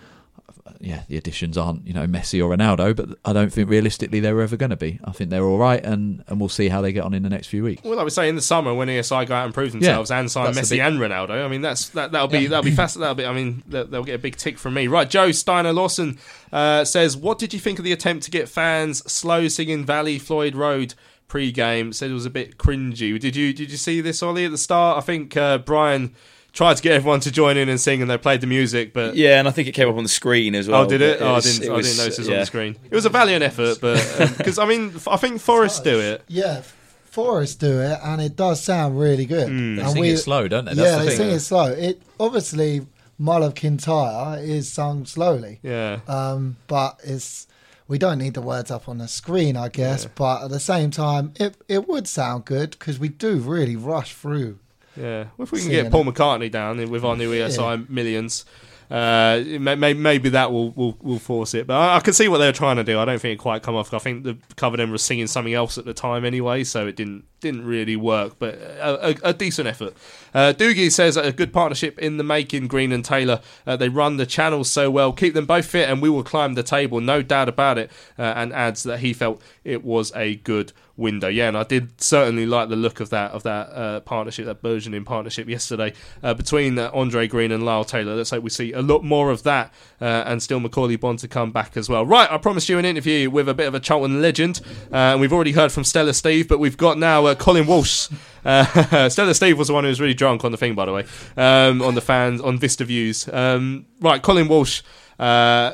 [0.66, 4.20] uh, yeah, the additions aren't you know Messi or Ronaldo, but I don't think realistically
[4.22, 5.00] they're ever going to be.
[5.04, 7.30] I think they're all right, and and we'll see how they get on in the
[7.30, 7.84] next few weeks.
[7.84, 10.32] Well, like we say in the summer when ESI go out and prove themselves and
[10.32, 11.44] sign Messi big- and Ronaldo.
[11.44, 12.50] I mean, that's that that'll be Yeah.
[12.50, 12.98] that'll be fast.
[12.98, 13.26] That'll be.
[13.26, 14.88] I mean, they'll, they'll get a big tick from me.
[14.88, 16.18] Right, Joe Steiner Lawson
[16.52, 20.18] uh, says, "What did you think of the attempt to get fans slow singing Valley
[20.18, 20.96] Floyd Road?"
[21.28, 23.20] Pre-game said it was a bit cringy.
[23.20, 24.98] Did you did you see this Ollie at the start?
[24.98, 26.14] I think uh, Brian
[26.52, 28.94] tried to get everyone to join in and sing, and they played the music.
[28.94, 30.84] But Yeah, and I think it came up on the screen as well.
[30.84, 31.20] oh, did it?
[31.20, 31.64] but Oh, I didn't.
[31.64, 32.76] it I didn't notice it was on the screen.
[32.90, 36.24] It was a valiant effort, but because I mean, I think Forest do it.
[36.28, 36.62] Yeah,
[37.06, 39.48] Forest do it, and it does sound really good.
[39.50, 39.76] Mm.
[39.78, 40.74] They And sing it slow, don't they?
[40.76, 41.18] That's yeah, the they thing.
[41.18, 41.66] sing it slow.
[41.72, 42.86] It obviously
[43.18, 45.60] Mull of Kintyre is sung slowly.
[45.64, 46.00] Yeah.
[46.08, 47.48] Um, but it's
[47.88, 50.06] we don't need the words up on the screen, I guess.
[50.06, 54.14] But at the same time, it it would sound good because we do really rush
[54.14, 54.60] through.
[54.96, 56.14] Yeah, well, if we can get Paul it.
[56.14, 57.84] McCartney down with our new ESI Yeah.
[57.90, 58.46] millions,
[58.92, 61.66] uh, may, may, maybe that will, will will force it.
[61.66, 63.00] But I, I can see what they're trying to do.
[63.00, 63.92] I don't think it quite come off.
[63.94, 66.96] I think the cover them was singing something else at the time anyway, so it
[66.96, 68.36] didn't didn't really work.
[68.38, 69.96] But a, a, a decent effort.
[70.34, 72.68] Uh, Doogie says a good partnership in the making.
[72.68, 75.12] Green and Taylor, uh, they run the channels so well.
[75.12, 77.92] Keep them both fit, and we will climb the table, no doubt about it.
[78.18, 81.28] Uh, and adds that he felt it was a good window.
[81.28, 84.62] Yeah, and I did certainly like the look of that of that uh, partnership, that
[84.62, 88.16] burgeoning partnership yesterday uh, between uh, Andre Green and Lyle Taylor.
[88.16, 91.28] Let's hope we see a lot more of that, uh, and still Macauley Bonne to
[91.28, 92.06] come back as well.
[92.06, 94.62] Right, I promised you an interview with a bit of a Charlton legend,
[94.92, 98.10] uh, and we've already heard from Stella Steve, but we've got now uh, Colin Walsh.
[98.46, 100.94] Uh, Stella Steve was the one who was really drunk on the thing, by the
[100.94, 101.06] way,
[101.38, 103.28] um, on the fans on Vista Views.
[103.32, 104.82] Um, right, Colin Walsh.
[105.20, 105.74] Uh,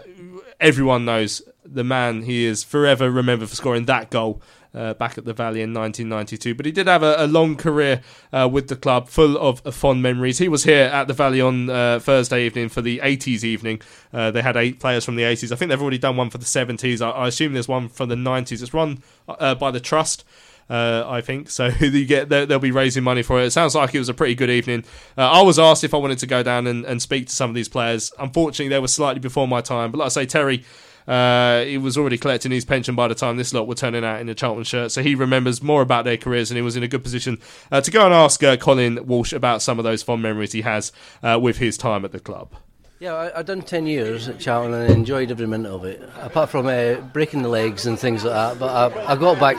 [0.59, 2.23] everyone knows the man.
[2.23, 4.41] He is forever remembered for scoring that goal
[4.73, 6.55] uh, back at the Valley in 1992.
[6.55, 8.01] But he did have a, a long career
[8.31, 10.37] uh, with the club, full of uh, fond memories.
[10.37, 13.81] He was here at the Valley on uh, Thursday evening for the 80s evening.
[14.13, 15.51] Uh, they had eight players from the 80s.
[15.51, 17.01] I think they've already done one for the 70s.
[17.01, 18.61] I, I assume there's one from the 90s.
[18.61, 20.23] It's run uh, by the Trust.
[20.69, 21.67] Uh, I think so.
[21.79, 23.45] you get they'll be raising money for it.
[23.45, 24.85] It sounds like it was a pretty good evening.
[25.17, 27.49] Uh, I was asked if I wanted to go down and, and speak to some
[27.49, 28.11] of these players.
[28.19, 29.91] Unfortunately, they were slightly before my time.
[29.91, 30.63] But like I say, Terry,
[31.07, 34.21] uh, he was already collecting his pension by the time this lot were turning out
[34.21, 36.83] in the Charlton shirt, so he remembers more about their careers, and he was in
[36.83, 37.39] a good position
[37.71, 40.61] uh, to go and ask uh, Colin Walsh about some of those fond memories he
[40.61, 40.91] has
[41.23, 42.53] uh, with his time at the club.
[42.99, 46.49] Yeah, I, I've done 10 years at Charlton and enjoyed every minute of it, apart
[46.49, 48.59] from uh, breaking the legs and things like that.
[48.59, 49.55] But I, I got back,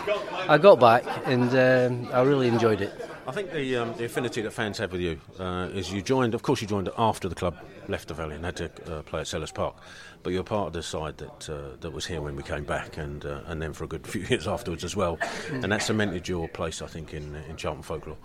[0.47, 2.93] I got back, and um, I really enjoyed it.
[3.27, 6.35] I think the um, the affinity that fans have with you uh, is you joined.
[6.35, 7.57] Of course, you joined after the club
[7.89, 9.77] left the Valley and had to uh, play at Selhurst Park,
[10.23, 12.99] but you're part of the side that uh, that was here when we came back,
[12.99, 15.19] and uh, and then for a good few years afterwards as well,
[15.51, 18.19] and that cemented your place, I think, in in Charlton folklore.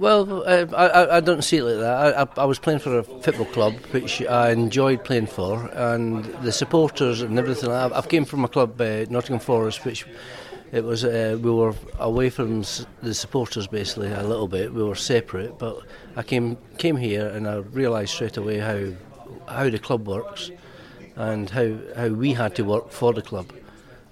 [0.00, 2.16] Well, uh, I, I- don't see it like that.
[2.16, 6.24] I, I, I was playing for a football club, which I enjoyed playing for, and
[6.42, 7.70] the supporters and everything.
[7.70, 10.06] I've, I've came from a club, uh, Nottingham Forest, which
[10.72, 12.62] it was uh, we were away from
[13.02, 14.72] the supporters basically a little bit.
[14.72, 15.82] We were separate, but
[16.16, 18.80] I came came here and I realised straight away how
[19.52, 20.50] how the club works
[21.16, 23.52] and how how we had to work for the club,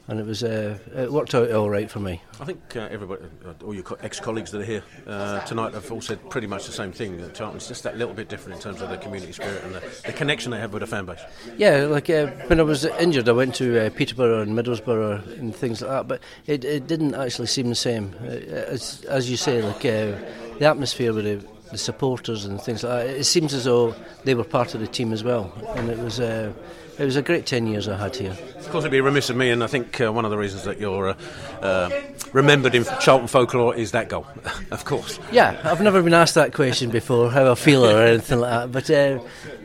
[0.08, 2.20] and it was uh, it worked out all right for me.
[2.40, 5.90] I think uh, everybody, uh, all your co- ex-colleagues that are here uh, tonight, have
[5.92, 7.18] all said pretty much the same thing.
[7.18, 9.82] That Charlton's just that little bit different in terms of the community spirit and the,
[10.06, 11.20] the connection they have with the fan base.
[11.56, 15.54] Yeah, like uh, when I was injured, I went to uh, Peterborough and Middlesbrough and
[15.54, 18.14] things like that, but it, it didn't actually seem the same.
[18.22, 20.16] Uh, as, as you say, like uh,
[20.58, 23.94] the atmosphere with the, the supporters and things like that, it seems as though
[24.24, 26.50] they were part of the team as well, and it was uh,
[26.98, 28.36] it was a great ten years I had here.
[28.56, 30.64] Of course, it'd be remiss of me, and I think uh, one of the reasons
[30.64, 31.14] that you're uh,
[31.62, 31.90] uh,
[32.32, 34.26] remembered in Charlton folklore is that goal,
[34.70, 35.18] of course.
[35.32, 38.72] Yeah, I've never been asked that question before, how I feel or anything like that.
[38.72, 39.20] But uh,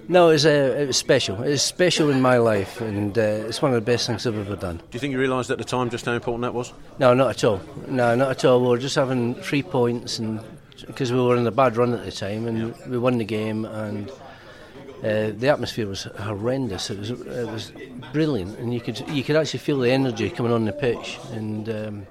[0.07, 1.41] no, it was, uh, it was special.
[1.43, 4.37] It was special in my life, and uh, it's one of the best things I've
[4.37, 4.77] ever done.
[4.77, 6.71] Do you think you realised at the time just how important that was?
[6.99, 7.61] No, not at all.
[7.87, 8.61] No, not at all.
[8.61, 10.39] We were just having three points, and
[10.85, 13.65] because we were in a bad run at the time, and we won the game,
[13.65, 14.11] and
[15.03, 16.89] uh, the atmosphere was horrendous.
[16.89, 17.73] It was it was
[18.13, 21.19] brilliant, and you could you could actually feel the energy coming on the pitch.
[21.31, 22.07] And um,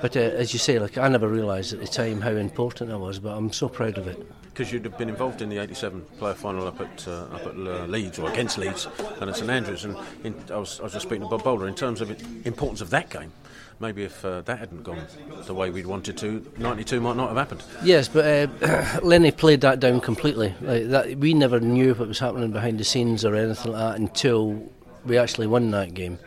[0.00, 2.96] but uh, as you say, like I never realised at the time how important I
[2.96, 4.24] was, but I'm so proud of it.
[4.44, 7.54] Because you'd have been involved in the '87 player final up at uh, up at
[7.56, 8.86] uh, Leeds or against Leeds
[9.20, 11.66] and at St Andrews, and in, I, was, I was just speaking to Bob Bolder
[11.66, 13.32] in terms of the importance of that game.
[13.78, 15.04] Maybe if uh, that hadn't gone
[15.44, 17.62] the way we'd wanted to, '92 might not have happened.
[17.84, 18.24] Yes, but
[18.62, 20.54] uh, Lenny played that down completely.
[20.62, 24.00] Like that, we never knew what was happening behind the scenes or anything like that
[24.00, 24.66] until
[25.04, 26.18] we actually won that game.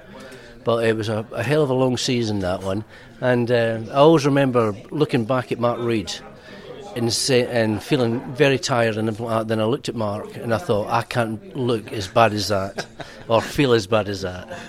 [0.64, 2.86] But it was a, a hell of a long season that one,
[3.20, 6.14] and uh, I always remember looking back at Mark Reid
[6.96, 9.10] and say, and feeling very tired and.
[9.10, 12.86] Then I looked at Mark and I thought I can't look as bad as that
[13.28, 14.60] or feel as bad as that.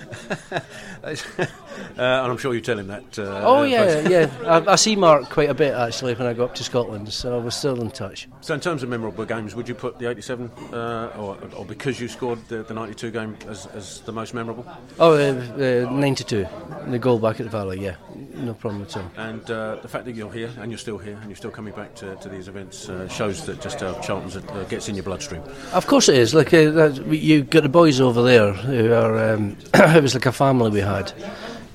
[1.98, 3.18] Uh, and I'm sure you tell him that.
[3.18, 4.30] Uh, Oh yeah, yeah.
[4.44, 7.40] I, I see Mark quite a bit actually when I go up to Scotland, so
[7.40, 8.28] we're still in touch.
[8.40, 12.00] So, in terms of memorable games, would you put the '87, uh, or, or because
[12.00, 14.64] you scored the, the '92 game, as, as the most memorable?
[14.98, 16.46] Oh, uh, uh, 92,
[16.88, 17.96] the goal back at the Valley, yeah,
[18.34, 19.10] no problem at all.
[19.16, 21.74] And uh, the fact that you're here and you're still here and you're still coming
[21.74, 25.04] back to, to these events uh, shows that just how Charlton's uh, gets in your
[25.04, 25.42] bloodstream.
[25.72, 26.34] Of course it is.
[26.34, 29.32] Like uh, that, you got the boys over there who are.
[29.34, 31.12] Um, it was like a family we had,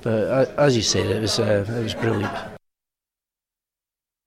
[0.05, 2.31] but uh, as you said, it was uh, it was brilliant.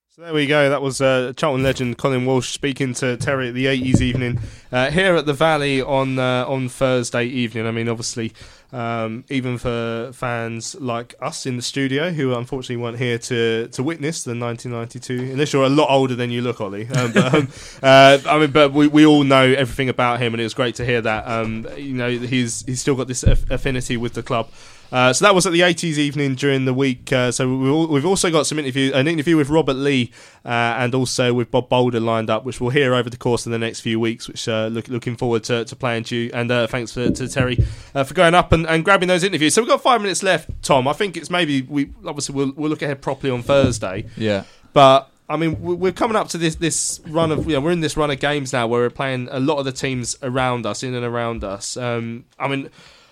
[0.09, 0.69] So there we go.
[0.69, 4.41] That was uh, Charlton legend Colin Walsh speaking to Terry at the 80s evening
[4.73, 7.65] uh, here at the Valley on uh, on Thursday evening.
[7.65, 8.33] I mean, obviously,
[8.73, 13.83] um, even for fans like us in the studio who unfortunately weren't here to, to
[13.83, 16.87] witness the 1992, unless you're a lot older than you look, Ollie.
[16.89, 17.49] Um, but, um,
[17.83, 20.75] uh, I mean, but we, we all know everything about him, and it was great
[20.77, 21.27] to hear that.
[21.27, 24.51] Um, you know, he's he's still got this aff- affinity with the club.
[24.91, 27.13] Uh, so that was at the 80s evening during the week.
[27.13, 30.13] Uh, so we've also got some interview, an interview with Robert Lee
[30.45, 33.53] uh, and also with Bob Bolder lined up, which we'll hear over the course of
[33.53, 34.29] the next few weeks.
[34.29, 36.31] Which uh, look, looking forward to, to playing to you.
[36.33, 37.65] And uh, thanks for, to Terry
[37.95, 39.55] uh, for going up and and, and grabbing those interviews.
[39.55, 40.87] So we've got five minutes left, Tom.
[40.89, 44.07] I think it's maybe we obviously we'll, we'll look ahead properly on Thursday.
[44.17, 44.45] Yeah.
[44.73, 47.71] But I mean, we- we're coming up to this this run of you know, we're
[47.73, 50.67] in this run of games now where we're playing a lot of the teams around
[50.67, 51.77] us, in and around us.
[51.77, 52.71] Um, I mean.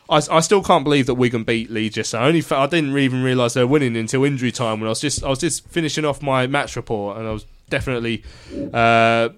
[0.08, 2.22] I, I still can't believe that Wigan beat Leeds yesterday.
[2.22, 5.00] I only I didn't even realise they were winning until injury time when I was
[5.00, 8.24] just I was just finishing off my match report and I was definitely
[8.72, 9.30] uh,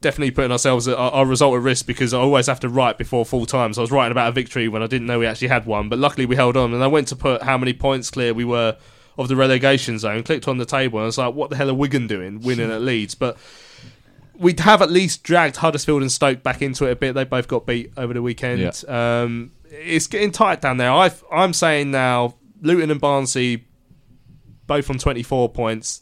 [0.00, 2.98] definitely putting ourselves at, our, our result at risk because I always have to write
[2.98, 3.72] before full time.
[3.72, 5.88] So I was writing about a victory when I didn't know we actually had one,
[5.88, 6.74] but luckily we held on.
[6.74, 8.76] And I went to put how many points clear we were
[9.18, 10.22] of the relegation zone.
[10.22, 12.70] Clicked on the table and I was like, "What the hell are Wigan doing, winning
[12.70, 13.36] at Leeds?" But
[14.36, 17.14] we'd have at least dragged Huddersfield and Stoke back into it a bit.
[17.14, 18.84] They both got beat over the weekend.
[18.88, 20.90] Um, it's getting tight down there.
[20.90, 23.64] i I'm saying now, Luton and Barnsley,
[24.66, 26.01] both on 24 points.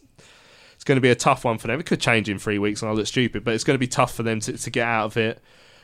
[0.80, 1.78] It's going to be a tough one for them.
[1.78, 3.86] It could change in three weeks, and I look stupid, but it's going to be
[3.86, 5.42] tough for them to, to get out of it.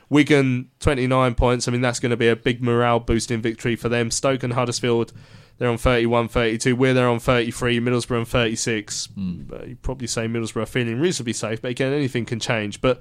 [0.09, 1.67] Wigan, 29 points.
[1.67, 4.09] I mean, that's going to be a big morale boosting victory for them.
[4.09, 5.13] Stoke and Huddersfield,
[5.59, 6.75] they're on 31, 32.
[6.75, 7.79] We're there on 33.
[7.79, 9.05] Middlesbrough on 36.
[9.13, 9.41] Hmm.
[9.41, 12.81] But you'd probably say Middlesbrough are feeling reasonably safe, but again, anything can change.
[12.81, 12.99] But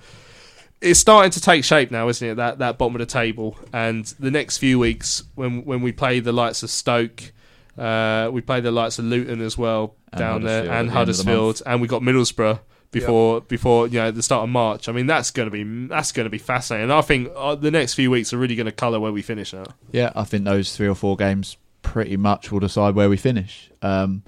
[0.83, 2.35] it's starting to take shape now, isn't it?
[2.35, 6.21] That that bottom of the table, and the next few weeks when when we play
[6.21, 7.33] the likes of Stoke,
[7.79, 10.93] uh, we play the likes of Luton as well And down there, and at the
[10.93, 12.59] Huddersfield, and we got Middlesbrough
[12.91, 14.89] before before you know the start of March.
[14.89, 16.85] I mean that's going to be that's going to be fascinating.
[16.85, 19.23] And I think uh, the next few weeks are really going to colour where we
[19.23, 19.65] finish now.
[19.93, 23.71] Yeah, I think those three or four games pretty much will decide where we finish.
[23.83, 24.23] Um,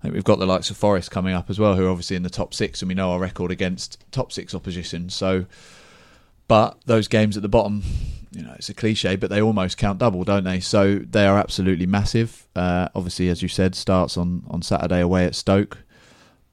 [0.00, 2.16] I think we've got the likes of Forest coming up as well, who are obviously
[2.16, 5.10] in the top six, and we know our record against top six opposition.
[5.10, 5.44] So,
[6.48, 7.82] but those games at the bottom,
[8.32, 10.60] you know, it's a cliche, but they almost count double, don't they?
[10.60, 12.46] So they are absolutely massive.
[12.54, 15.78] Uh, obviously, as you said, starts on on Saturday away at Stoke,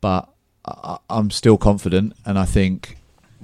[0.02, 0.30] but
[0.66, 2.98] I, I'm still confident, and I think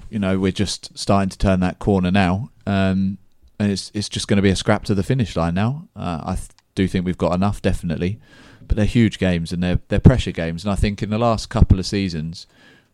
[0.09, 2.49] you know we're just starting to turn that corner now.
[2.65, 3.17] Um,
[3.59, 5.87] and it's it's just going to be a scrap to the finish line now.
[5.95, 8.19] Uh, I th- do think we've got enough, definitely,
[8.67, 10.63] but they're huge games and they're they're pressure games.
[10.63, 12.47] And I think in the last couple of seasons,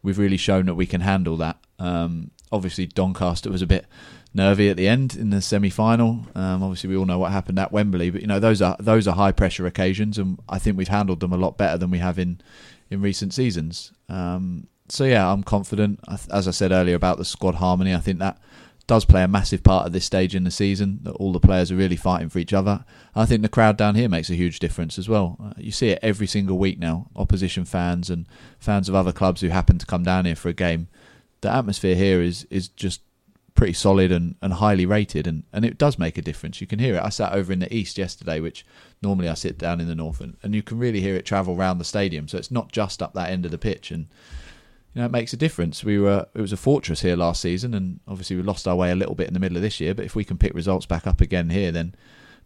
[0.04, 1.58] we've really shown that we can handle that.
[1.80, 3.86] Um, obviously, Doncaster was a bit
[4.34, 6.26] nervy at the end in the semi final.
[6.36, 9.08] Um, obviously, we all know what happened at Wembley, but you know those are those
[9.08, 12.00] are high pressure occasions, and I think we've handled them a lot better than we
[12.00, 12.42] have in
[12.90, 13.92] in recent seasons.
[14.08, 16.00] Um, so yeah, I'm confident.
[16.32, 18.40] As I said earlier about the squad harmony, I think that
[18.88, 21.00] does play a massive part at this stage in the season.
[21.04, 22.86] That all the players are really fighting for each other.
[23.16, 25.38] I think the crowd down here makes a huge difference as well.
[25.44, 27.08] Uh, you see it every single week now.
[27.16, 28.26] Opposition fans and
[28.60, 30.88] fans of other clubs who happen to come down here for a game.
[31.42, 33.02] The atmosphere here is is just
[33.60, 36.62] pretty solid and, and highly rated and, and it does make a difference.
[36.62, 37.04] You can hear it.
[37.04, 38.66] I sat over in the east yesterday, which
[39.02, 41.58] normally I sit down in the north and, and you can really hear it travel
[41.58, 42.30] round the stadium.
[42.30, 44.08] So it's not just up that end of the pitch and
[44.94, 45.84] you know, it makes a difference.
[45.84, 48.92] We were it was a fortress here last season and obviously we lost our way
[48.92, 50.86] a little bit in the middle of this year, but if we can pick results
[50.86, 51.96] back up again here then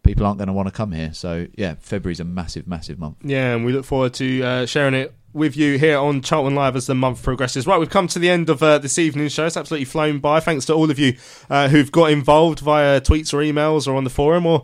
[0.02, 1.14] people aren't going to want to come here.
[1.14, 3.18] So yeah, February's a massive, massive month.
[3.22, 6.76] Yeah, and we look forward to uh, sharing it with you here on Charlton Live
[6.76, 7.66] as the month progresses.
[7.66, 9.46] Right, we've come to the end of uh, this evening's show.
[9.46, 10.40] It's absolutely flown by.
[10.40, 11.16] Thanks to all of you
[11.50, 14.62] uh, who've got involved via tweets or emails or on the forum or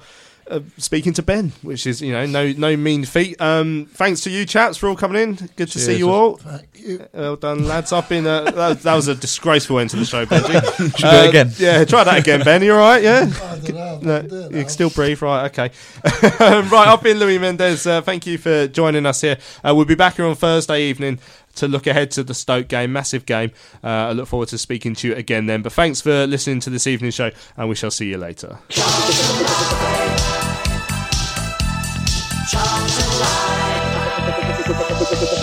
[0.51, 3.41] uh, speaking to Ben, which is you know no no mean feat.
[3.41, 5.35] Um, thanks to you chaps for all coming in.
[5.57, 6.37] Good to see you all.
[6.37, 7.07] Thank you.
[7.13, 7.93] Well done, lads.
[7.93, 10.53] I've been uh, that, that was a disgraceful end to the show, Benji.
[10.99, 11.53] Should we do it again?
[11.59, 12.63] Yeah, try that again, Ben.
[12.63, 13.03] You're right.
[13.03, 13.31] Yeah.
[13.43, 14.01] I don't know.
[14.03, 15.47] No, can do it you can still breathe, right?
[15.47, 15.71] Okay.
[16.41, 17.87] right, I've been Louis Mendez.
[17.87, 19.39] Uh, thank you for joining us here.
[19.65, 21.19] Uh, we'll be back here on Thursday evening
[21.57, 23.53] to look ahead to the Stoke game, massive game.
[23.83, 25.63] Uh, I look forward to speaking to you again then.
[25.63, 28.59] But thanks for listening to this evening's show, and we shall see you later.